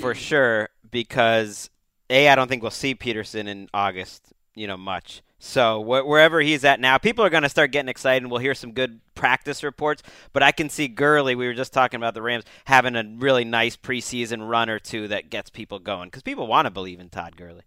For 0.01 0.15
sure, 0.15 0.71
because 0.91 1.69
A, 2.09 2.29
I 2.29 2.35
don't 2.35 2.49
think 2.49 2.63
we'll 2.63 2.71
see 2.71 2.95
Peterson 2.95 3.47
in 3.47 3.69
August, 3.75 4.33
you 4.55 4.67
know, 4.67 4.77
much. 4.79 5.23
So 5.39 5.83
wh- 5.83 6.07
wherever 6.07 6.41
he's 6.41 6.65
at 6.65 6.81
now, 6.81 6.99
people 6.99 7.25
are 7.25 7.31
going 7.31 7.43
to 7.43 7.49
start 7.49 7.73
getting 7.73 7.89
excited, 7.89 8.23
and 8.23 8.31
we'll 8.31 8.41
hear 8.41 8.55
some 8.55 8.73
good 8.73 9.01
practice 9.15 9.63
reports. 9.63 10.03
But 10.33 10.43
I 10.43 10.53
can 10.53 10.69
see 10.71 10.89
Gurley. 10.89 11.35
We 11.35 11.47
were 11.47 11.55
just 11.55 11.73
talking 11.73 11.99
about 11.99 12.15
the 12.15 12.23
Rams 12.23 12.45
having 12.65 12.97
a 12.97 13.05
really 13.19 13.45
nice 13.45 13.77
preseason 13.77 14.49
run 14.49 14.71
or 14.71 14.79
two 14.79 15.09
that 15.09 15.31
gets 15.31 15.51
people 15.51 15.79
going 15.79 16.09
because 16.09 16.23
people 16.23 16.47
want 16.47 16.67
to 16.67 16.71
believe 16.71 17.01
in 17.01 17.09
Todd 17.09 17.37
Gurley. 17.37 17.63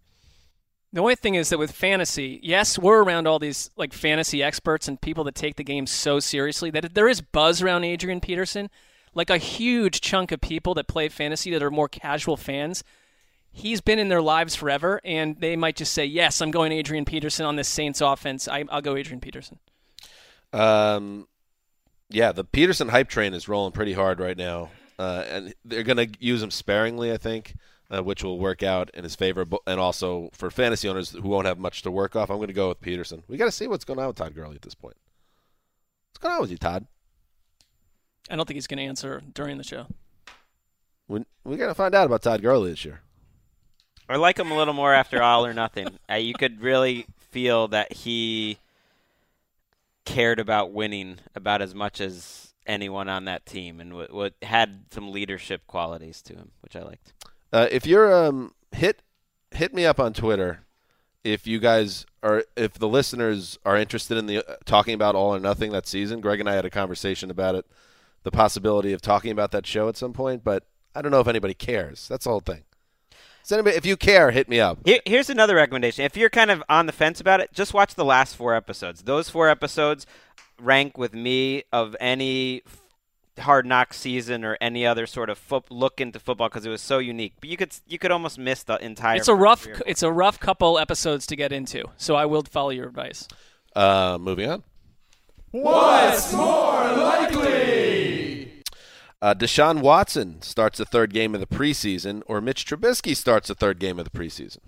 The 0.94 1.00
only 1.00 1.16
thing 1.16 1.34
is 1.34 1.48
that 1.48 1.58
with 1.58 1.72
fantasy, 1.72 2.38
yes, 2.40 2.78
we're 2.78 3.02
around 3.02 3.26
all 3.26 3.40
these 3.40 3.68
like 3.76 3.92
fantasy 3.92 4.44
experts 4.44 4.86
and 4.86 5.00
people 5.00 5.24
that 5.24 5.34
take 5.34 5.56
the 5.56 5.64
game 5.64 5.88
so 5.88 6.20
seriously 6.20 6.70
that 6.70 6.94
there 6.94 7.08
is 7.08 7.20
buzz 7.20 7.60
around 7.60 7.82
Adrian 7.82 8.20
Peterson. 8.20 8.70
Like 9.12 9.28
a 9.28 9.36
huge 9.36 10.00
chunk 10.00 10.30
of 10.30 10.40
people 10.40 10.72
that 10.74 10.86
play 10.86 11.08
fantasy 11.08 11.50
that 11.50 11.64
are 11.64 11.70
more 11.70 11.88
casual 11.88 12.36
fans, 12.36 12.84
he's 13.50 13.80
been 13.80 13.98
in 13.98 14.08
their 14.08 14.22
lives 14.22 14.54
forever, 14.54 15.00
and 15.04 15.40
they 15.40 15.56
might 15.56 15.74
just 15.74 15.92
say, 15.92 16.04
"Yes, 16.04 16.40
I'm 16.40 16.52
going 16.52 16.70
Adrian 16.70 17.04
Peterson 17.04 17.44
on 17.44 17.56
this 17.56 17.68
Saints 17.68 18.00
offense. 18.00 18.46
I, 18.46 18.64
I'll 18.68 18.80
go 18.80 18.94
Adrian 18.94 19.20
Peterson." 19.20 19.58
Um, 20.52 21.26
yeah, 22.08 22.30
the 22.30 22.44
Peterson 22.44 22.88
hype 22.88 23.08
train 23.08 23.34
is 23.34 23.48
rolling 23.48 23.72
pretty 23.72 23.94
hard 23.94 24.20
right 24.20 24.36
now, 24.36 24.70
uh, 25.00 25.24
and 25.28 25.54
they're 25.64 25.82
going 25.82 26.08
to 26.08 26.08
use 26.20 26.40
him 26.40 26.52
sparingly, 26.52 27.12
I 27.12 27.16
think, 27.16 27.56
uh, 27.90 28.02
which 28.02 28.22
will 28.24 28.38
work 28.38 28.62
out 28.62 28.90
in 28.94 29.04
his 29.04 29.14
favor. 29.14 29.44
And 29.66 29.80
also 29.80 30.30
for 30.32 30.50
fantasy 30.50 30.88
owners 30.88 31.10
who 31.10 31.28
won't 31.28 31.46
have 31.46 31.58
much 31.58 31.82
to 31.82 31.90
work 31.90 32.16
off, 32.16 32.30
I'm 32.30 32.36
going 32.36 32.48
to 32.48 32.54
go 32.54 32.68
with 32.68 32.80
Peterson. 32.80 33.22
We 33.28 33.36
got 33.36 33.46
to 33.46 33.52
see 33.52 33.66
what's 33.66 33.84
going 33.84 33.98
on 33.98 34.08
with 34.08 34.16
Todd 34.16 34.34
Gurley 34.34 34.56
at 34.56 34.62
this 34.62 34.74
point. 34.74 34.96
What's 36.10 36.22
going 36.22 36.34
on 36.34 36.40
with 36.40 36.50
you, 36.50 36.58
Todd? 36.58 36.86
I 38.30 38.36
don't 38.36 38.46
think 38.46 38.56
he's 38.56 38.66
going 38.66 38.78
to 38.78 38.84
answer 38.84 39.22
during 39.32 39.58
the 39.58 39.64
show. 39.64 39.86
We 41.08 41.24
we 41.44 41.56
got 41.56 41.66
to 41.66 41.74
find 41.74 41.94
out 41.94 42.06
about 42.06 42.22
Todd 42.22 42.40
Gurley 42.40 42.70
this 42.70 42.84
year. 42.84 43.00
I 44.08 44.16
like 44.16 44.38
him 44.38 44.50
a 44.50 44.56
little 44.56 44.74
more 44.74 44.92
after 44.94 45.22
all 45.22 45.44
or 45.46 45.52
nothing. 45.52 45.88
Uh, 46.10 46.16
you 46.16 46.34
could 46.34 46.60
really 46.60 47.06
feel 47.30 47.66
that 47.68 47.90
he 47.92 48.58
cared 50.04 50.38
about 50.38 50.70
winning 50.70 51.18
about 51.34 51.62
as 51.62 51.74
much 51.74 51.98
as 51.98 52.52
anyone 52.66 53.08
on 53.08 53.24
that 53.24 53.46
team, 53.46 53.80
and 53.80 53.94
what 53.94 54.08
w- 54.08 54.30
had 54.42 54.84
some 54.90 55.10
leadership 55.10 55.66
qualities 55.66 56.20
to 56.22 56.34
him, 56.34 56.50
which 56.60 56.76
I 56.76 56.82
liked. 56.82 57.14
Uh, 57.54 57.68
if 57.70 57.86
you're 57.86 58.12
um 58.12 58.52
hit 58.72 59.00
hit 59.52 59.72
me 59.72 59.86
up 59.86 60.00
on 60.00 60.12
Twitter 60.12 60.64
if 61.22 61.46
you 61.46 61.58
guys 61.58 62.04
are 62.22 62.44
if 62.56 62.74
the 62.74 62.88
listeners 62.88 63.58
are 63.64 63.76
interested 63.76 64.18
in 64.18 64.26
the 64.26 64.38
uh, 64.38 64.56
talking 64.64 64.94
about 64.94 65.14
all 65.14 65.34
or 65.34 65.40
nothing 65.40 65.72
that 65.72 65.86
season. 65.86 66.20
Gregg 66.20 66.40
and 66.40 66.48
I 66.48 66.54
had 66.54 66.64
a 66.64 66.70
conversation 66.70 67.30
about 67.30 67.54
it, 67.54 67.64
the 68.24 68.30
possibility 68.30 68.92
of 68.92 69.00
talking 69.00 69.30
about 69.30 69.50
that 69.52 69.66
show 69.66 69.88
at 69.88 69.96
some 69.96 70.12
point, 70.12 70.44
but 70.44 70.64
I 70.94 71.02
don't 71.02 71.10
know 71.10 71.20
if 71.20 71.28
anybody 71.28 71.54
cares. 71.54 72.06
That's 72.08 72.24
the 72.24 72.30
whole 72.30 72.40
thing. 72.40 72.64
Does 73.42 73.52
anybody, 73.52 73.76
if 73.76 73.84
you 73.84 73.96
care, 73.96 74.30
hit 74.30 74.48
me 74.48 74.58
up. 74.58 74.78
Here, 74.86 75.00
here's 75.04 75.28
another 75.28 75.54
recommendation. 75.54 76.04
If 76.04 76.16
you're 76.16 76.30
kind 76.30 76.50
of 76.50 76.62
on 76.68 76.86
the 76.86 76.92
fence 76.92 77.20
about 77.20 77.40
it, 77.40 77.52
just 77.52 77.74
watch 77.74 77.94
the 77.94 78.04
last 78.04 78.36
four 78.36 78.54
episodes. 78.54 79.02
Those 79.02 79.28
four 79.28 79.48
episodes 79.48 80.06
rank 80.58 80.96
with 80.96 81.14
me 81.14 81.64
of 81.70 81.94
any 82.00 82.62
hard 83.40 83.66
knock 83.66 83.92
season 83.94 84.44
or 84.44 84.56
any 84.60 84.86
other 84.86 85.06
sort 85.06 85.28
of 85.30 85.38
fo- 85.38 85.64
look 85.70 86.00
into 86.00 86.18
football 86.20 86.48
because 86.48 86.64
it 86.64 86.70
was 86.70 86.80
so 86.82 86.98
unique. 86.98 87.34
But 87.40 87.50
you 87.50 87.56
could 87.56 87.74
you 87.86 87.98
could 87.98 88.10
almost 88.10 88.38
miss 88.38 88.62
the 88.62 88.76
entire. 88.84 89.16
It's 89.16 89.28
a 89.28 89.34
rough 89.34 89.62
three 89.62 89.72
or 89.72 89.76
four. 89.76 89.86
it's 89.88 90.02
a 90.02 90.12
rough 90.12 90.38
couple 90.40 90.78
episodes 90.78 91.26
to 91.26 91.36
get 91.36 91.52
into. 91.52 91.84
So 91.96 92.14
I 92.14 92.26
will 92.26 92.42
follow 92.42 92.70
your 92.70 92.86
advice. 92.86 93.26
Uh, 93.74 94.18
moving 94.20 94.48
on. 94.50 94.62
What's 95.50 96.32
more 96.32 96.92
likely? 96.92 98.62
Uh, 99.22 99.34
Deshaun 99.34 99.80
Watson 99.80 100.42
starts 100.42 100.78
the 100.78 100.84
third 100.84 101.12
game 101.14 101.34
of 101.34 101.40
the 101.40 101.46
preseason, 101.46 102.22
or 102.26 102.40
Mitch 102.40 102.66
Trubisky 102.66 103.16
starts 103.16 103.48
the 103.48 103.54
third 103.54 103.78
game 103.78 103.98
of 103.98 104.04
the 104.04 104.10
preseason. 104.10 104.58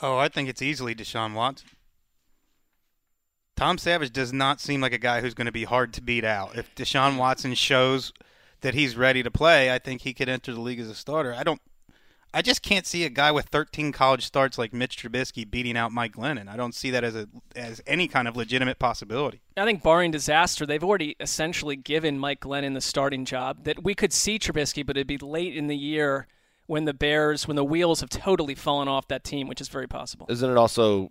Oh, 0.00 0.16
I 0.16 0.28
think 0.28 0.48
it's 0.48 0.62
easily 0.62 0.94
Deshaun 0.94 1.34
Watson. 1.34 1.68
Tom 3.58 3.76
Savage 3.76 4.12
does 4.12 4.32
not 4.32 4.60
seem 4.60 4.80
like 4.80 4.92
a 4.92 4.98
guy 4.98 5.20
who's 5.20 5.34
going 5.34 5.46
to 5.46 5.52
be 5.52 5.64
hard 5.64 5.92
to 5.94 6.00
beat 6.00 6.24
out. 6.24 6.56
If 6.56 6.72
Deshaun 6.76 7.16
Watson 7.16 7.54
shows 7.54 8.12
that 8.60 8.74
he's 8.74 8.96
ready 8.96 9.20
to 9.24 9.32
play, 9.32 9.74
I 9.74 9.80
think 9.80 10.02
he 10.02 10.14
could 10.14 10.28
enter 10.28 10.54
the 10.54 10.60
league 10.60 10.78
as 10.78 10.88
a 10.88 10.94
starter. 10.94 11.34
I 11.34 11.42
don't. 11.42 11.60
I 12.32 12.40
just 12.40 12.62
can't 12.62 12.86
see 12.86 13.04
a 13.04 13.08
guy 13.08 13.32
with 13.32 13.46
13 13.46 13.90
college 13.90 14.24
starts 14.24 14.58
like 14.58 14.72
Mitch 14.72 14.96
Trubisky 14.96 15.50
beating 15.50 15.76
out 15.76 15.90
Mike 15.90 16.12
Glennon. 16.12 16.46
I 16.46 16.56
don't 16.56 16.74
see 16.74 16.90
that 16.90 17.02
as 17.02 17.16
a 17.16 17.26
as 17.56 17.82
any 17.84 18.06
kind 18.06 18.28
of 18.28 18.36
legitimate 18.36 18.78
possibility. 18.78 19.40
I 19.56 19.64
think 19.64 19.82
barring 19.82 20.12
disaster, 20.12 20.64
they've 20.64 20.84
already 20.84 21.16
essentially 21.18 21.74
given 21.74 22.16
Mike 22.16 22.40
Glennon 22.40 22.74
the 22.74 22.80
starting 22.80 23.24
job. 23.24 23.64
That 23.64 23.82
we 23.82 23.96
could 23.96 24.12
see 24.12 24.38
Trubisky, 24.38 24.86
but 24.86 24.96
it'd 24.96 25.08
be 25.08 25.18
late 25.18 25.56
in 25.56 25.66
the 25.66 25.76
year 25.76 26.28
when 26.66 26.84
the 26.84 26.94
Bears, 26.94 27.48
when 27.48 27.56
the 27.56 27.64
wheels 27.64 28.02
have 28.02 28.10
totally 28.10 28.54
fallen 28.54 28.86
off 28.86 29.08
that 29.08 29.24
team, 29.24 29.48
which 29.48 29.60
is 29.60 29.68
very 29.68 29.88
possible. 29.88 30.26
Isn't 30.28 30.48
it 30.48 30.56
also 30.56 31.10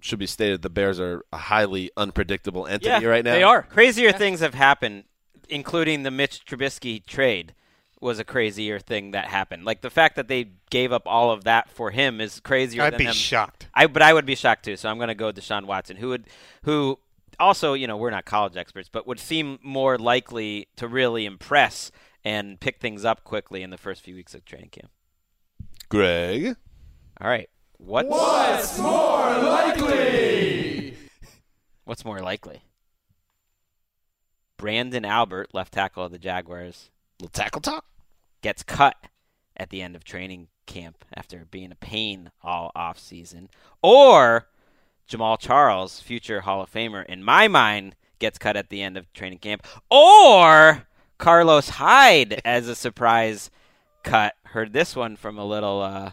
should 0.00 0.18
be 0.18 0.26
stated 0.26 0.62
the 0.62 0.70
Bears 0.70 0.98
are 1.00 1.24
a 1.32 1.36
highly 1.38 1.90
unpredictable 1.96 2.66
entity 2.66 2.88
yeah, 2.88 3.04
right 3.04 3.24
now? 3.24 3.32
They 3.32 3.42
are. 3.42 3.62
Crazier 3.62 4.12
things 4.12 4.40
have 4.40 4.54
happened, 4.54 5.04
including 5.48 6.02
the 6.02 6.10
Mitch 6.10 6.44
Trubisky 6.44 7.04
trade 7.04 7.54
was 8.00 8.18
a 8.18 8.24
crazier 8.24 8.78
thing 8.78 9.10
that 9.10 9.26
happened. 9.26 9.64
Like 9.64 9.82
the 9.82 9.90
fact 9.90 10.16
that 10.16 10.28
they 10.28 10.52
gave 10.70 10.92
up 10.92 11.02
all 11.06 11.30
of 11.30 11.44
that 11.44 11.68
for 11.68 11.90
him 11.90 12.20
is 12.20 12.40
crazier. 12.40 12.82
Than 12.82 12.94
I'd 12.94 12.98
be 12.98 13.04
them. 13.04 13.14
shocked. 13.14 13.68
I 13.74 13.86
but 13.86 14.02
I 14.02 14.12
would 14.12 14.26
be 14.26 14.34
shocked 14.34 14.64
too. 14.64 14.76
So 14.76 14.88
I'm 14.88 14.96
going 14.96 15.08
to 15.08 15.14
go 15.14 15.26
with 15.26 15.36
Deshaun 15.36 15.66
Watson, 15.66 15.96
who 15.96 16.08
would 16.08 16.26
who 16.62 16.98
also 17.38 17.74
you 17.74 17.86
know 17.86 17.96
we're 17.96 18.10
not 18.10 18.24
college 18.24 18.56
experts, 18.56 18.88
but 18.90 19.06
would 19.06 19.20
seem 19.20 19.58
more 19.62 19.98
likely 19.98 20.68
to 20.76 20.88
really 20.88 21.26
impress 21.26 21.90
and 22.24 22.58
pick 22.58 22.80
things 22.80 23.04
up 23.04 23.24
quickly 23.24 23.62
in 23.62 23.70
the 23.70 23.78
first 23.78 24.02
few 24.02 24.14
weeks 24.14 24.34
of 24.34 24.44
training 24.44 24.70
camp. 24.70 24.90
Gregg. 25.88 26.56
All 27.20 27.28
right, 27.28 27.50
what's 27.84 28.08
What's 28.08 28.78
more 28.78 29.38
likely? 29.38 30.94
what's 31.84 32.04
more 32.04 32.20
likely? 32.20 32.62
Branden 34.58 35.06
Albert, 35.06 35.48
left 35.54 35.72
tackle 35.72 36.04
of 36.04 36.12
the 36.12 36.18
Jaguars, 36.18 36.90
Little 37.18 37.30
tackle 37.30 37.60
talk. 37.62 37.84
gets 38.42 38.62
cut 38.62 38.96
at 39.56 39.70
the 39.70 39.80
end 39.82 39.96
of 39.96 40.04
training 40.04 40.48
camp 40.66 41.04
after 41.14 41.46
being 41.50 41.72
a 41.72 41.76
pain 41.76 42.30
all 42.42 42.70
off 42.74 42.98
season, 42.98 43.48
or 43.82 44.48
Jamaal 45.08 45.38
Charles, 45.38 46.00
future 46.00 46.42
Hall 46.42 46.62
of 46.62 46.70
Famer, 46.70 47.04
in 47.06 47.24
my 47.24 47.48
mind, 47.48 47.96
gets 48.18 48.38
cut 48.38 48.56
at 48.56 48.68
the 48.68 48.82
end 48.82 48.96
of 48.96 49.12
training 49.12 49.38
camp, 49.38 49.66
or 49.90 50.86
Carlos 51.18 51.70
Hyde 51.70 52.40
as 52.44 52.68
a 52.68 52.74
surprise 52.76 53.50
cut. 54.02 54.34
Heard 54.44 54.72
this 54.72 54.94
one 54.94 55.16
from 55.16 55.38
a 55.38 55.44
little 55.44 55.80
uh, 55.80 56.12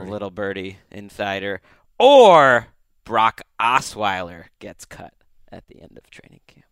a 0.00 0.10
little 0.10 0.30
birdie 0.30 0.78
insider, 0.90 1.60
or 1.98 2.68
Brock 3.04 3.42
Osweiler 3.60 4.46
gets 4.58 4.84
cut 4.84 5.14
at 5.50 5.66
the 5.68 5.80
end 5.80 5.98
of 6.02 6.10
training 6.10 6.40
camp. 6.46 6.64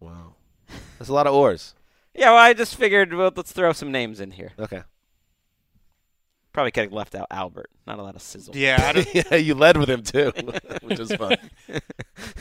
Wow. 0.00 0.34
that's 0.98 1.08
a 1.08 1.14
lot 1.14 1.26
of 1.26 1.34
oars. 1.34 1.74
Yeah, 2.14 2.30
well, 2.30 2.38
I 2.38 2.54
just 2.54 2.76
figured 2.76 3.12
well, 3.12 3.32
let's 3.34 3.52
throw 3.52 3.72
some 3.72 3.92
names 3.92 4.20
in 4.20 4.32
here. 4.32 4.52
Okay. 4.58 4.82
Probably 6.56 6.70
could 6.70 6.84
have 6.84 6.92
left 6.94 7.14
out 7.14 7.26
Albert. 7.30 7.68
Not 7.86 7.98
a 7.98 8.02
lot 8.02 8.16
of 8.16 8.22
sizzle. 8.22 8.56
Yeah, 8.56 8.82
I 8.82 8.92
don't, 8.94 9.14
yeah, 9.14 9.34
you 9.34 9.54
led 9.54 9.76
with 9.76 9.90
him 9.90 10.02
too, 10.02 10.32
which 10.80 10.98
is 10.98 11.12
fun. 11.12 11.36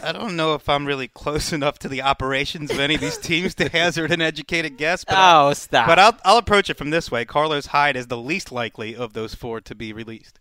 I 0.02 0.14
don't 0.14 0.38
know 0.38 0.54
if 0.54 0.70
I'm 0.70 0.86
really 0.86 1.10
close 1.10 1.52
enough 1.52 1.80
to 1.80 1.90
the 1.90 2.02
operations 2.02 2.72
of 2.72 2.80
any 2.80 2.96
of 2.96 3.02
these 3.02 3.18
teams 3.18 3.54
to 3.56 3.68
hazard 3.68 4.14
an 4.14 4.22
educated 4.22 4.78
guess. 4.78 5.04
But 5.04 5.16
Oh, 5.18 5.52
stop. 5.52 5.88
But 5.88 6.00
I'll, 6.00 6.18
I'll 6.24 6.38
approach 6.38 6.70
it 6.70 6.78
from 6.78 6.92
this 6.92 7.12
way. 7.12 7.26
Carlos 7.26 7.66
Hyde 7.66 7.98
is 7.98 8.08
the 8.08 8.16
least 8.16 8.54
likely 8.54 8.96
of 8.96 9.12
those 9.12 9.36
four 9.36 9.60
to 9.60 9.76
be 9.76 9.92
released. 9.92 10.40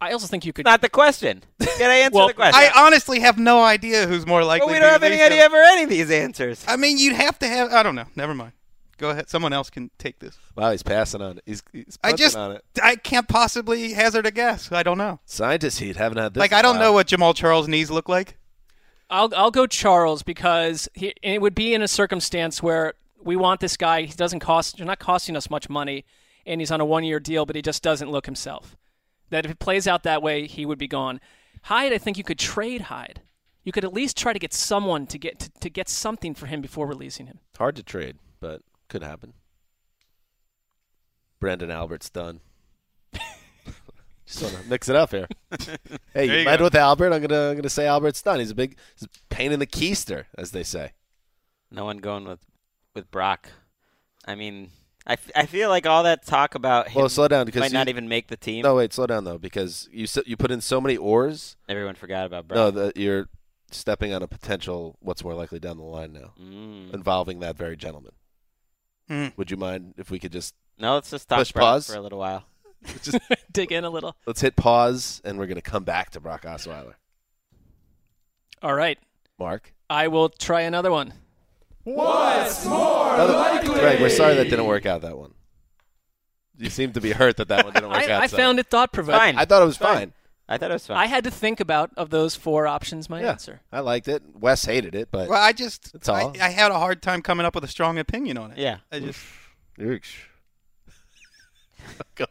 I 0.00 0.10
also 0.10 0.26
think 0.26 0.44
you 0.44 0.52
could. 0.52 0.64
Not 0.64 0.80
the 0.80 0.88
question. 0.88 1.44
Can 1.60 1.90
I 1.92 1.94
answer 1.98 2.16
Well, 2.16 2.26
the 2.26 2.34
question? 2.34 2.60
I 2.60 2.72
honestly 2.86 3.20
have 3.20 3.38
no 3.38 3.62
idea 3.62 4.08
who's 4.08 4.26
more 4.26 4.42
likely. 4.42 4.66
But 4.66 4.72
we 4.72 4.80
don't 4.80 4.88
be 4.88 4.92
have 4.94 5.02
any 5.04 5.22
idea 5.22 5.48
for 5.48 5.62
any 5.62 5.84
of 5.84 5.90
these 5.90 6.10
answers. 6.10 6.64
I 6.66 6.74
mean, 6.74 6.98
you'd 6.98 7.14
have 7.14 7.38
to 7.38 7.46
have. 7.46 7.72
I 7.72 7.84
don't 7.84 7.94
know. 7.94 8.06
Never 8.16 8.34
mind. 8.34 8.50
Go 9.00 9.08
ahead. 9.08 9.30
Someone 9.30 9.54
else 9.54 9.70
can 9.70 9.90
take 9.96 10.18
this. 10.18 10.36
Wow, 10.54 10.72
he's 10.72 10.82
passing 10.82 11.22
on 11.22 11.38
it. 11.38 11.42
He's, 11.46 11.62
he's 11.72 11.98
I 12.04 12.12
just, 12.12 12.36
on 12.36 12.52
it. 12.52 12.62
I 12.82 12.96
can't 12.96 13.26
possibly 13.26 13.94
hazard 13.94 14.26
a 14.26 14.30
guess. 14.30 14.70
I 14.70 14.82
don't 14.82 14.98
know. 14.98 15.20
Scientist 15.24 15.78
heat 15.78 15.96
haven't 15.96 16.18
had 16.18 16.34
this. 16.34 16.40
like, 16.40 16.52
I 16.52 16.60
don't 16.60 16.78
know 16.78 16.92
what 16.92 17.06
Jamaal 17.06 17.34
Charles' 17.34 17.66
knees 17.66 17.90
look 17.90 18.10
like. 18.10 18.36
I'll 19.08 19.32
I'll 19.34 19.50
go 19.50 19.66
Charles 19.66 20.22
because 20.22 20.86
he, 20.92 21.14
it 21.22 21.40
would 21.40 21.54
be 21.54 21.72
in 21.72 21.80
a 21.80 21.88
circumstance 21.88 22.62
where 22.62 22.92
we 23.18 23.36
want 23.36 23.60
this 23.60 23.78
guy. 23.78 24.02
He 24.02 24.12
doesn't 24.12 24.40
cost. 24.40 24.78
You're 24.78 24.86
not 24.86 24.98
costing 24.98 25.34
us 25.34 25.48
much 25.48 25.70
money, 25.70 26.04
and 26.44 26.60
he's 26.60 26.70
on 26.70 26.82
a 26.82 26.84
one-year 26.84 27.20
deal, 27.20 27.46
but 27.46 27.56
he 27.56 27.62
just 27.62 27.82
doesn't 27.82 28.10
look 28.10 28.26
himself. 28.26 28.76
That 29.30 29.46
if 29.46 29.50
it 29.50 29.58
plays 29.58 29.88
out 29.88 30.02
that 30.02 30.22
way, 30.22 30.46
he 30.46 30.66
would 30.66 30.78
be 30.78 30.88
gone. 30.88 31.20
Hyde, 31.62 31.94
I 31.94 31.98
think 31.98 32.18
you 32.18 32.24
could 32.24 32.38
trade 32.38 32.82
Hyde. 32.82 33.22
You 33.64 33.72
could 33.72 33.84
at 33.84 33.94
least 33.94 34.18
try 34.18 34.34
to 34.34 34.38
get 34.38 34.52
someone 34.52 35.06
to 35.06 35.18
get 35.18 35.38
to, 35.38 35.50
to 35.60 35.70
get 35.70 35.88
something 35.88 36.34
for 36.34 36.46
him 36.46 36.60
before 36.60 36.86
releasing 36.86 37.26
him. 37.26 37.38
Hard 37.56 37.76
to 37.76 37.82
trade, 37.82 38.16
but 38.40 38.60
could 38.90 39.02
happen. 39.02 39.32
Branden 41.42 41.72
Albert's 41.72 42.10
done. 42.10 42.40
Just 44.26 44.42
want 44.42 44.54
to 44.62 44.68
mix 44.68 44.88
it 44.88 44.96
up 44.96 45.10
here. 45.10 45.26
hey, 45.58 45.66
There 46.14 46.24
you 46.24 46.32
you 46.40 46.44
led 46.44 46.58
go. 46.58 46.64
with 46.66 46.74
Albert. 46.74 47.12
I'm 47.12 47.22
gonna 47.22 47.50
I'm 47.50 47.56
gonna 47.56 47.70
say 47.70 47.86
Albert's 47.86 48.22
done. 48.22 48.38
He's 48.40 48.50
a 48.50 48.54
big 48.54 48.76
he's 48.94 49.04
a 49.04 49.34
pain 49.34 49.50
in 49.52 49.58
the 49.58 49.66
keister, 49.66 50.24
as 50.36 50.50
they 50.50 50.62
say. 50.62 50.92
No 51.70 51.84
one 51.84 51.98
going 51.98 52.24
with 52.28 52.40
with 52.94 53.10
Brock. 53.10 53.48
I 54.26 54.34
mean, 54.34 54.70
I, 55.06 55.14
f- 55.14 55.30
I 55.34 55.46
feel 55.46 55.70
like 55.70 55.86
all 55.86 56.02
that 56.02 56.26
talk 56.26 56.54
about 56.54 56.88
him 56.88 57.00
Well, 57.00 57.08
slow 57.08 57.26
down 57.26 57.46
because 57.46 57.60
might 57.60 57.70
you- 57.72 57.78
not 57.78 57.88
even 57.88 58.06
make 58.08 58.28
the 58.28 58.36
team. 58.36 58.62
No, 58.62 58.74
wait, 58.76 58.92
slow 58.92 59.06
down 59.06 59.24
though, 59.24 59.38
because 59.38 59.88
you 59.90 60.06
you 60.26 60.36
put 60.36 60.50
in 60.50 60.60
so 60.60 60.80
many 60.80 60.96
oars. 60.96 61.56
Everyone 61.68 61.94
forgot 61.94 62.26
about 62.26 62.46
Brock. 62.48 62.56
No, 62.56 62.70
that 62.70 62.96
you're 62.98 63.28
stepping 63.70 64.12
on 64.12 64.22
a 64.22 64.28
potential 64.28 64.96
what's 65.00 65.24
more 65.24 65.34
likely 65.34 65.58
down 65.58 65.78
the 65.78 65.84
line 65.84 66.12
now, 66.12 66.34
Mm. 66.40 66.92
involving 66.92 67.40
that 67.40 67.56
very 67.56 67.76
gentleman. 67.76 68.12
Hmm. 69.10 69.26
Would 69.36 69.50
you 69.50 69.56
mind 69.56 69.94
if 69.98 70.10
we 70.10 70.18
could 70.20 70.30
just 70.30 70.54
No, 70.78 70.94
let's 70.94 71.10
just 71.10 71.24
stop 71.24 71.40
push 71.40 71.52
pause 71.52 71.88
for 71.88 71.96
a 71.96 72.00
little 72.00 72.18
while. 72.20 72.44
just 73.02 73.18
Dig 73.52 73.72
in 73.72 73.82
a 73.84 73.90
little. 73.90 74.14
let's 74.26 74.40
hit 74.40 74.54
pause 74.56 75.20
and 75.24 75.36
we're 75.38 75.46
gonna 75.46 75.60
come 75.60 75.82
back 75.84 76.10
to 76.10 76.20
Brock 76.20 76.42
Osweiler. 76.42 76.94
All 78.62 78.74
right, 78.74 78.98
Marc, 79.38 79.72
I 79.88 80.08
will 80.08 80.28
try 80.28 80.60
another 80.62 80.90
one. 80.92 81.12
What's 81.84 82.64
more 82.66 83.14
Another- 83.14 83.32
likely? 83.32 83.80
Gregg, 83.80 84.00
we're 84.00 84.10
sorry 84.10 84.34
that 84.34 84.44
didn't 84.44 84.66
work 84.66 84.86
out. 84.86 85.00
That 85.00 85.18
one. 85.18 85.32
You 86.58 86.68
seem 86.70 86.92
to 86.92 87.00
be 87.00 87.12
hurt 87.12 87.38
that 87.38 87.48
that 87.48 87.64
one 87.64 87.72
didn't 87.72 87.88
work 87.88 87.98
I, 87.98 88.10
out. 88.12 88.22
I 88.22 88.26
so. 88.26 88.36
found 88.36 88.58
it 88.60 88.66
thought 88.66 88.92
provoking. 88.92 89.18
Fine. 89.18 89.38
I 89.38 89.44
thought 89.46 89.62
it 89.62 89.66
was 89.66 89.78
Fine. 89.78 89.96
fine. 89.96 90.12
I 90.52 90.58
thought 90.58 90.70
it 90.70 90.74
was 90.74 90.86
fun. 90.88 90.96
I 90.96 91.06
had 91.06 91.22
to 91.24 91.30
think 91.30 91.60
about 91.60 91.90
of 91.96 92.10
those 92.10 92.34
four 92.34 92.66
options 92.66 93.08
my 93.08 93.20
Yeah, 93.22 93.30
answer. 93.30 93.60
I 93.72 93.80
liked 93.80 94.08
it. 94.08 94.22
Wes 94.34 94.64
hated 94.64 94.94
it, 94.96 95.08
but 95.10 95.28
Well, 95.28 95.40
I 95.40 95.52
just, 95.52 95.92
That's 95.92 96.08
all. 96.08 96.34
I, 96.40 96.46
I 96.46 96.48
had 96.50 96.72
a 96.72 96.78
hard 96.78 97.02
time 97.02 97.22
coming 97.22 97.46
up 97.46 97.54
with 97.54 97.62
a 97.64 97.68
strong 97.68 97.98
opinion 97.98 98.36
on 98.36 98.50
it. 98.50 98.58
yeah. 98.58 98.78
I 98.90 98.98
just, 98.98 99.20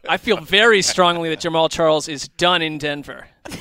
I 0.08 0.16
feel 0.16 0.38
very 0.38 0.82
strongly 0.82 1.28
that 1.30 1.40
Jamaal 1.40 1.70
Charles 1.70 2.08
is 2.08 2.28
done 2.28 2.62
in 2.62 2.78
Denver. 2.78 3.26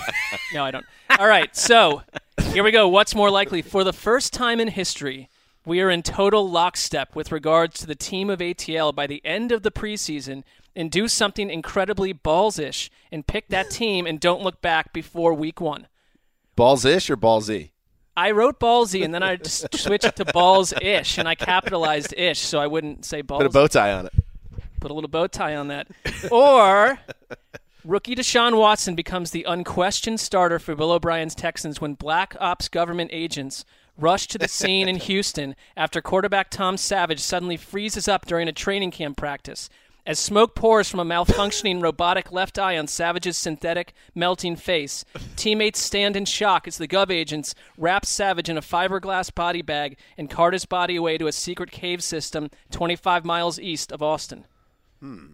no, 0.53 0.63
I 0.63 0.71
don't. 0.71 0.85
All 1.17 1.27
right, 1.27 1.53
so 1.55 2.03
here 2.51 2.63
we 2.63 2.71
go. 2.71 2.87
What's 2.87 3.15
more 3.15 3.31
likely? 3.31 3.61
For 3.61 3.83
the 3.83 3.93
first 3.93 4.33
time 4.33 4.59
in 4.59 4.69
history, 4.69 5.29
We 5.65 5.81
are 5.81 5.89
in 5.89 6.03
total 6.03 6.49
lockstep 6.49 7.15
with 7.15 7.31
regards 7.31 7.79
to 7.81 7.87
the 7.87 7.95
team 7.95 8.29
of 8.29 8.39
ATL 8.39 8.95
by 8.95 9.07
the 9.07 9.21
end 9.25 9.51
of 9.51 9.61
the 9.61 9.71
preseason 9.71 10.43
and 10.75 10.91
do 10.91 11.07
something 11.07 11.49
incredibly 11.49 12.13
balls-ish 12.13 12.89
and 13.11 13.25
pick 13.25 13.47
that 13.49 13.69
team 13.71 14.05
and 14.05 14.19
don't 14.19 14.41
look 14.41 14.61
back 14.61 14.93
before 14.93 15.33
week 15.33 15.59
one. 15.61 15.87
Balls 16.55 16.85
ish 16.85 17.09
or 17.09 17.17
ballsy? 17.17 17.71
I 18.17 18.31
wrote 18.31 18.59
ballsy 18.59 19.03
and 19.03 19.13
then 19.13 19.23
I 19.23 19.37
just 19.37 19.73
switched 19.77 20.15
to 20.17 20.25
balls-ish 20.25 21.17
and 21.17 21.27
I 21.27 21.35
capitalized 21.35 22.13
ish 22.17 22.39
so 22.39 22.59
I 22.59 22.67
wouldn't 22.67 23.05
say 23.05 23.21
balls. 23.21 23.39
Put 23.39 23.47
a 23.47 23.51
bow 23.51 23.67
tie 23.67 23.93
on 23.93 24.07
it. 24.07 24.13
Put 24.81 24.91
a 24.91 24.93
little 24.93 25.09
bow 25.09 25.27
tie 25.27 25.55
on 25.55 25.67
that. 25.69 25.87
Or 26.31 26.99
rookie 27.85 28.15
Deshaun 28.15 28.57
Watson 28.57 28.95
becomes 28.95 29.31
the 29.31 29.45
unquestioned 29.45 30.19
starter 30.19 30.59
for 30.59 30.75
Bill 30.75 30.91
O'Brien's 30.91 31.35
Texans 31.35 31.79
when 31.79 31.93
black 31.93 32.35
ops 32.39 32.67
government 32.67 33.09
agents 33.13 33.65
rush 33.97 34.27
to 34.27 34.37
the 34.37 34.47
scene 34.47 34.87
in 34.87 34.95
Houston 34.95 35.55
after 35.75 36.01
quarterback 36.01 36.49
Tom 36.49 36.77
Savage 36.77 37.19
suddenly 37.19 37.57
freezes 37.57 38.07
up 38.07 38.25
during 38.25 38.47
a 38.47 38.53
training 38.53 38.91
camp 38.91 39.17
practice. 39.17 39.69
As 40.09 40.17
smoke 40.17 40.55
pours 40.55 40.89
from 40.89 40.99
a 40.99 41.05
malfunctioning 41.05 41.83
robotic 41.83 42.31
left 42.31 42.57
eye 42.57 42.79
on 42.79 42.87
Savage's 42.87 43.37
synthetic 43.37 43.93
melting 44.15 44.55
face, 44.55 45.05
teammates 45.35 45.79
stand 45.79 46.15
in 46.15 46.25
shock 46.25 46.67
as 46.67 46.79
the 46.79 46.87
Gov 46.87 47.11
agents 47.11 47.53
wrap 47.77 48.07
Savage 48.07 48.49
in 48.49 48.57
a 48.57 48.61
fiberglass 48.61 49.31
body 49.31 49.61
bag 49.61 49.99
and 50.17 50.27
cart 50.27 50.53
his 50.53 50.65
body 50.65 50.95
away 50.95 51.19
to 51.19 51.27
a 51.27 51.31
secret 51.31 51.69
cave 51.69 52.01
system 52.01 52.49
25 52.71 53.23
miles 53.23 53.59
east 53.59 53.91
of 53.91 54.01
Austin. 54.01 54.45
Hmm. 54.99 55.33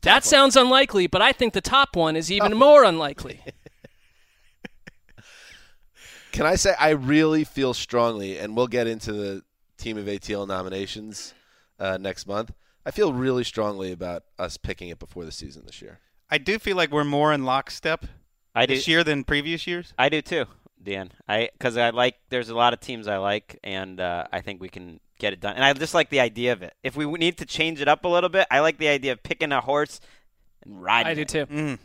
That 0.00 0.24
sounds 0.24 0.56
unlikely, 0.56 1.06
but 1.06 1.22
I 1.22 1.30
think 1.30 1.52
the 1.52 1.60
top 1.60 1.94
one 1.94 2.16
is 2.16 2.32
even 2.32 2.56
more 2.56 2.82
unlikely. 2.82 3.40
Can 6.32 6.44
I 6.44 6.56
say 6.56 6.74
I 6.76 6.90
really 6.90 7.44
feel 7.44 7.72
strongly, 7.72 8.36
and 8.36 8.56
we'll 8.56 8.66
get 8.66 8.88
into 8.88 9.12
the 9.12 9.44
team 9.78 9.96
of 9.96 10.06
ATL 10.06 10.48
nominations 10.48 11.34
uh, 11.78 11.98
next 11.98 12.26
month. 12.26 12.52
I 12.84 12.90
feel 12.90 13.12
really 13.12 13.44
strongly 13.44 13.92
about 13.92 14.24
us 14.38 14.56
picking 14.56 14.88
it 14.88 14.98
before 14.98 15.24
the 15.24 15.32
season 15.32 15.62
this 15.66 15.80
year. 15.80 16.00
I 16.30 16.38
do 16.38 16.58
feel 16.58 16.76
like 16.76 16.90
we're 16.90 17.04
more 17.04 17.32
in 17.32 17.44
lockstep 17.44 18.06
I 18.54 18.66
do. 18.66 18.74
this 18.74 18.88
year 18.88 19.04
than 19.04 19.24
previous 19.24 19.66
years. 19.66 19.92
I 19.98 20.08
do 20.08 20.22
too, 20.22 20.46
Dan. 20.82 21.12
I 21.28 21.50
because 21.52 21.76
I 21.76 21.90
like. 21.90 22.16
There's 22.30 22.48
a 22.48 22.54
lot 22.54 22.72
of 22.72 22.80
teams 22.80 23.06
I 23.06 23.18
like, 23.18 23.58
and 23.62 24.00
uh, 24.00 24.26
I 24.32 24.40
think 24.40 24.60
we 24.60 24.68
can 24.68 24.98
get 25.18 25.32
it 25.32 25.40
done. 25.40 25.54
And 25.54 25.64
I 25.64 25.72
just 25.74 25.94
like 25.94 26.10
the 26.10 26.20
idea 26.20 26.52
of 26.52 26.62
it. 26.62 26.74
If 26.82 26.96
we 26.96 27.06
need 27.06 27.38
to 27.38 27.46
change 27.46 27.80
it 27.80 27.88
up 27.88 28.04
a 28.04 28.08
little 28.08 28.28
bit, 28.30 28.46
I 28.50 28.60
like 28.60 28.78
the 28.78 28.88
idea 28.88 29.12
of 29.12 29.22
picking 29.22 29.52
a 29.52 29.60
horse 29.60 30.00
and 30.64 30.82
riding. 30.82 31.10
I 31.10 31.14
do 31.14 31.22
it. 31.22 31.28
too. 31.28 31.46
Mm. 31.46 31.78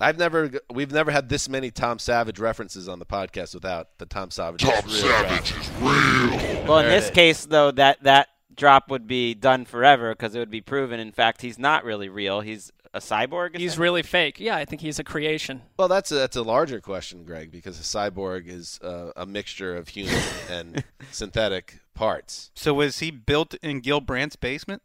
I've 0.00 0.18
never, 0.18 0.50
we've 0.72 0.90
never 0.90 1.12
had 1.12 1.28
this 1.28 1.48
many 1.48 1.70
Tom 1.70 2.00
Savage 2.00 2.40
references 2.40 2.88
on 2.88 2.98
the 2.98 3.06
podcast 3.06 3.54
without 3.54 3.96
the 3.98 4.06
Tom 4.06 4.32
Savage. 4.32 4.60
Tom 4.60 4.88
is 4.88 5.00
Savage 5.00 5.52
is 5.52 5.70
real. 5.80 6.64
Well, 6.66 6.78
in 6.80 6.88
this 6.88 7.10
case, 7.10 7.46
though, 7.46 7.70
that 7.70 8.02
that 8.02 8.28
drop 8.56 8.90
would 8.90 9.06
be 9.06 9.34
done 9.34 9.64
forever 9.64 10.12
because 10.12 10.34
it 10.34 10.38
would 10.38 10.50
be 10.50 10.60
proven. 10.60 11.00
In 11.00 11.12
fact, 11.12 11.42
he's 11.42 11.58
not 11.58 11.84
really 11.84 12.08
real. 12.08 12.40
He's 12.40 12.72
a 12.94 13.00
cyborg. 13.00 13.56
He's 13.56 13.72
essentially? 13.72 13.82
really 13.82 14.02
fake. 14.02 14.40
Yeah, 14.40 14.56
I 14.56 14.64
think 14.64 14.80
he's 14.80 14.98
a 14.98 15.04
creation. 15.04 15.62
Well, 15.76 15.88
that's 15.88 16.12
a, 16.12 16.14
that's 16.14 16.36
a 16.36 16.42
larger 16.42 16.80
question, 16.80 17.24
Gregg, 17.24 17.50
because 17.50 17.78
a 17.78 17.82
cyborg 17.82 18.46
is 18.46 18.78
uh, 18.82 19.10
a 19.16 19.26
mixture 19.26 19.76
of 19.76 19.88
human 19.88 20.22
and 20.48 20.84
synthetic 21.10 21.80
parts. 21.94 22.50
So 22.54 22.74
was 22.74 23.00
he 23.00 23.10
built 23.10 23.54
in 23.54 23.80
Gil 23.80 24.00
Brandt's 24.00 24.36
basement? 24.36 24.82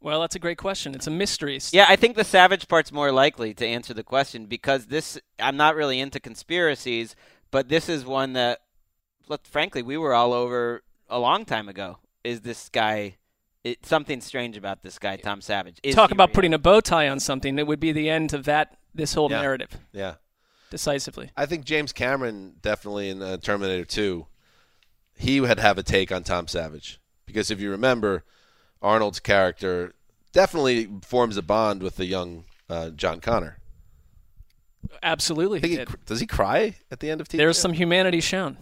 Well, 0.00 0.20
that's 0.20 0.36
a 0.36 0.38
great 0.38 0.58
question. 0.58 0.94
It's 0.94 1.06
a 1.06 1.10
mystery. 1.10 1.58
Yeah, 1.72 1.86
I 1.88 1.96
think 1.96 2.14
the 2.14 2.24
savage 2.24 2.68
part's 2.68 2.92
more 2.92 3.10
likely 3.10 3.54
to 3.54 3.66
answer 3.66 3.94
the 3.94 4.02
question 4.02 4.44
because 4.44 4.86
this 4.86 5.18
I'm 5.38 5.56
not 5.56 5.76
really 5.76 5.98
into 5.98 6.20
conspiracies, 6.20 7.16
but 7.50 7.70
this 7.70 7.88
is 7.88 8.04
one 8.04 8.34
that 8.34 8.60
look 9.28 9.46
frankly 9.46 9.82
we 9.82 9.96
were 9.96 10.12
all 10.12 10.34
over 10.34 10.82
a 11.08 11.18
long 11.18 11.46
time 11.46 11.70
ago. 11.70 12.00
Is 12.24 12.40
this 12.40 12.68
guy 12.70 13.16
it, 13.62 13.84
something 13.86 14.20
strange 14.20 14.56
about 14.56 14.82
this 14.82 14.98
guy 14.98 15.16
Tom 15.16 15.40
Savage? 15.40 15.78
Is 15.82 15.94
Talk 15.94 16.10
about 16.10 16.30
real? 16.30 16.34
putting 16.34 16.54
a 16.54 16.58
bow 16.58 16.80
tie 16.80 17.08
on 17.08 17.20
something. 17.20 17.58
It 17.58 17.66
would 17.66 17.80
be 17.80 17.92
the 17.92 18.10
end 18.10 18.32
of 18.34 18.44
that 18.44 18.76
this 18.94 19.14
whole 19.14 19.30
Yeah. 19.30 19.40
narrative 19.42 19.70
Yeah. 19.92 20.14
decisively. 20.70 21.30
I 21.36 21.46
think 21.46 21.64
James 21.64 21.92
Cameron 21.92 22.56
definitely 22.62 23.08
in 23.10 23.22
uh, 23.22 23.36
Terminator 23.38 23.84
2, 23.84 24.26
he 25.16 25.40
would 25.40 25.58
have 25.58 25.78
a 25.78 25.82
take 25.82 26.10
on 26.12 26.24
Tom 26.24 26.48
Savage. 26.48 27.00
Because 27.26 27.50
if 27.50 27.60
you 27.60 27.70
remember, 27.70 28.24
Arnold's 28.82 29.20
character 29.20 29.92
definitely 30.32 30.88
forms 31.02 31.36
a 31.36 31.42
bond 31.42 31.82
with 31.82 31.96
the 31.96 32.04
young 32.06 32.44
uh, 32.68 32.90
John 32.90 33.20
Connor. 33.20 33.58
Absolutely, 35.02 35.60
he 35.60 35.76
he 35.78 35.84
does 36.04 36.20
he 36.20 36.26
cry 36.26 36.74
at 36.90 37.00
the 37.00 37.10
end 37.10 37.20
of 37.20 37.28
T? 37.28 37.38
There's 37.38 37.58
some 37.58 37.72
humanity 37.72 38.20
shown. 38.20 38.58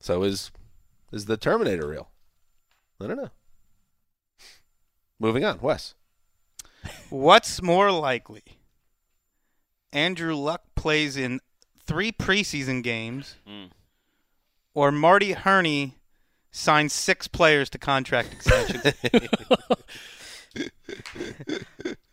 So 0.00 0.22
is 0.22 0.50
is 1.12 1.24
the 1.24 1.36
Terminator 1.38 1.86
real? 1.88 2.10
I 3.04 3.06
don't 3.06 3.16
know. 3.16 3.30
Moving 5.20 5.44
on, 5.44 5.60
Wes. 5.60 5.94
What's 7.10 7.62
more 7.62 7.90
likely? 7.92 8.42
Andrew 9.92 10.34
Luck 10.34 10.62
plays 10.74 11.16
in 11.16 11.40
three 11.86 12.10
preseason 12.12 12.82
games, 12.82 13.36
Mm. 13.46 13.70
or 14.74 14.90
Marty 14.90 15.32
Hurney 15.32 15.94
signs 16.50 16.92
six 16.92 17.28
players 17.28 17.70
to 17.70 17.78
contract 17.78 18.32
extensions. 18.32 18.94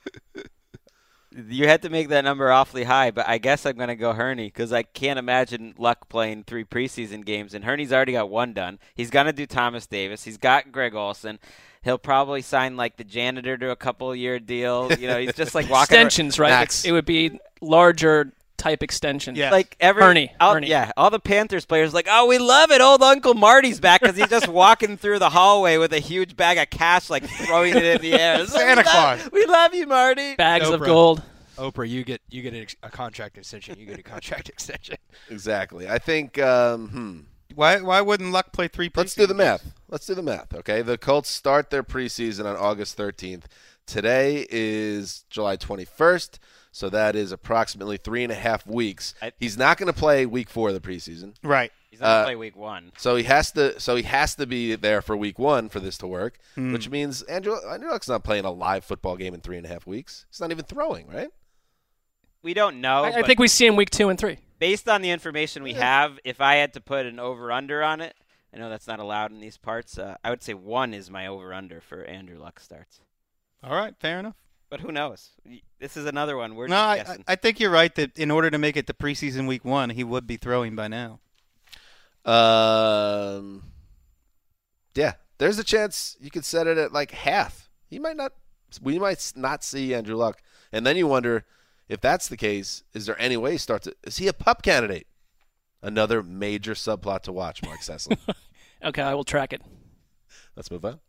You 1.34 1.68
had 1.68 1.82
to 1.84 1.90
make 1.90 2.10
that 2.10 2.24
number 2.24 2.52
awfully 2.52 2.84
high, 2.84 3.12
but 3.12 3.28
I 3.28 3.38
guess 3.38 3.66
I'm 3.66 3.78
going 3.78 3.88
to 3.88 3.96
go 3.96 4.12
Hurney 4.14 4.48
because 4.48 4.74
I 4.74 4.84
can't 4.84 5.18
imagine 5.18 5.74
Luck 5.78 6.10
playing 6.10 6.44
three 6.44 6.66
preseason 6.66 7.26
games, 7.26 7.54
and 7.54 7.64
Hurney's 7.64 7.94
already 7.94 8.14
got 8.14 8.30
one 8.30 8.54
done. 8.54 8.80
He's 8.96 9.10
going 9.10 9.28
to 9.28 9.34
do 9.34 9.46
Thomas 9.46 9.88
Davis. 9.88 10.24
He's 10.26 10.38
got 10.38 10.72
Greg 10.72 10.94
Olsen. 10.94 11.40
He'll 11.84 11.98
probably 11.98 12.42
sign 12.42 12.76
like 12.76 12.98
the 12.98 13.04
janitor 13.04 13.58
to 13.58 13.72
a 13.72 13.76
couple 13.76 14.14
year 14.16 14.40
deal. 14.40 14.92
You 14.94 15.08
know, 15.08 15.20
he's 15.20 15.34
just 15.34 15.56
like 15.56 15.70
walking 15.70 15.98
ar- 15.98 16.06
Extensions, 16.06 16.38
right? 16.38 16.50
Max. 16.50 16.86
It 16.86 16.92
would 16.92 17.06
be 17.06 17.40
larger 17.62 18.34
type 18.62 18.84
extension. 18.84 19.36
Yeah. 19.36 19.50
like 19.52 19.76
every 19.80 20.04
Hurney, 20.04 20.32
all, 20.40 20.54
Hurney. 20.54 20.68
yeah, 20.68 20.92
all 20.96 21.10
the 21.10 21.20
Panthers 21.20 21.66
players 21.66 21.94
like, 21.94 22.08
oh, 22.10 22.28
we 22.28 22.38
love 22.38 22.70
it. 22.72 22.80
Old 22.80 23.02
Uncle 23.02 23.34
Marty's 23.34 23.80
back 23.80 24.02
because 24.02 24.16
he's 24.16 24.30
just 24.30 24.48
walking 24.48 24.98
through 24.98 25.18
the 25.20 25.30
hallway 25.32 25.78
with 25.78 25.92
a 25.94 26.00
huge 26.00 26.36
bag 26.38 26.58
of 26.58 26.70
cash, 26.70 27.10
like 27.10 27.24
throwing 27.24 27.76
it 27.76 27.84
in 27.84 28.02
the 28.02 28.14
air. 28.14 28.46
Santa 28.46 28.68
"We 28.70 28.76
love- 28.76 28.86
Claus. 28.86 29.30
we 29.32 29.46
love 29.46 29.74
you, 29.74 29.88
Marty. 29.88 30.36
Bags 30.36 30.70
of 30.70 30.80
gold. 30.82 31.24
Oprah, 31.58 31.88
you 31.88 32.04
get 32.04 32.22
you 32.30 32.42
get 32.42 32.54
a, 32.54 32.88
a 32.88 32.90
contract 32.90 33.38
extension. 33.38 33.78
You 33.78 33.86
get 33.86 34.00
a 34.00 34.04
contract 34.04 34.48
extension. 34.56 34.96
Exactly. 35.30 35.88
I 35.90 35.98
think. 36.00 36.40
Um, 36.40 36.88
hmm. 36.90 37.20
Why? 37.56 37.80
Why 37.82 38.02
wouldn't 38.02 38.32
Luck 38.32 38.52
play 38.54 38.68
three? 38.68 38.90
Preseason 38.90 38.98
Let's 38.98 39.16
do 39.16 39.22
the 39.28 39.34
games? 39.34 39.38
math. 39.38 39.74
Let's 39.90 40.06
do 40.06 40.16
the 40.16 40.24
math. 40.24 40.54
Okay, 40.54 40.82
the 40.82 40.98
Colts 40.98 41.30
start 41.30 41.70
their 41.70 41.84
preseason 41.84 42.46
on 42.46 42.56
August 42.56 42.98
13th. 42.98 43.44
Today 43.88 44.46
is 44.50 45.26
July 45.30 45.58
21st, 45.58 46.38
so 46.72 46.90
that 46.90 47.16
is 47.16 47.32
approximately 47.32 47.98
three 47.98 48.24
and 48.24 48.32
a 48.32 48.36
half 48.36 48.66
weeks. 48.66 49.14
I- 49.22 49.34
He's 49.40 49.58
not 49.58 49.78
going 49.78 49.92
to 49.92 49.98
play 50.00 50.26
Week 50.26 50.50
Four 50.50 50.70
of 50.70 50.76
the 50.76 50.80
preseason, 50.82 51.34
Right. 51.44 51.72
He's 51.90 52.00
not 52.00 52.06
gonna 52.08 52.20
Uh, 52.22 52.26
play 52.26 52.36
week 52.38 52.56
one. 52.56 52.94
so 52.98 53.18
he 53.18 53.24
has 53.26 53.52
to. 53.52 53.78
So 53.82 53.98
he 53.98 54.04
has 54.04 54.34
to 54.36 54.48
be 54.48 54.76
there 54.76 55.02
for 55.02 55.18
Week 55.18 55.38
One 55.38 55.68
for 55.68 55.82
this 55.82 55.98
to 55.98 56.08
work, 56.08 56.38
Hmm. 56.56 56.72
which 56.72 56.88
means 56.90 57.22
Andrew 57.24 57.58
Andrew 57.70 57.90
Luck's 57.90 58.08
not 58.08 58.24
playing 58.24 58.46
a 58.46 58.52
live 58.52 58.86
football 58.86 59.18
game 59.18 59.34
in 59.34 59.42
three 59.42 59.58
and 59.58 59.66
a 59.66 59.70
half 59.70 59.86
weeks. 59.86 60.26
He's 60.30 60.40
not 60.40 60.52
even 60.52 60.64
throwing, 60.64 61.08
right? 61.10 61.28
We 62.44 62.54
don't 62.54 62.80
know. 62.80 63.04
I, 63.04 63.20
I 63.20 63.22
think 63.24 63.40
we 63.40 63.50
see 63.50 63.68
him 63.68 63.76
week 63.76 63.90
two 63.90 64.08
and 64.08 64.18
three. 64.18 64.38
Based 64.62 64.88
on 64.88 65.02
the 65.02 65.10
information 65.10 65.64
we 65.64 65.74
have, 65.74 66.20
if 66.24 66.40
I 66.40 66.56
had 66.56 66.74
to 66.74 66.82
put 66.82 67.08
an 67.08 67.20
over 67.20 67.52
under 67.52 67.84
on 67.84 68.00
it, 68.00 68.16
I 68.54 68.60
know 68.60 68.70
that's 68.70 68.88
not 68.88 69.00
allowed 69.00 69.32
in 69.32 69.40
these 69.40 69.58
parts. 69.58 69.98
Uh, 69.98 70.16
I 70.24 70.30
would 70.30 70.44
say 70.44 70.54
one 70.54 70.94
is 70.94 71.10
my 71.10 71.26
over 71.26 71.52
under 71.52 71.82
for 71.82 72.04
Andrew 72.04 72.40
Luck 72.40 72.60
starts. 72.60 73.02
All 73.64 73.76
right. 73.76 73.96
Fair 74.00 74.20
enough. 74.20 74.36
But 74.70 74.82
who 74.82 74.92
knows? 74.92 75.32
This 75.80 75.98
is 75.98 76.06
another 76.06 76.38
one. 76.38 76.56
We're 76.56 76.68
no, 76.68 76.96
just 76.96 77.10
I, 77.10 77.14
I. 77.14 77.18
I 77.30 77.36
think 77.36 77.60
you're 77.60 77.72
right 77.72 77.94
that 77.96 78.18
in 78.18 78.30
order 78.30 78.52
to 78.52 78.58
make 78.58 78.78
it 78.78 78.88
to 78.88 78.94
preseason 78.94 79.48
week 79.48 79.66
one, 79.66 79.90
he 79.90 80.04
would 80.04 80.28
be 80.28 80.38
throwing 80.38 80.76
by 80.76 80.88
now. 80.88 81.20
Um, 82.24 83.64
yeah, 84.94 85.14
there's 85.40 85.58
a 85.60 85.64
chance 85.64 86.16
you 86.22 86.30
could 86.30 86.46
set 86.46 86.68
it 86.68 86.78
at 86.78 86.94
like 86.94 87.12
half. 87.12 87.70
He 87.90 88.00
might 88.00 88.16
not. 88.16 88.34
We 88.82 89.00
might 89.00 89.34
not 89.36 89.64
see 89.64 89.94
Andrew 89.94 90.16
Luck, 90.16 90.42
and 90.72 90.86
then 90.86 90.96
you 90.96 91.08
wonder 91.08 91.46
if 91.92 92.00
that's 92.00 92.30
the 92.30 92.38
case. 92.38 92.84
Is 92.94 93.06
there 93.06 93.20
any 93.20 93.36
way 93.36 93.52
he 93.52 93.58
starts? 93.58 93.86
To, 93.86 93.96
is 94.04 94.18
he 94.18 94.28
a 94.28 94.34
pup 94.34 94.64
candidate? 94.64 95.08
Another 95.82 96.24
major 96.24 96.74
subplot 96.74 97.22
to 97.24 97.32
watch, 97.32 97.62
Marc 97.64 97.82
Sessler. 97.82 98.18
Okay, 98.84 99.04
I 99.04 99.14
will 99.14 99.24
track 99.24 99.54
it. 99.54 99.62
Let's 100.56 100.72
move 100.72 100.84
on. 100.84 101.00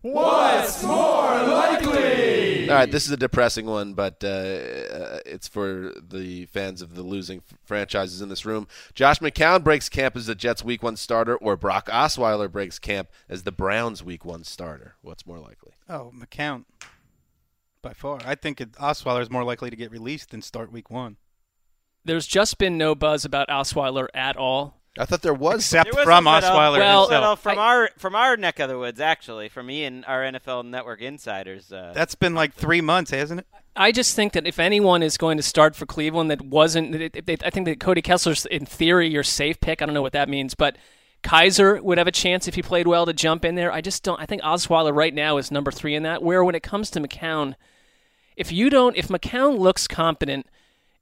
What's 0.00 0.82
more 0.82 1.42
likely? 1.42 2.70
All 2.70 2.76
right, 2.76 2.90
this 2.90 3.04
is 3.04 3.12
a 3.12 3.16
depressing 3.18 3.66
one, 3.66 3.92
but 3.92 4.24
uh, 4.24 4.28
uh, 4.28 5.18
it's 5.26 5.46
for 5.46 5.92
the 6.00 6.46
fans 6.46 6.80
of 6.80 6.94
the 6.94 7.02
losing 7.02 7.40
f- 7.40 7.58
franchises 7.66 8.22
in 8.22 8.30
this 8.30 8.46
room. 8.46 8.66
Josh 8.94 9.18
McCown 9.18 9.62
breaks 9.62 9.90
camp 9.90 10.16
as 10.16 10.24
the 10.24 10.34
Jets' 10.34 10.64
Week 10.64 10.82
One 10.82 10.96
starter, 10.96 11.36
or 11.36 11.58
Brock 11.58 11.88
Osweiler 11.88 12.50
breaks 12.50 12.78
camp 12.78 13.10
as 13.28 13.42
the 13.42 13.52
Browns' 13.52 14.02
Week 14.02 14.24
One 14.24 14.44
starter. 14.44 14.94
What's 15.02 15.26
more 15.26 15.38
likely? 15.38 15.72
Oh, 15.90 16.10
McCown. 16.18 16.64
By 17.84 17.92
far, 17.92 18.18
I 18.24 18.34
think 18.34 18.62
it, 18.62 18.72
Osweiler 18.72 19.20
is 19.20 19.30
more 19.30 19.44
likely 19.44 19.68
to 19.68 19.76
get 19.76 19.90
released 19.90 20.30
than 20.30 20.40
start 20.40 20.72
week 20.72 20.90
one. 20.90 21.18
There's 22.02 22.26
just 22.26 22.56
been 22.56 22.78
no 22.78 22.94
buzz 22.94 23.26
about 23.26 23.48
Osweiler 23.48 24.06
at 24.14 24.38
all. 24.38 24.80
I 24.98 25.04
thought 25.04 25.20
there 25.20 25.34
was 25.34 25.56
except 25.56 25.90
There 25.92 25.98
was 25.98 26.04
from 26.04 26.26
a 26.26 26.30
Osweiler 26.30 26.78
well, 26.78 27.02
himself. 27.02 27.10
little 27.10 27.36
from 27.36 27.58
our 27.58 27.90
from 27.98 28.14
our 28.14 28.38
neck 28.38 28.58
of 28.58 28.70
the 28.70 28.78
woods, 28.78 29.00
actually, 29.00 29.50
from 29.50 29.70
Ian, 29.70 30.02
our 30.04 30.22
NFL 30.22 30.64
Network 30.64 31.02
insiders. 31.02 31.70
Uh, 31.70 31.92
That's 31.94 32.14
been 32.14 32.34
like 32.34 32.54
three 32.54 32.80
months, 32.80 33.10
hasn't 33.10 33.40
it? 33.40 33.46
I 33.76 33.92
just 33.92 34.16
think 34.16 34.32
that 34.32 34.46
if 34.46 34.58
anyone 34.58 35.02
is 35.02 35.18
going 35.18 35.36
to 35.36 35.42
start 35.42 35.76
for 35.76 35.84
Cleveland, 35.84 36.30
that 36.30 36.40
wasn't. 36.40 36.94
It, 36.94 37.28
it, 37.28 37.44
I 37.44 37.50
think 37.50 37.66
that 37.66 37.80
Cody 37.80 38.00
Kessler's, 38.00 38.46
in 38.46 38.64
theory, 38.64 39.10
your 39.10 39.24
safe 39.24 39.60
pick. 39.60 39.82
I 39.82 39.84
don't 39.84 39.94
know 39.94 40.00
what 40.00 40.14
that 40.14 40.30
means, 40.30 40.54
but 40.54 40.78
Kizer 41.22 41.82
would 41.82 41.98
have 41.98 42.06
a 42.06 42.12
chance 42.12 42.48
if 42.48 42.54
he 42.54 42.62
played 42.62 42.86
well 42.86 43.04
to 43.04 43.12
jump 43.12 43.44
in 43.44 43.56
there. 43.56 43.70
I 43.70 43.82
just 43.82 44.02
don't. 44.02 44.20
I 44.20 44.24
think 44.24 44.40
Osweiler 44.40 44.94
right 44.94 45.12
now 45.12 45.36
is 45.36 45.50
number 45.50 45.70
three 45.70 45.94
in 45.94 46.02
that. 46.04 46.22
Where 46.22 46.42
when 46.42 46.54
it 46.54 46.62
comes 46.62 46.88
to 46.90 47.00
McCown, 47.00 47.56
if 48.36 48.52
you 48.52 48.70
don't, 48.70 48.96
if 48.96 49.08
McCown 49.08 49.58
looks 49.58 49.86
competent, 49.86 50.46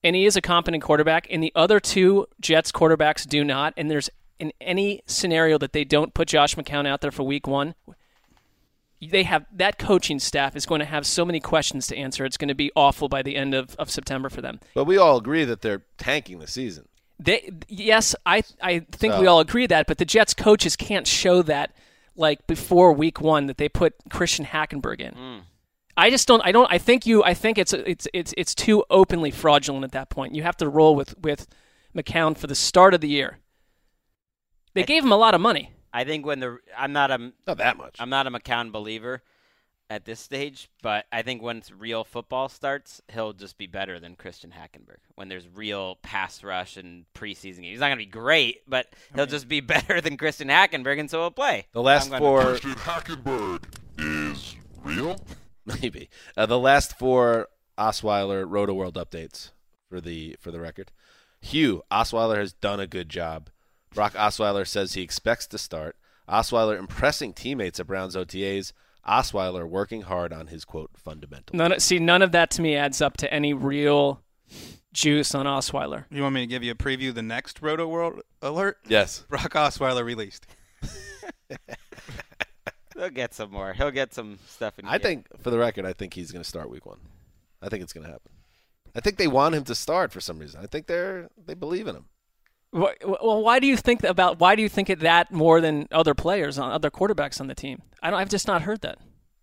and 0.05 0.17
he 0.17 0.27
is 0.27 0.37
a 0.37 0.41
competent 0.41 0.83
quarterback, 0.83 1.27
and 1.31 1.43
the 1.43 1.53
other 1.55 1.81
two 1.81 2.27
Jets 2.41 2.73
quarterbacks 2.73 3.27
do 3.27 3.45
not, 3.45 3.73
and 3.77 3.91
there's 3.91 4.11
in 4.39 4.53
any 4.61 5.03
scenario 5.07 5.57
that 5.59 5.73
they 5.73 5.85
don't 5.85 6.15
put 6.15 6.27
Josh 6.29 6.57
McCown 6.57 6.87
out 6.87 7.01
there 7.01 7.13
for 7.13 7.23
Week 7.23 7.47
One, 7.47 7.75
they 9.01 9.23
have 9.25 9.47
that 9.53 9.79
coaching 9.79 10.19
staff 10.19 10.55
is 10.57 10.67
going 10.67 10.81
to 10.81 10.85
have 10.85 11.07
so 11.07 11.25
many 11.25 11.41
questions 11.41 11.87
to 11.89 11.97
answer. 11.97 12.25
It's 12.25 12.37
going 12.37 12.49
to 12.49 12.55
be 12.55 12.71
awful 12.77 13.09
by 13.09 13.23
the 13.23 13.37
end 13.37 13.55
of, 13.55 13.75
of 13.77 13.91
September 13.91 14.29
for 14.29 14.41
them. 14.41 14.61
But 14.75 14.85
we 14.85 14.97
all 14.97 15.17
agree 15.17 15.45
that 15.45 15.61
they're 15.61 15.83
tanking 15.99 16.39
the 16.39 16.47
season. 16.47 16.89
They 17.19 17.53
yes, 17.69 18.17
I 18.27 18.43
I 18.61 18.81
think 18.91 19.13
So- 19.15 19.21
we 19.21 19.27
all 19.27 19.41
agree 19.41 19.67
that, 19.67 19.87
but 19.87 19.99
the 19.99 20.05
Jets 20.05 20.35
coaches 20.35 20.77
can't 20.77 21.07
show 21.07 21.43
that 21.43 21.73
like 22.17 22.47
before 22.47 22.93
week 22.93 23.21
1 23.21 23.47
that 23.47 23.57
they 23.59 23.69
put 23.69 23.95
Christian 24.11 24.45
Hackenberg 24.45 25.01
in. 25.01 25.15
Hmm. 25.15 25.39
I 25.97 26.11
just 26.11 26.27
don't 26.27 26.41
I 26.45 26.53
don't 26.53 26.71
I 26.71 26.79
think 26.79 27.07
you 27.07 27.23
I 27.23 27.35
think 27.35 27.59
it's 27.59 27.73
it's 27.73 28.09
it's 28.15 28.33
it's 28.37 28.55
too 28.55 28.85
openly 28.91 29.31
fraudulent 29.31 29.85
at 29.85 29.93
that 29.93 30.09
point. 30.09 30.35
You 30.35 30.43
have 30.43 30.57
to 30.59 30.69
roll 30.69 30.95
with 30.95 31.19
with 31.19 31.47
McCown 31.97 32.37
for 32.37 32.47
the 32.47 32.55
start 32.55 32.95
of 32.95 33.01
the 33.01 33.09
year. 33.09 33.39
They 34.75 34.85
gave 34.85 35.05
him 35.05 35.13
a 35.13 35.17
lot 35.17 35.35
of 35.35 35.41
money. 35.41 35.73
I 35.93 36.05
think 36.05 36.25
when 36.25 36.41
the 36.41 36.59
I'm 36.77 36.93
not 36.93 37.11
a 37.11 37.33
not 37.47 37.59
that 37.59 37.77
much. 37.77 37.97
I'm 37.99 38.09
not 38.09 38.27
a 38.27 38.31
McCown 38.31 38.73
believer 38.73 39.23
at 39.91 40.07
this 40.07 40.21
stage, 40.21 40.71
but 40.81 41.05
I 41.13 41.21
think 41.21 41.43
once 41.43 41.71
real 41.71 42.03
football 42.03 42.49
starts, 42.49 43.03
he'll 43.13 43.35
just 43.35 43.59
be 43.59 43.67
better 43.67 44.01
than 44.01 44.17
Christian 44.17 44.51
Hackenberg. 44.51 44.97
When 45.17 45.29
there's 45.29 45.47
real 45.55 45.97
pass 45.97 46.43
rush 46.43 46.79
and 46.79 47.05
preseason, 47.15 47.57
games. 47.57 47.73
he's 47.73 47.81
not 47.81 47.89
going 47.89 47.99
to 47.99 48.05
be 48.07 48.11
great, 48.11 48.63
but 48.67 48.87
he'll 49.15 49.27
just 49.27 49.49
be 49.49 49.61
better 49.61 50.01
than 50.01 50.17
Christian 50.17 50.49
Hackenberg, 50.49 50.99
and 50.99 51.11
so 51.11 51.21
he'll 51.21 51.31
play. 51.31 51.67
The 51.73 51.83
last 51.83 52.07
I'm 52.07 52.13
gonna- 52.13 52.21
four 52.25 52.43
Christian 52.43 52.71
Hackenberg 52.73 53.65
is 53.99 54.57
real. 54.83 55.19
maybe 55.83 56.09
uh, 56.37 56.47
the 56.47 56.59
last 56.59 56.99
four 56.99 57.49
Osweiler 57.79 58.45
Rotoworld 58.45 58.95
updates 58.95 59.51
for 59.89 60.01
the 60.01 60.37
for 60.41 60.51
the 60.51 60.61
record. 60.61 60.91
Hugh 61.41 61.83
Osweiler 61.91 62.39
has 62.39 62.53
done 62.53 62.81
a 62.81 62.87
good 62.87 63.09
job. 63.09 63.51
Brock 63.95 64.15
Osweiler 64.15 64.67
says 64.67 64.95
he 64.95 65.03
expects 65.03 65.47
to 65.49 65.59
start. 65.59 65.97
Osweiler 66.29 66.79
impressing 66.79 67.33
teammates 67.33 67.81
at 67.81 67.87
Browns 67.87 68.17
OTAs. 68.17 68.73
Osweiler 69.07 69.69
working 69.69 70.03
hard 70.03 70.33
on 70.33 70.47
his 70.47 70.65
quote 70.65 70.91
fundamentals. 70.97 71.57
None 71.57 71.81
see 71.81 71.99
none 71.99 72.23
of 72.23 72.33
that 72.33 72.51
to 72.53 72.63
me 72.63 72.77
adds 72.77 73.03
up 73.03 73.17
to 73.19 73.33
any 73.33 73.53
real 73.53 74.23
juice 74.93 75.35
on 75.35 75.47
Osweiler. 75.47 76.05
You 76.11 76.23
want 76.23 76.35
me 76.35 76.43
to 76.43 76.47
give 76.47 76.63
you 76.63 76.73
a 76.73 76.77
preview 76.77 77.09
of 77.09 77.17
the 77.17 77.23
next 77.23 77.61
Rotoworld 77.61 78.21
alert? 78.41 78.79
Yes. 78.87 79.25
Brock 79.29 79.53
Osweiler 79.53 80.05
released. 80.05 80.47
He'll 83.03 83.11
get 83.11 83.35
some 83.35 83.51
more. 83.51 83.73
He'll 83.73 83.91
get 83.91 84.15
some 84.15 84.39
stuff 84.47 84.79
in. 84.79 84.87
I 84.87 84.99
think, 84.99 85.27
for 85.43 85.51
the 85.51 85.59
record, 85.59 85.85
I 85.85 85.93
think 85.93 86.15
he's 86.15 86.31
going 86.31 86.45
to 86.45 86.49
start 86.49 86.71
week 86.71 86.87
one. 86.87 87.01
I 87.61 87.69
think 87.69 87.83
it's 87.83 87.93
going 87.93 88.07
to 88.07 88.13
happen. 88.13 88.31
I 88.95 89.01
think 89.01 89.17
they 89.17 89.27
want 89.27 89.57
him 89.57 89.65
to 89.65 89.75
start 89.75 90.13
for 90.13 90.21
some 90.21 90.39
reason. 90.39 90.61
I 90.63 90.67
think 90.67 90.87
they're 90.87 91.29
they 91.45 91.55
believe 91.55 91.89
in 91.89 91.97
him. 91.97 92.05
Well, 92.71 93.43
why 93.43 93.59
do 93.59 93.67
you 93.67 93.77
think 93.77 94.05
about 94.05 94.39
why 94.39 94.55
do 94.55 94.63
you 94.63 94.69
think 94.69 94.89
it 94.89 95.01
that 95.01 95.33
more 95.33 95.61
than 95.61 95.89
other 95.91 96.15
players 96.15 96.61
on 96.61 96.71
other 96.71 96.93
quarterbacks 96.93 97.41
on 97.41 97.49
the 97.49 97.57
team? 97.57 97.83
I 98.05 98.11
don't. 98.11 98.21
I've 98.21 98.29
just 98.29 98.47
not 98.47 98.63
heard 98.63 98.83
that. 98.83 98.99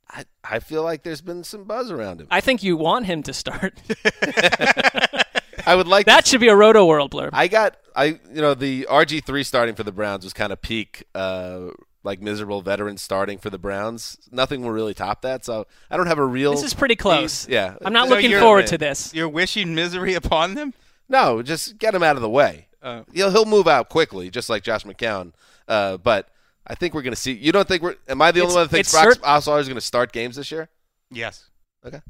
I, 0.10 0.24
I 0.42 0.60
feel 0.60 0.84
like 0.84 1.04
there's 1.04 1.22
been 1.22 1.44
some 1.44 1.66
buzz 1.66 1.92
around 1.92 2.22
him. 2.22 2.28
I 2.32 2.40
think 2.40 2.64
you 2.64 2.78
want 2.78 3.08
him 3.08 3.24
to 3.24 3.34
start. 3.34 3.78
I 5.66 5.76
would 5.76 5.88
like 5.88 6.06
that 6.06 6.26
should 6.26 6.40
be 6.40 6.48
a 6.48 6.56
Rotoworld 6.56 7.10
blurb. 7.10 7.32
I 7.34 7.50
got 7.50 7.76
I 7.94 8.06
you 8.06 8.42
know 8.42 8.54
the 8.54 8.88
RG 8.90 9.26
three 9.26 9.44
starting 9.44 9.76
for 9.76 9.84
the 9.84 9.92
Browns 9.92 10.24
was 10.24 10.32
kind 10.32 10.54
of 10.54 10.62
peak 10.62 11.04
uh 11.14 11.72
like 12.10 12.22
miserable 12.22 12.62
veterans 12.62 13.04
starting 13.04 13.38
for 13.38 13.52
the 13.52 13.60
Browns. 13.60 14.18
Nothing 14.32 14.64
will 14.64 14.72
really 14.72 14.96
top 14.96 15.22
that. 15.22 15.46
So 15.46 15.68
I 15.92 15.96
don't 15.96 16.08
have 16.08 16.18
a 16.18 16.26
real. 16.26 16.52
This 16.52 16.64
is 16.64 16.74
pretty 16.74 16.96
close. 16.96 17.48
Yeah, 17.48 17.76
I'm 17.86 17.94
not 17.94 18.10
So 18.10 18.16
looking 18.16 18.32
forward 18.32 18.66
to 18.68 18.78
this. 18.80 19.14
You're 19.14 19.30
wishing 19.30 19.76
misery 19.76 20.16
upon 20.16 20.56
them? 20.56 20.74
No, 21.08 21.42
just 21.44 21.78
get 21.78 21.94
him 21.94 22.02
out 22.02 22.16
of 22.16 22.24
the 22.24 22.30
way. 22.30 22.68
Oh. 22.82 23.06
He'll 23.14 23.30
he'll 23.30 23.46
move 23.46 23.68
out 23.68 23.90
quickly, 23.90 24.32
just 24.32 24.50
like 24.50 24.64
Josh 24.64 24.86
McCown. 24.86 25.34
Uh, 25.68 25.98
but 25.98 26.30
I 26.66 26.74
think 26.74 26.96
we're 26.96 27.04
going 27.04 27.14
to 27.14 27.20
see. 27.20 27.34
You 27.34 27.52
don't 27.52 27.68
think 27.68 27.84
we're? 27.84 27.96
Am 28.08 28.22
I 28.22 28.32
the 28.32 28.42
only 28.42 28.56
one 28.56 28.64
that 28.64 28.70
thinks 28.70 28.92
it's 28.92 29.04
Brock 29.04 29.18
cert- 29.18 29.22
Osweiler 29.22 29.60
is 29.60 29.68
going 29.68 29.76
to 29.76 29.82
start 29.82 30.12
games 30.12 30.36
this 30.36 30.52
year? 30.52 30.68
Yes. 31.12 31.46
Okay. 31.86 32.02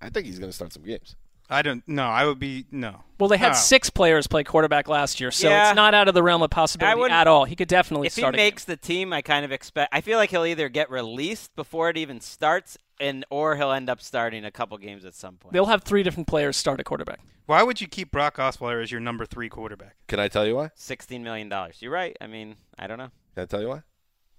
I 0.00 0.10
think 0.10 0.26
he's 0.26 0.40
going 0.40 0.50
to 0.50 0.54
start 0.54 0.72
some 0.72 0.82
games. 0.82 1.14
I 1.54 1.62
don't. 1.62 1.86
know. 1.88 2.06
I 2.06 2.24
would 2.26 2.38
be 2.38 2.66
no. 2.70 3.04
Well, 3.18 3.28
they 3.28 3.36
had 3.36 3.48
No. 3.50 3.54
six 3.54 3.88
players 3.90 4.26
play 4.26 4.42
quarterback 4.44 4.88
last 4.88 5.20
year, 5.20 5.30
so 5.30 5.48
Yeah. 5.48 5.70
it's 5.70 5.76
not 5.76 5.94
out 5.94 6.08
of 6.08 6.14
the 6.14 6.22
realm 6.22 6.42
of 6.42 6.48
I 6.52 6.54
possibility 6.54 6.98
wouldn't- 7.00 7.16
at 7.18 7.26
all. 7.28 7.44
He 7.44 7.54
could 7.56 7.68
definitely 7.68 8.08
if 8.08 8.16
he 8.16 8.22
start. 8.22 8.34
a 8.34 8.36
makes 8.36 8.64
the 8.64 8.76
team, 8.76 9.12
I 9.12 9.22
kind 9.22 9.44
of 9.44 9.52
expect. 9.52 9.94
I 9.94 10.00
feel 10.00 10.18
like 10.18 10.30
he'll 10.30 10.44
either 10.44 10.68
get 10.68 10.90
released 10.90 11.54
before 11.56 11.88
it 11.90 11.96
even 11.96 12.20
starts, 12.20 12.76
and 13.00 13.24
or 13.30 13.56
he'll 13.56 13.70
end 13.72 13.88
up 13.88 14.00
starting 14.02 14.44
a 14.44 14.50
couple 14.50 14.76
games 14.78 15.04
at 15.04 15.14
some 15.14 15.36
point. 15.36 15.52
They'll 15.52 15.66
have 15.66 15.82
three 15.84 16.02
different 16.02 16.26
players 16.28 16.56
start 16.56 16.80
a 16.80 16.84
quarterback. 16.84 17.20
Why 17.46 17.62
would 17.62 17.80
you 17.80 17.86
keep 17.86 18.10
Brock 18.10 18.36
Osweiler 18.38 18.82
as 18.82 18.90
your 18.90 19.00
number 19.00 19.24
three 19.26 19.48
quarterback? 19.48 19.96
Can 20.08 20.18
I 20.18 20.28
tell 20.28 20.46
you 20.46 20.56
why? 20.56 20.70
Sixteen 20.74 21.22
million 21.22 21.48
dollars. 21.48 21.76
You're 21.80 21.92
right. 21.92 22.16
I 22.20 22.26
mean, 22.26 22.56
I 22.78 22.86
don't 22.86 22.98
know. 22.98 23.10
Can 23.34 23.42
I 23.42 23.46
tell 23.46 23.60
you 23.60 23.68
why? 23.68 23.82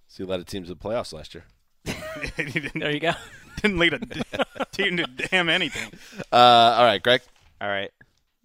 See 0.07 0.23
a 0.23 0.25
lot 0.25 0.39
of 0.39 0.45
teams 0.45 0.69
in 0.69 0.77
the 0.77 0.83
playoffs 0.89 1.13
last 1.13 1.33
year. 1.35 1.45
There 2.75 2.91
you 2.91 2.99
go. 2.99 3.11
didn't 3.61 3.79
lead 3.79 3.93
a 3.93 4.65
team 4.71 4.97
to 4.97 5.05
damn 5.07 5.49
anything. 5.49 5.91
Uh, 6.31 6.35
all 6.77 6.85
right, 6.85 7.01
Gregg. 7.01 7.21
All 7.61 7.67
right, 7.67 7.91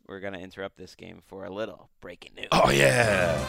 we're 0.07 0.21
gonna 0.21 0.39
interrupt 0.39 0.77
this 0.77 0.95
game 0.95 1.23
for 1.27 1.45
a 1.45 1.51
little 1.51 1.91
breaking 2.01 2.35
news. 2.37 2.49
Oh 2.53 2.71
yeah. 2.71 3.45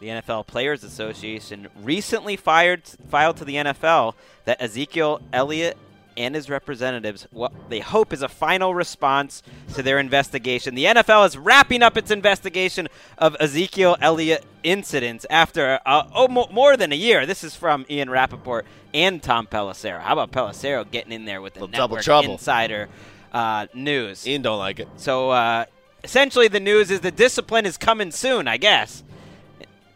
The 0.00 0.06
NFL 0.06 0.46
Players 0.46 0.82
Association 0.82 1.68
recently 1.76 2.34
fired, 2.34 2.84
filed 3.10 3.36
to 3.36 3.44
the 3.44 3.56
NFL 3.56 4.14
that 4.46 4.60
Ezekiel 4.60 5.20
Elliott 5.30 5.76
and 6.20 6.34
his 6.34 6.50
representatives 6.50 7.26
what 7.30 7.52
they 7.70 7.80
hope 7.80 8.12
is 8.12 8.20
a 8.20 8.28
final 8.28 8.74
response 8.74 9.42
to 9.74 9.82
their 9.82 9.98
investigation. 9.98 10.74
The 10.74 10.84
NFL 10.84 11.26
is 11.26 11.38
wrapping 11.38 11.82
up 11.82 11.96
its 11.96 12.10
investigation 12.10 12.88
of 13.16 13.36
Ezekiel 13.40 13.96
Elliott 14.02 14.44
incidents 14.62 15.24
after 15.30 15.80
uh, 15.86 16.04
oh, 16.14 16.28
mo- 16.28 16.48
more 16.52 16.76
than 16.76 16.92
a 16.92 16.96
year. 16.96 17.24
This 17.24 17.42
is 17.42 17.56
from 17.56 17.86
Ian 17.88 18.10
Rapoport 18.10 18.66
and 18.92 19.22
Tom 19.22 19.46
Pelissero. 19.46 19.98
How 20.00 20.12
about 20.12 20.30
Pelissero 20.30 20.88
getting 20.88 21.12
in 21.12 21.24
there 21.24 21.40
with 21.40 21.54
the 21.54 21.66
double 21.66 21.96
trouble. 21.96 22.32
insider 22.32 22.90
uh, 23.32 23.66
news? 23.72 24.26
Ian 24.26 24.42
don't 24.42 24.58
like 24.58 24.78
it. 24.78 24.88
So 24.96 25.30
uh, 25.30 25.64
essentially, 26.04 26.48
the 26.48 26.60
news 26.60 26.90
is 26.90 27.00
the 27.00 27.10
discipline 27.10 27.64
is 27.64 27.78
coming 27.78 28.10
soon. 28.10 28.46
I 28.46 28.58
guess. 28.58 29.02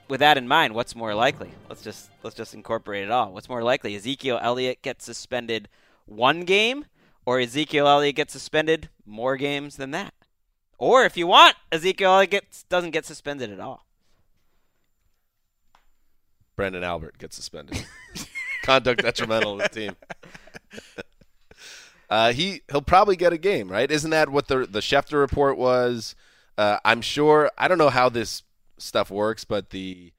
With 0.07 0.21
that 0.21 0.37
in 0.37 0.47
mind, 0.47 0.75
what's 0.75 0.95
more 0.95 1.15
likely? 1.15 1.51
Let's 1.69 1.83
just 1.83 2.11
let's 2.23 2.37
just 2.37 2.55
incorporate 2.55 3.05
it 3.05 3.11
all. 3.11 3.33
What's 3.33 3.49
more 3.49 3.63
likely? 3.63 3.95
Ezekiel 3.95 4.39
Elliott 4.41 4.83
gets 4.83 5.05
suspended 5.05 5.69
one 6.07 6.45
game, 6.45 6.87
or 7.27 7.41
Ezekiel 7.41 7.89
Elliott 7.89 8.17
gets 8.17 8.33
suspended 8.33 8.89
more 9.07 9.37
games 9.37 9.77
than 9.77 9.91
that. 9.93 10.15
Or 10.79 11.05
if 11.05 11.17
you 11.17 11.27
want, 11.27 11.57
Ezekiel 11.73 12.13
Elliott 12.13 12.31
gets, 12.31 12.63
doesn't 12.65 12.91
get 12.91 13.07
suspended 13.07 13.51
at 13.51 13.61
all. 13.61 13.87
Branden 16.59 16.83
Albert 16.83 17.19
gets 17.19 17.37
suspended. 17.37 17.85
Conduct 18.65 19.03
detrimental 19.03 19.59
to 19.59 19.63
the 19.65 19.69
team. 19.69 19.97
uh, 22.11 22.33
he 22.33 22.63
he'll 22.71 22.81
probably 22.81 23.17
get 23.17 23.33
a 23.33 23.39
game, 23.39 23.71
right? 23.71 23.91
Isn't 23.91 24.11
that 24.11 24.29
what 24.29 24.49
the 24.49 24.59
the 24.59 24.81
Schefter 24.81 25.21
report 25.21 25.59
was? 25.59 26.15
Uh, 26.57 26.79
I'm 26.85 27.03
sure. 27.03 27.51
I 27.59 27.69
don't 27.69 27.79
know 27.79 27.91
how 27.91 28.09
this 28.09 28.43
stuff 28.79 29.11
works, 29.11 29.45
but 29.45 29.71
the 29.71 30.13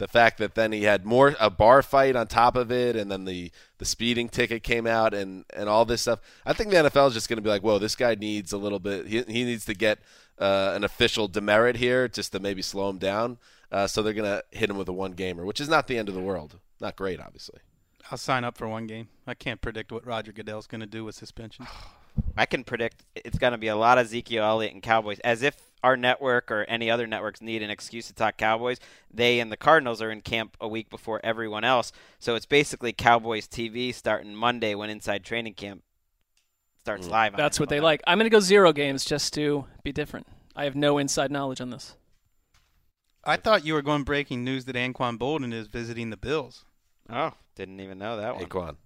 the 0.00 0.08
fact 0.08 0.38
that 0.38 0.54
then 0.54 0.72
he 0.72 0.84
had 0.84 1.04
more 1.04 1.36
a 1.38 1.50
bar 1.50 1.82
fight 1.82 2.16
on 2.16 2.26
top 2.26 2.56
of 2.56 2.72
it, 2.72 2.96
and 2.96 3.12
then 3.12 3.26
the 3.26 3.52
the 3.76 3.84
speeding 3.84 4.30
ticket 4.30 4.62
came 4.62 4.86
out, 4.86 5.12
and 5.12 5.44
and 5.54 5.68
all 5.68 5.84
this 5.84 6.00
stuff. 6.00 6.20
I 6.46 6.54
think 6.54 6.70
the 6.70 6.76
NFL 6.76 7.08
is 7.08 7.14
just 7.14 7.28
going 7.28 7.36
to 7.36 7.42
be 7.42 7.50
like, 7.50 7.62
whoa, 7.62 7.78
this 7.78 7.94
guy 7.94 8.14
needs 8.14 8.52
a 8.52 8.56
little 8.56 8.78
bit. 8.78 9.06
He 9.06 9.22
he 9.28 9.44
needs 9.44 9.66
to 9.66 9.74
get 9.74 9.98
uh, 10.38 10.72
an 10.74 10.84
official 10.84 11.28
demerit 11.28 11.76
here, 11.76 12.08
just 12.08 12.32
to 12.32 12.40
maybe 12.40 12.62
slow 12.62 12.88
him 12.88 12.96
down. 12.96 13.36
Uh, 13.70 13.86
so 13.86 14.02
they're 14.02 14.14
going 14.14 14.24
to 14.24 14.42
hit 14.58 14.70
him 14.70 14.78
with 14.78 14.88
a 14.88 14.92
one 14.92 15.12
gamer, 15.12 15.44
which 15.44 15.60
is 15.60 15.68
not 15.68 15.86
the 15.86 15.98
end 15.98 16.08
of 16.08 16.14
the 16.14 16.20
world. 16.20 16.58
Not 16.80 16.96
great, 16.96 17.20
obviously. 17.20 17.60
I'll 18.10 18.18
sign 18.18 18.42
up 18.42 18.56
for 18.56 18.66
one 18.66 18.86
game. 18.86 19.08
I 19.26 19.34
can't 19.34 19.60
predict 19.60 19.92
what 19.92 20.04
Roger 20.04 20.32
Goodell's 20.32 20.66
going 20.66 20.80
to 20.80 20.86
do 20.86 21.04
with 21.04 21.14
suspension 21.14 21.68
I 22.36 22.46
can 22.46 22.64
predict 22.64 23.04
it's 23.14 23.38
going 23.38 23.52
to 23.52 23.58
be 23.58 23.68
a 23.68 23.76
lot 23.76 23.98
of 23.98 24.06
Ezekiel 24.06 24.44
Elliott 24.44 24.72
and 24.72 24.82
Cowboys. 24.82 25.20
As 25.20 25.42
if 25.42 25.69
our 25.82 25.96
network 25.96 26.50
or 26.50 26.64
any 26.64 26.90
other 26.90 27.06
networks 27.06 27.40
need 27.40 27.62
an 27.62 27.70
excuse 27.70 28.06
to 28.08 28.14
talk 28.14 28.36
Cowboys, 28.36 28.78
they 29.12 29.40
and 29.40 29.50
the 29.50 29.56
Cardinals 29.56 30.02
are 30.02 30.10
in 30.10 30.20
camp 30.20 30.56
a 30.60 30.68
week 30.68 30.90
before 30.90 31.20
everyone 31.24 31.64
else. 31.64 31.92
So 32.18 32.34
it's 32.34 32.46
basically 32.46 32.92
Cowboys 32.92 33.46
TV 33.46 33.94
starting 33.94 34.34
Monday 34.34 34.74
when 34.74 34.90
Inside 34.90 35.24
Training 35.24 35.54
Camp 35.54 35.82
starts 36.82 37.06
mm. 37.06 37.10
live. 37.10 37.34
on 37.34 37.38
That's 37.38 37.60
what 37.60 37.68
they 37.68 37.80
like. 37.80 38.02
I'm 38.06 38.18
going 38.18 38.26
to 38.26 38.34
go 38.34 38.40
zero 38.40 38.72
games 38.72 39.04
just 39.04 39.32
to 39.34 39.64
be 39.82 39.92
different. 39.92 40.26
I 40.56 40.64
have 40.64 40.76
no 40.76 40.98
inside 40.98 41.30
knowledge 41.30 41.60
on 41.60 41.70
this. 41.70 41.96
I 43.24 43.36
thought 43.36 43.64
you 43.64 43.74
were 43.74 43.82
going 43.82 44.02
breaking 44.02 44.44
news 44.44 44.64
that 44.64 44.76
Anquan 44.76 45.18
Boldin 45.18 45.52
is 45.52 45.66
visiting 45.66 46.10
the 46.10 46.16
Bills. 46.16 46.64
Oh, 47.08 47.32
didn't 47.54 47.80
even 47.80 47.98
know 47.98 48.16
that 48.16 48.36
one. 48.36 48.44
Anquan, 48.44 48.76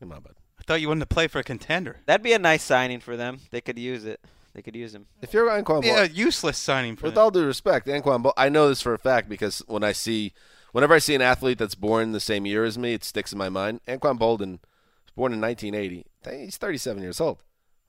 come 0.00 0.12
on, 0.12 0.22
bud. 0.22 0.34
I 0.58 0.62
thought 0.62 0.80
you 0.80 0.88
wanted 0.88 1.00
to 1.00 1.06
play 1.06 1.28
for 1.28 1.40
a 1.40 1.44
contender. 1.44 2.00
That'd 2.06 2.24
be 2.24 2.32
a 2.32 2.38
nice 2.38 2.62
signing 2.62 3.00
for 3.00 3.16
them. 3.16 3.40
They 3.50 3.60
could 3.60 3.78
use 3.78 4.04
it. 4.04 4.20
They 4.54 4.62
could 4.62 4.76
use 4.76 4.94
him. 4.94 5.06
If 5.20 5.32
you're 5.34 5.48
Anquan, 5.48 5.84
Yeah, 5.84 6.06
Boldin, 6.06 6.14
useless 6.16 6.58
signing 6.58 6.96
for 6.96 7.04
with 7.06 7.14
them. 7.14 7.22
all 7.24 7.30
due 7.30 7.44
respect, 7.44 7.86
Anquan, 7.88 8.22
Bol- 8.22 8.34
I 8.36 8.48
know 8.48 8.68
this 8.68 8.80
for 8.80 8.94
a 8.94 8.98
fact 8.98 9.28
because 9.28 9.62
when 9.66 9.82
I 9.82 9.92
see, 9.92 10.32
whenever 10.72 10.94
I 10.94 10.98
see 10.98 11.14
an 11.16 11.22
athlete 11.22 11.58
that's 11.58 11.74
born 11.74 12.12
the 12.12 12.20
same 12.20 12.46
year 12.46 12.64
as 12.64 12.78
me, 12.78 12.94
it 12.94 13.02
sticks 13.04 13.32
in 13.32 13.38
my 13.38 13.48
mind. 13.48 13.80
Anquan 13.88 14.18
Boldin 14.18 14.60
was 14.60 15.12
born 15.16 15.32
in 15.32 15.40
1980. 15.40 16.06
He's 16.44 16.56
37 16.56 17.02
years 17.02 17.20
old. 17.20 17.38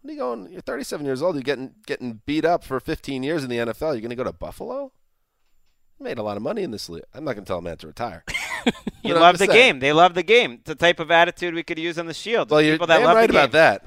When 0.01 0.13
you 0.15 0.19
going? 0.19 0.51
You're 0.51 0.61
37 0.61 1.05
years 1.05 1.21
old. 1.21 1.35
You're 1.35 1.43
getting 1.43 1.75
getting 1.85 2.21
beat 2.25 2.45
up 2.45 2.63
for 2.63 2.79
15 2.79 3.21
years 3.23 3.43
in 3.43 3.49
the 3.49 3.57
NFL. 3.57 3.93
You're 3.93 4.01
going 4.01 4.09
to 4.09 4.15
go 4.15 4.23
to 4.23 4.33
Buffalo? 4.33 4.91
Made 5.99 6.17
a 6.17 6.23
lot 6.23 6.35
of 6.35 6.43
money 6.43 6.61
in 6.63 6.71
this 6.71 6.89
league. 6.89 7.03
I'm 7.13 7.23
not 7.23 7.33
going 7.33 7.45
to 7.45 7.47
tell 7.47 7.59
a 7.59 7.61
man 7.61 7.77
to 7.77 7.87
retire. 7.87 8.23
You 9.03 9.13
But 9.13 9.21
love 9.21 9.37
the 9.37 9.45
saying. 9.45 9.51
game. 9.55 9.79
They 9.79 9.93
love 9.93 10.15
the 10.15 10.23
game. 10.23 10.53
It's 10.53 10.63
the 10.63 10.73
type 10.73 10.99
of 10.99 11.11
attitude 11.11 11.53
we 11.53 11.61
could 11.61 11.77
use 11.77 11.99
on 11.99 12.07
the 12.07 12.13
Shield. 12.15 12.49
Well, 12.49 12.59
you're 12.63 12.73
People 12.73 12.87
that 12.87 12.97
damn 12.97 13.05
love 13.05 13.15
right 13.15 13.29
about 13.29 13.51
that. 13.51 13.85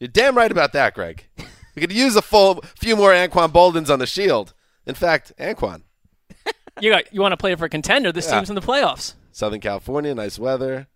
You're 0.00 0.08
damn 0.08 0.34
right 0.34 0.50
about 0.50 0.72
that, 0.72 0.94
Gregg. 0.94 1.26
we 1.76 1.80
could 1.80 1.92
use 1.92 2.16
a 2.16 2.22
full 2.22 2.62
few 2.76 2.96
more 2.96 3.12
Anquan 3.12 3.52
Boldins 3.52 3.90
on 3.90 4.00
the 4.00 4.06
Shield. 4.06 4.52
In 4.86 4.94
fact, 4.96 5.32
Anquan, 5.38 5.82
You 6.80 6.90
got 6.90 7.12
you 7.14 7.20
want 7.20 7.32
to 7.32 7.36
play 7.36 7.54
for 7.54 7.66
a 7.66 7.68
contender? 7.68 8.10
This 8.12 8.26
Yeah. 8.26 8.36
team's 8.36 8.48
in 8.48 8.54
the 8.56 8.60
playoffs. 8.62 9.14
Southern 9.32 9.60
California, 9.60 10.14
nice 10.14 10.38
weather, 10.38 10.88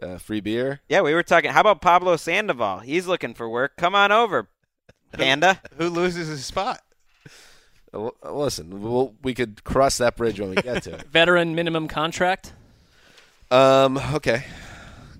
uh, 0.00 0.18
free 0.18 0.40
beer. 0.40 0.80
Yeah, 0.88 1.02
we 1.02 1.12
were 1.12 1.22
talking. 1.22 1.50
How 1.50 1.60
about 1.60 1.80
Pablo 1.82 2.16
Sandoval? 2.16 2.78
He's 2.80 3.06
looking 3.06 3.34
for 3.34 3.48
work. 3.48 3.76
Come 3.76 3.94
on 3.94 4.12
over, 4.12 4.48
Panda. 5.12 5.60
Who 5.76 5.88
loses 5.88 6.28
his 6.28 6.44
spot? 6.46 6.80
Listen, 8.22 8.80
we'll, 8.82 9.14
we 9.22 9.34
could 9.34 9.64
cross 9.64 9.98
that 9.98 10.16
bridge 10.16 10.38
when 10.38 10.50
we 10.50 10.56
get 10.56 10.84
to 10.84 10.94
it. 10.94 11.02
Veteran 11.10 11.56
minimum 11.56 11.88
contract. 11.88 12.52
Um, 13.50 13.98
okay. 14.14 14.44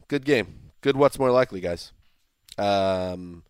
Good 0.06 0.24
game. 0.24 0.54
Good 0.80 0.96
what's 0.96 1.18
more 1.18 1.32
likely, 1.32 1.60
guys. 1.60 1.90
Um, 2.58 3.42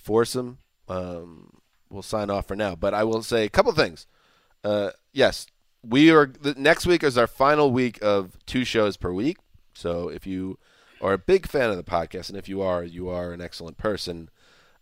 foursome. 0.00 0.58
Um, 0.88 1.60
we'll 1.88 2.02
sign 2.02 2.30
off 2.30 2.48
for 2.48 2.56
now. 2.56 2.74
But 2.74 2.94
I 2.94 3.04
will 3.04 3.22
say 3.22 3.44
a 3.44 3.50
couple 3.50 3.72
things. 3.72 4.06
Uh, 4.64 4.90
yes, 5.12 5.46
we 5.82 6.10
are. 6.10 6.26
The, 6.26 6.54
next 6.54 6.86
week 6.86 7.02
is 7.02 7.16
our 7.16 7.26
final 7.26 7.70
week 7.70 7.98
of 8.02 8.38
two 8.46 8.64
shows 8.64 8.96
per 8.96 9.12
week. 9.12 9.38
So 9.74 10.08
if 10.08 10.26
you 10.26 10.58
are 11.00 11.12
a 11.12 11.18
big 11.18 11.46
fan 11.46 11.70
of 11.70 11.76
the 11.76 11.84
podcast, 11.84 12.28
and 12.28 12.38
if 12.38 12.48
you 12.48 12.60
are, 12.60 12.84
you 12.84 13.08
are 13.08 13.32
an 13.32 13.40
excellent 13.40 13.78
person. 13.78 14.30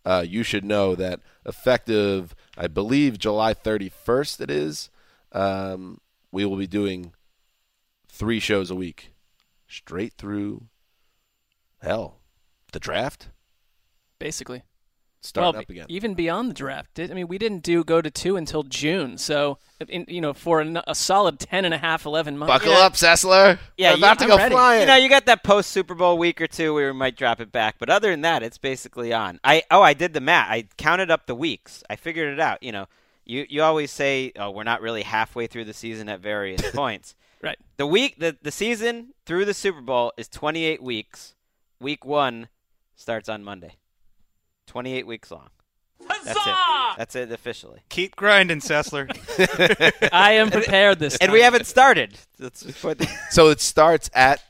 Uh, 0.05 0.23
you 0.27 0.43
should 0.43 0.63
know 0.63 0.95
that 0.95 1.19
effective, 1.45 2.33
I 2.57 2.67
believe, 2.67 3.19
July 3.19 3.53
31st, 3.53 4.41
it 4.41 4.49
is. 4.49 4.89
Um, 5.31 5.99
we 6.31 6.45
will 6.45 6.55
be 6.55 6.67
doing 6.67 7.13
three 8.07 8.39
shows 8.39 8.71
a 8.71 8.75
week, 8.75 9.11
straight 9.67 10.13
through 10.13 10.67
hell, 11.81 12.21
the 12.71 12.79
draft 12.79 13.27
basically. 14.19 14.63
Starting 15.21 15.53
well, 15.53 15.61
up 15.61 15.69
again. 15.69 15.85
Even 15.89 16.13
beyond 16.13 16.49
the 16.49 16.53
draft, 16.53 16.99
I 16.99 17.07
mean, 17.07 17.27
we 17.27 17.37
didn't 17.37 17.63
do 17.63 17.83
go 17.83 18.01
to 18.01 18.09
two 18.09 18.35
until 18.35 18.63
June. 18.63 19.17
So, 19.17 19.57
in, 19.87 20.05
you 20.07 20.21
know, 20.21 20.33
for 20.33 20.61
a, 20.61 20.83
a 20.87 20.95
solid 20.95 21.39
10 21.39 21.65
and 21.65 21.73
a 21.73 21.77
half, 21.77 22.05
11 22.05 22.37
months. 22.37 22.51
Buckle 22.51 22.73
up, 22.73 22.93
Sessler. 22.93 23.59
Yeah, 23.77 23.91
We're 23.91 23.97
about 23.97 24.21
you, 24.21 24.27
to 24.27 24.31
go 24.31 24.37
ready. 24.37 24.53
flying. 24.53 24.81
You 24.81 24.87
know, 24.87 24.95
you 24.95 25.09
got 25.09 25.25
that 25.25 25.43
post 25.43 25.71
Super 25.71 25.95
Bowl 25.95 26.17
week 26.17 26.41
or 26.41 26.47
two 26.47 26.73
where 26.73 26.91
we 26.91 26.97
might 26.97 27.17
drop 27.17 27.39
it 27.39 27.51
back, 27.51 27.75
but 27.79 27.89
other 27.89 28.11
than 28.11 28.21
that, 28.21 28.43
it's 28.43 28.57
basically 28.57 29.13
on. 29.13 29.39
I 29.43 29.63
oh, 29.71 29.81
I 29.81 29.93
did 29.93 30.13
the 30.13 30.21
math. 30.21 30.49
I 30.49 30.65
counted 30.77 31.11
up 31.11 31.25
the 31.25 31.35
weeks. 31.35 31.83
I 31.89 31.95
figured 31.95 32.33
it 32.33 32.39
out. 32.39 32.61
You 32.63 32.71
know, 32.71 32.87
you 33.25 33.45
you 33.49 33.61
always 33.61 33.91
say, 33.91 34.31
oh, 34.37 34.51
we're 34.51 34.63
not 34.63 34.81
really 34.81 35.03
halfway 35.03 35.47
through 35.47 35.65
the 35.65 35.73
season 35.73 36.09
at 36.09 36.19
various 36.19 36.61
points. 36.73 37.15
Right. 37.41 37.57
The 37.77 37.87
week 37.87 38.19
the 38.19 38.37
the 38.41 38.51
season 38.51 39.13
through 39.25 39.45
the 39.45 39.53
Super 39.53 39.81
Bowl 39.81 40.13
is 40.17 40.27
28 40.27 40.81
weeks. 40.81 41.35
Week 41.79 42.03
one 42.03 42.49
starts 42.95 43.29
on 43.29 43.43
Monday. 43.43 43.75
28 44.69 45.07
weeks 45.07 45.31
long. 45.31 45.49
That's 46.07 46.29
it. 46.45 46.55
That's 46.97 47.15
it 47.15 47.31
officially. 47.31 47.79
Keep 47.89 48.15
grinding, 48.15 48.59
Sessler. 48.59 49.09
I 50.13 50.33
am 50.33 50.49
prepared 50.51 50.99
this 50.99 51.13
And 51.17 51.29
time. 51.29 51.33
we 51.33 51.41
haven't 51.41 51.65
started. 51.65 52.17
Let's 52.39 52.61
just 52.61 52.79
so 53.31 53.49
it 53.49 53.59
starts 53.61 54.09
at 54.13 54.41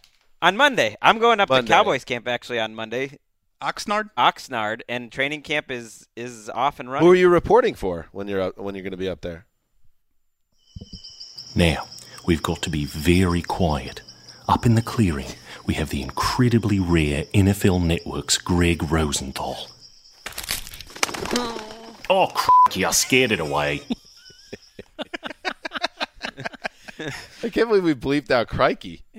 on 0.42 0.58
Monday. 0.58 0.96
I'm 1.02 1.20
going 1.20 1.40
up 1.40 1.50
Monday. 1.50 1.68
to 1.68 1.74
Cowboys 1.74 2.04
camp 2.04 2.28
actually 2.28 2.60
on 2.60 2.76
Monday. 2.76 3.18
Oxnard. 3.62 4.10
Oxnard 4.18 4.82
and 4.90 5.12
training 5.12 5.42
camp 5.42 5.72
is 5.72 6.08
is 6.16 6.50
off 6.50 6.80
and 6.80 6.92
running. 6.92 7.06
who 7.06 7.12
are 7.12 7.16
you 7.16 7.30
reporting 7.30 7.76
for 7.76 8.08
when 8.12 8.28
you're 8.28 8.42
up, 8.42 8.58
when 8.58 8.76
you're 8.76 8.84
going 8.84 8.92
to 8.92 8.98
be 8.98 9.10
up 9.10 9.22
there? 9.22 9.46
Now, 11.56 11.88
we've 12.26 12.44
got 12.44 12.62
to 12.64 12.70
be 12.70 12.86
very 12.86 13.42
quiet. 13.42 14.02
Up 14.48 14.66
in 14.66 14.76
the 14.76 14.82
clearing, 14.82 15.28
we 15.66 15.74
have 15.76 15.90
the 15.90 16.02
incredibly 16.02 16.80
rare 16.80 17.24
NFL 17.34 17.84
Network's 17.84 18.38
Gregg 18.38 18.92
Rosenthal. 18.92 19.68
Oh, 22.10 22.28
cracky, 22.28 22.86
I 22.86 22.91
scared 22.91 23.32
it 23.32 23.39
away. 23.39 23.82
I 27.43 27.49
can't 27.49 27.70
believe 27.70 27.84
we 27.84 27.93
bleeped 27.93 28.32
out 28.32 28.47
Crikey. 28.47 29.03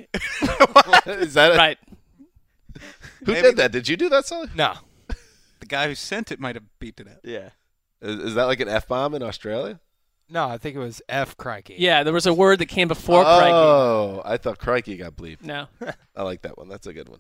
Is 1.07 1.35
that 1.35 1.53
a, 1.53 1.57
right. 1.57 1.79
Who 3.25 3.35
did 3.35 3.57
that? 3.57 3.73
Did 3.73 3.89
you 3.89 3.97
do 3.97 4.09
that, 4.11 4.27
Sully? 4.27 4.49
No. 4.55 4.75
The 5.61 5.67
guy 5.67 5.89
who 5.89 5.95
sent 5.95 6.33
it 6.33 6.41
might 6.41 6.57
have 6.57 6.65
beeped 6.81 7.01
it 7.01 7.09
out. 7.09 7.21
Yeah. 7.23 7.51
Is, 8.03 8.19
is 8.19 8.35
that 8.35 8.45
like 8.45 8.61
an 8.61 8.69
f 8.69 8.89
bomb 8.89 9.15
in 9.15 9.23
Australia? 9.23 9.81
No, 10.31 10.47
I 10.47 10.59
think 10.59 10.77
it 10.77 10.79
was 10.79 11.03
F 11.09 11.37
crikey. 11.37 11.75
Yeah, 11.79 12.05
there 12.05 12.13
was 12.13 12.27
a 12.27 12.33
word 12.33 12.61
that 12.61 12.67
came 12.67 12.87
before 12.87 13.25
crikey. 13.25 13.53
Oh, 13.53 14.23
I 14.25 14.37
thought 14.37 14.59
Crikey 14.59 14.97
got 14.97 15.17
bleeped. 15.17 15.43
No. 15.43 15.67
I 16.17 16.23
like 16.23 16.43
that 16.43 16.57
one. 16.57 16.69
That's 16.69 16.87
a 16.87 16.93
good 16.93 17.09
one. 17.09 17.19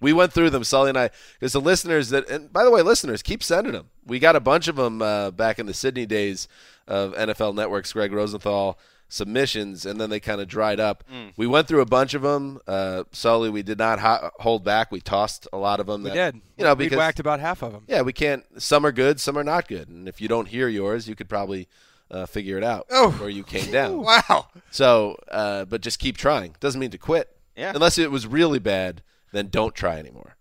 We 0.00 0.12
went 0.12 0.32
through 0.32 0.50
them, 0.50 0.64
Sully 0.64 0.88
and 0.90 0.98
I, 0.98 1.10
because 1.38 1.52
the 1.52 1.60
listeners 1.60 2.10
that, 2.10 2.28
and 2.30 2.52
by 2.52 2.64
the 2.64 2.70
way, 2.70 2.82
listeners, 2.82 3.22
keep 3.22 3.42
sending 3.42 3.72
them. 3.72 3.90
We 4.06 4.18
got 4.18 4.36
a 4.36 4.40
bunch 4.40 4.68
of 4.68 4.76
them 4.76 5.02
uh, 5.02 5.30
back 5.32 5.58
in 5.58 5.66
the 5.66 5.74
Sydney 5.74 6.06
days 6.06 6.46
of 6.86 7.14
NFL 7.14 7.54
Network's 7.54 7.92
Gregg 7.92 8.12
Rosenthal 8.12 8.78
submissions, 9.10 9.86
and 9.86 10.00
then 10.00 10.10
they 10.10 10.20
kind 10.20 10.40
of 10.40 10.48
dried 10.48 10.78
up. 10.80 11.02
Mm. 11.12 11.32
We 11.36 11.46
went 11.46 11.66
through 11.66 11.80
a 11.80 11.86
bunch 11.86 12.14
of 12.14 12.22
them. 12.22 12.60
Uh, 12.66 13.04
Sully, 13.12 13.50
we 13.50 13.62
did 13.62 13.78
not 13.78 13.98
ho- 13.98 14.30
hold 14.38 14.64
back. 14.64 14.92
We 14.92 15.00
tossed 15.00 15.48
a 15.52 15.56
lot 15.56 15.80
of 15.80 15.86
them. 15.86 16.02
We 16.02 16.10
that- 16.10 16.32
did. 16.34 16.42
You 16.58 16.64
know, 16.64 16.74
we 16.74 16.84
because 16.84 16.98
whacked 16.98 17.20
about 17.20 17.40
half 17.40 17.62
of 17.62 17.72
them. 17.72 17.84
yeah, 17.88 18.02
we 18.02 18.12
can't. 18.12 18.44
Some 18.62 18.84
are 18.84 18.92
good, 18.92 19.18
some 19.20 19.36
are 19.38 19.44
not 19.44 19.66
good, 19.68 19.88
and 19.88 20.08
if 20.08 20.20
you 20.20 20.28
don't 20.28 20.46
hear 20.48 20.68
yours, 20.68 21.08
you 21.08 21.14
could 21.14 21.28
probably 21.28 21.68
uh, 22.10 22.26
figure 22.26 22.56
it 22.58 22.64
out 22.64 22.86
Oh. 22.90 23.10
where 23.12 23.28
you 23.30 23.42
came 23.44 23.70
down. 23.70 23.98
Wow. 24.02 24.48
So, 24.70 25.16
uh, 25.30 25.64
but 25.64 25.80
just 25.80 25.98
keep 25.98 26.16
trying. 26.16 26.54
Doesn't 26.60 26.80
mean 26.80 26.90
to 26.90 26.98
quit. 26.98 27.34
Yeah. 27.56 27.72
Unless 27.74 27.98
it 27.98 28.10
was 28.10 28.26
really 28.26 28.58
bad, 28.60 29.02
then 29.32 29.48
don't 29.48 29.74
try 29.74 29.98
anymore. 29.98 30.36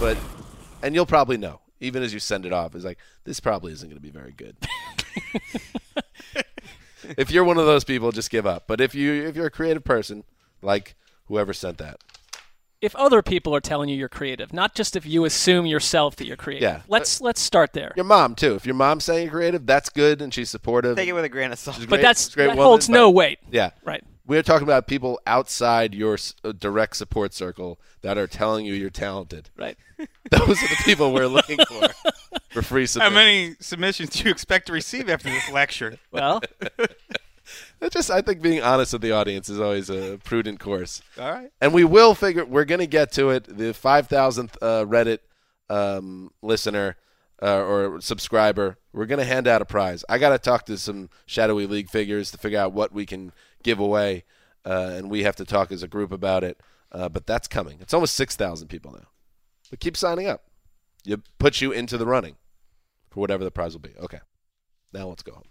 but, 0.00 0.16
and 0.82 0.94
you'll 0.94 1.06
probably 1.06 1.36
know, 1.36 1.60
even 1.80 2.02
as 2.02 2.12
you 2.12 2.20
send 2.20 2.44
it 2.46 2.52
off, 2.52 2.74
it's 2.74 2.84
like 2.84 2.98
this 3.24 3.40
probably 3.40 3.72
isn't 3.72 3.88
going 3.88 3.96
to 3.96 4.02
be 4.02 4.10
very 4.10 4.32
good. 4.32 4.56
if 7.16 7.30
you're 7.30 7.44
one 7.44 7.58
of 7.58 7.66
those 7.66 7.84
people, 7.84 8.12
just 8.12 8.30
give 8.30 8.46
up. 8.46 8.64
But 8.66 8.80
if 8.80 8.94
you 8.94 9.26
if 9.26 9.36
you're 9.36 9.46
a 9.46 9.50
creative 9.50 9.84
person, 9.84 10.24
like 10.62 10.96
whoever 11.26 11.52
sent 11.52 11.78
that, 11.78 12.00
If 12.80 12.94
other 12.96 13.22
people 13.22 13.54
are 13.54 13.60
telling 13.60 13.88
you 13.88 13.96
you're 13.96 14.08
creative, 14.08 14.52
not 14.52 14.74
just 14.74 14.96
if 14.96 15.06
you 15.06 15.24
assume 15.24 15.66
yourself 15.66 16.16
that 16.16 16.26
you're 16.26 16.36
creative. 16.36 16.62
Yeah. 16.62 16.82
Let's 16.88 17.20
uh, 17.20 17.24
let's 17.24 17.40
start 17.40 17.72
there. 17.72 17.92
your 17.96 18.04
mom 18.04 18.34
too. 18.34 18.54
If 18.54 18.66
your 18.66 18.74
mom's 18.74 19.04
saying 19.04 19.24
you're 19.24 19.32
creative, 19.32 19.66
that's 19.66 19.88
good 19.88 20.20
and 20.22 20.32
she's 20.34 20.50
supportive. 20.50 20.96
Take 20.96 21.08
it 21.08 21.12
with 21.12 21.24
a 21.24 21.28
grain 21.28 21.52
of 21.52 21.58
salt. 21.58 21.78
But 21.80 21.88
great- 21.88 22.02
that's 22.02 22.24
she's 22.24 22.32
a 22.34 22.36
great 22.36 22.46
that 22.48 22.56
woman, 22.56 22.64
holds 22.64 22.86
but- 22.88 22.94
no 22.94 23.10
weight. 23.10 23.38
Yeah. 23.50 23.70
Right. 23.84 24.04
We're 24.28 24.42
talking 24.42 24.64
about 24.64 24.86
people 24.86 25.18
outside 25.26 25.94
your 25.94 26.18
uh, 26.44 26.52
direct 26.52 26.96
support 26.96 27.32
circle 27.32 27.80
that 28.02 28.18
are 28.18 28.26
telling 28.26 28.66
you 28.66 28.74
you're 28.74 28.90
talented. 28.90 29.48
Right. 29.56 29.78
Those 30.30 30.62
are 30.62 30.68
the 30.68 30.82
people 30.84 31.14
we're 31.14 31.26
looking 31.26 31.58
for 31.66 31.88
for 32.50 32.60
free 32.60 32.86
How 32.98 33.08
many 33.08 33.56
submissions 33.58 34.10
do 34.10 34.24
you 34.24 34.30
expect 34.30 34.66
to 34.66 34.74
receive 34.74 35.08
after 35.08 35.30
this 35.30 35.50
lecture? 35.50 35.98
Well, 36.12 36.42
It's 37.80 37.94
just 37.94 38.10
I 38.10 38.20
think 38.20 38.42
being 38.42 38.62
honest 38.62 38.92
with 38.92 39.00
the 39.00 39.12
audience 39.12 39.48
is 39.48 39.58
always 39.58 39.88
a 39.88 40.18
prudent 40.22 40.60
course. 40.60 41.00
All 41.18 41.32
right. 41.32 41.50
And 41.62 41.72
we 41.72 41.84
will 41.84 42.14
figure. 42.14 42.44
We're 42.44 42.66
going 42.66 42.80
to 42.80 42.86
get 42.86 43.10
to 43.12 43.30
it. 43.30 43.56
The 43.56 43.72
five 43.72 44.08
thousandth 44.08 44.58
uh, 44.60 44.84
Reddit 44.84 45.20
um, 45.70 46.32
listener 46.42 46.96
uh, 47.40 47.62
or 47.62 48.00
subscriber. 48.02 48.76
We're 48.92 49.06
going 49.06 49.20
to 49.20 49.24
hand 49.24 49.48
out 49.48 49.62
a 49.62 49.64
prize. 49.64 50.04
I 50.08 50.18
got 50.18 50.30
to 50.30 50.38
talk 50.38 50.66
to 50.66 50.76
some 50.76 51.08
shadowy 51.24 51.66
league 51.66 51.88
figures 51.88 52.30
to 52.32 52.38
figure 52.38 52.58
out 52.58 52.72
what 52.72 52.92
we 52.92 53.06
can 53.06 53.32
give 53.62 53.78
away, 53.78 54.24
uh, 54.64 54.90
and 54.94 55.10
we 55.10 55.22
have 55.22 55.36
to 55.36 55.44
talk 55.44 55.72
as 55.72 55.82
a 55.82 55.88
group 55.88 56.12
about 56.12 56.44
it. 56.44 56.60
Uh, 56.90 57.08
but 57.08 57.26
that's 57.26 57.48
coming. 57.48 57.78
It's 57.80 57.92
almost 57.92 58.14
six 58.14 58.34
thousand 58.36 58.68
people 58.68 58.92
now. 58.92 59.08
But 59.70 59.80
keep 59.80 59.96
signing 59.96 60.26
up. 60.26 60.44
It 61.04 61.20
puts 61.38 61.60
you 61.60 61.70
into 61.72 61.98
the 61.98 62.06
running 62.06 62.36
for 63.10 63.20
whatever 63.20 63.44
the 63.44 63.50
prize 63.50 63.72
will 63.74 63.80
be. 63.80 63.94
Okay. 64.00 64.20
Now 64.92 65.08
let's 65.08 65.22
go 65.22 65.32
home. 65.32 65.44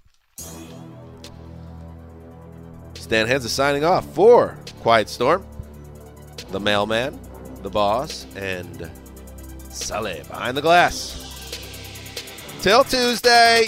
Stan 2.95 3.28
Hanzus 3.28 3.49
signing 3.49 3.84
off 3.84 4.05
for 4.14 4.58
Quiet 4.82 5.08
Storm, 5.10 5.45
the 6.49 6.60
mailman, 6.60 7.20
the 7.62 7.70
boss, 7.70 8.26
and 8.36 8.91
Sully 9.70 10.24
behind 10.28 10.58
the 10.58 10.62
glass. 10.62 11.24
Till 12.62 12.84
Tuesday. 12.84 13.68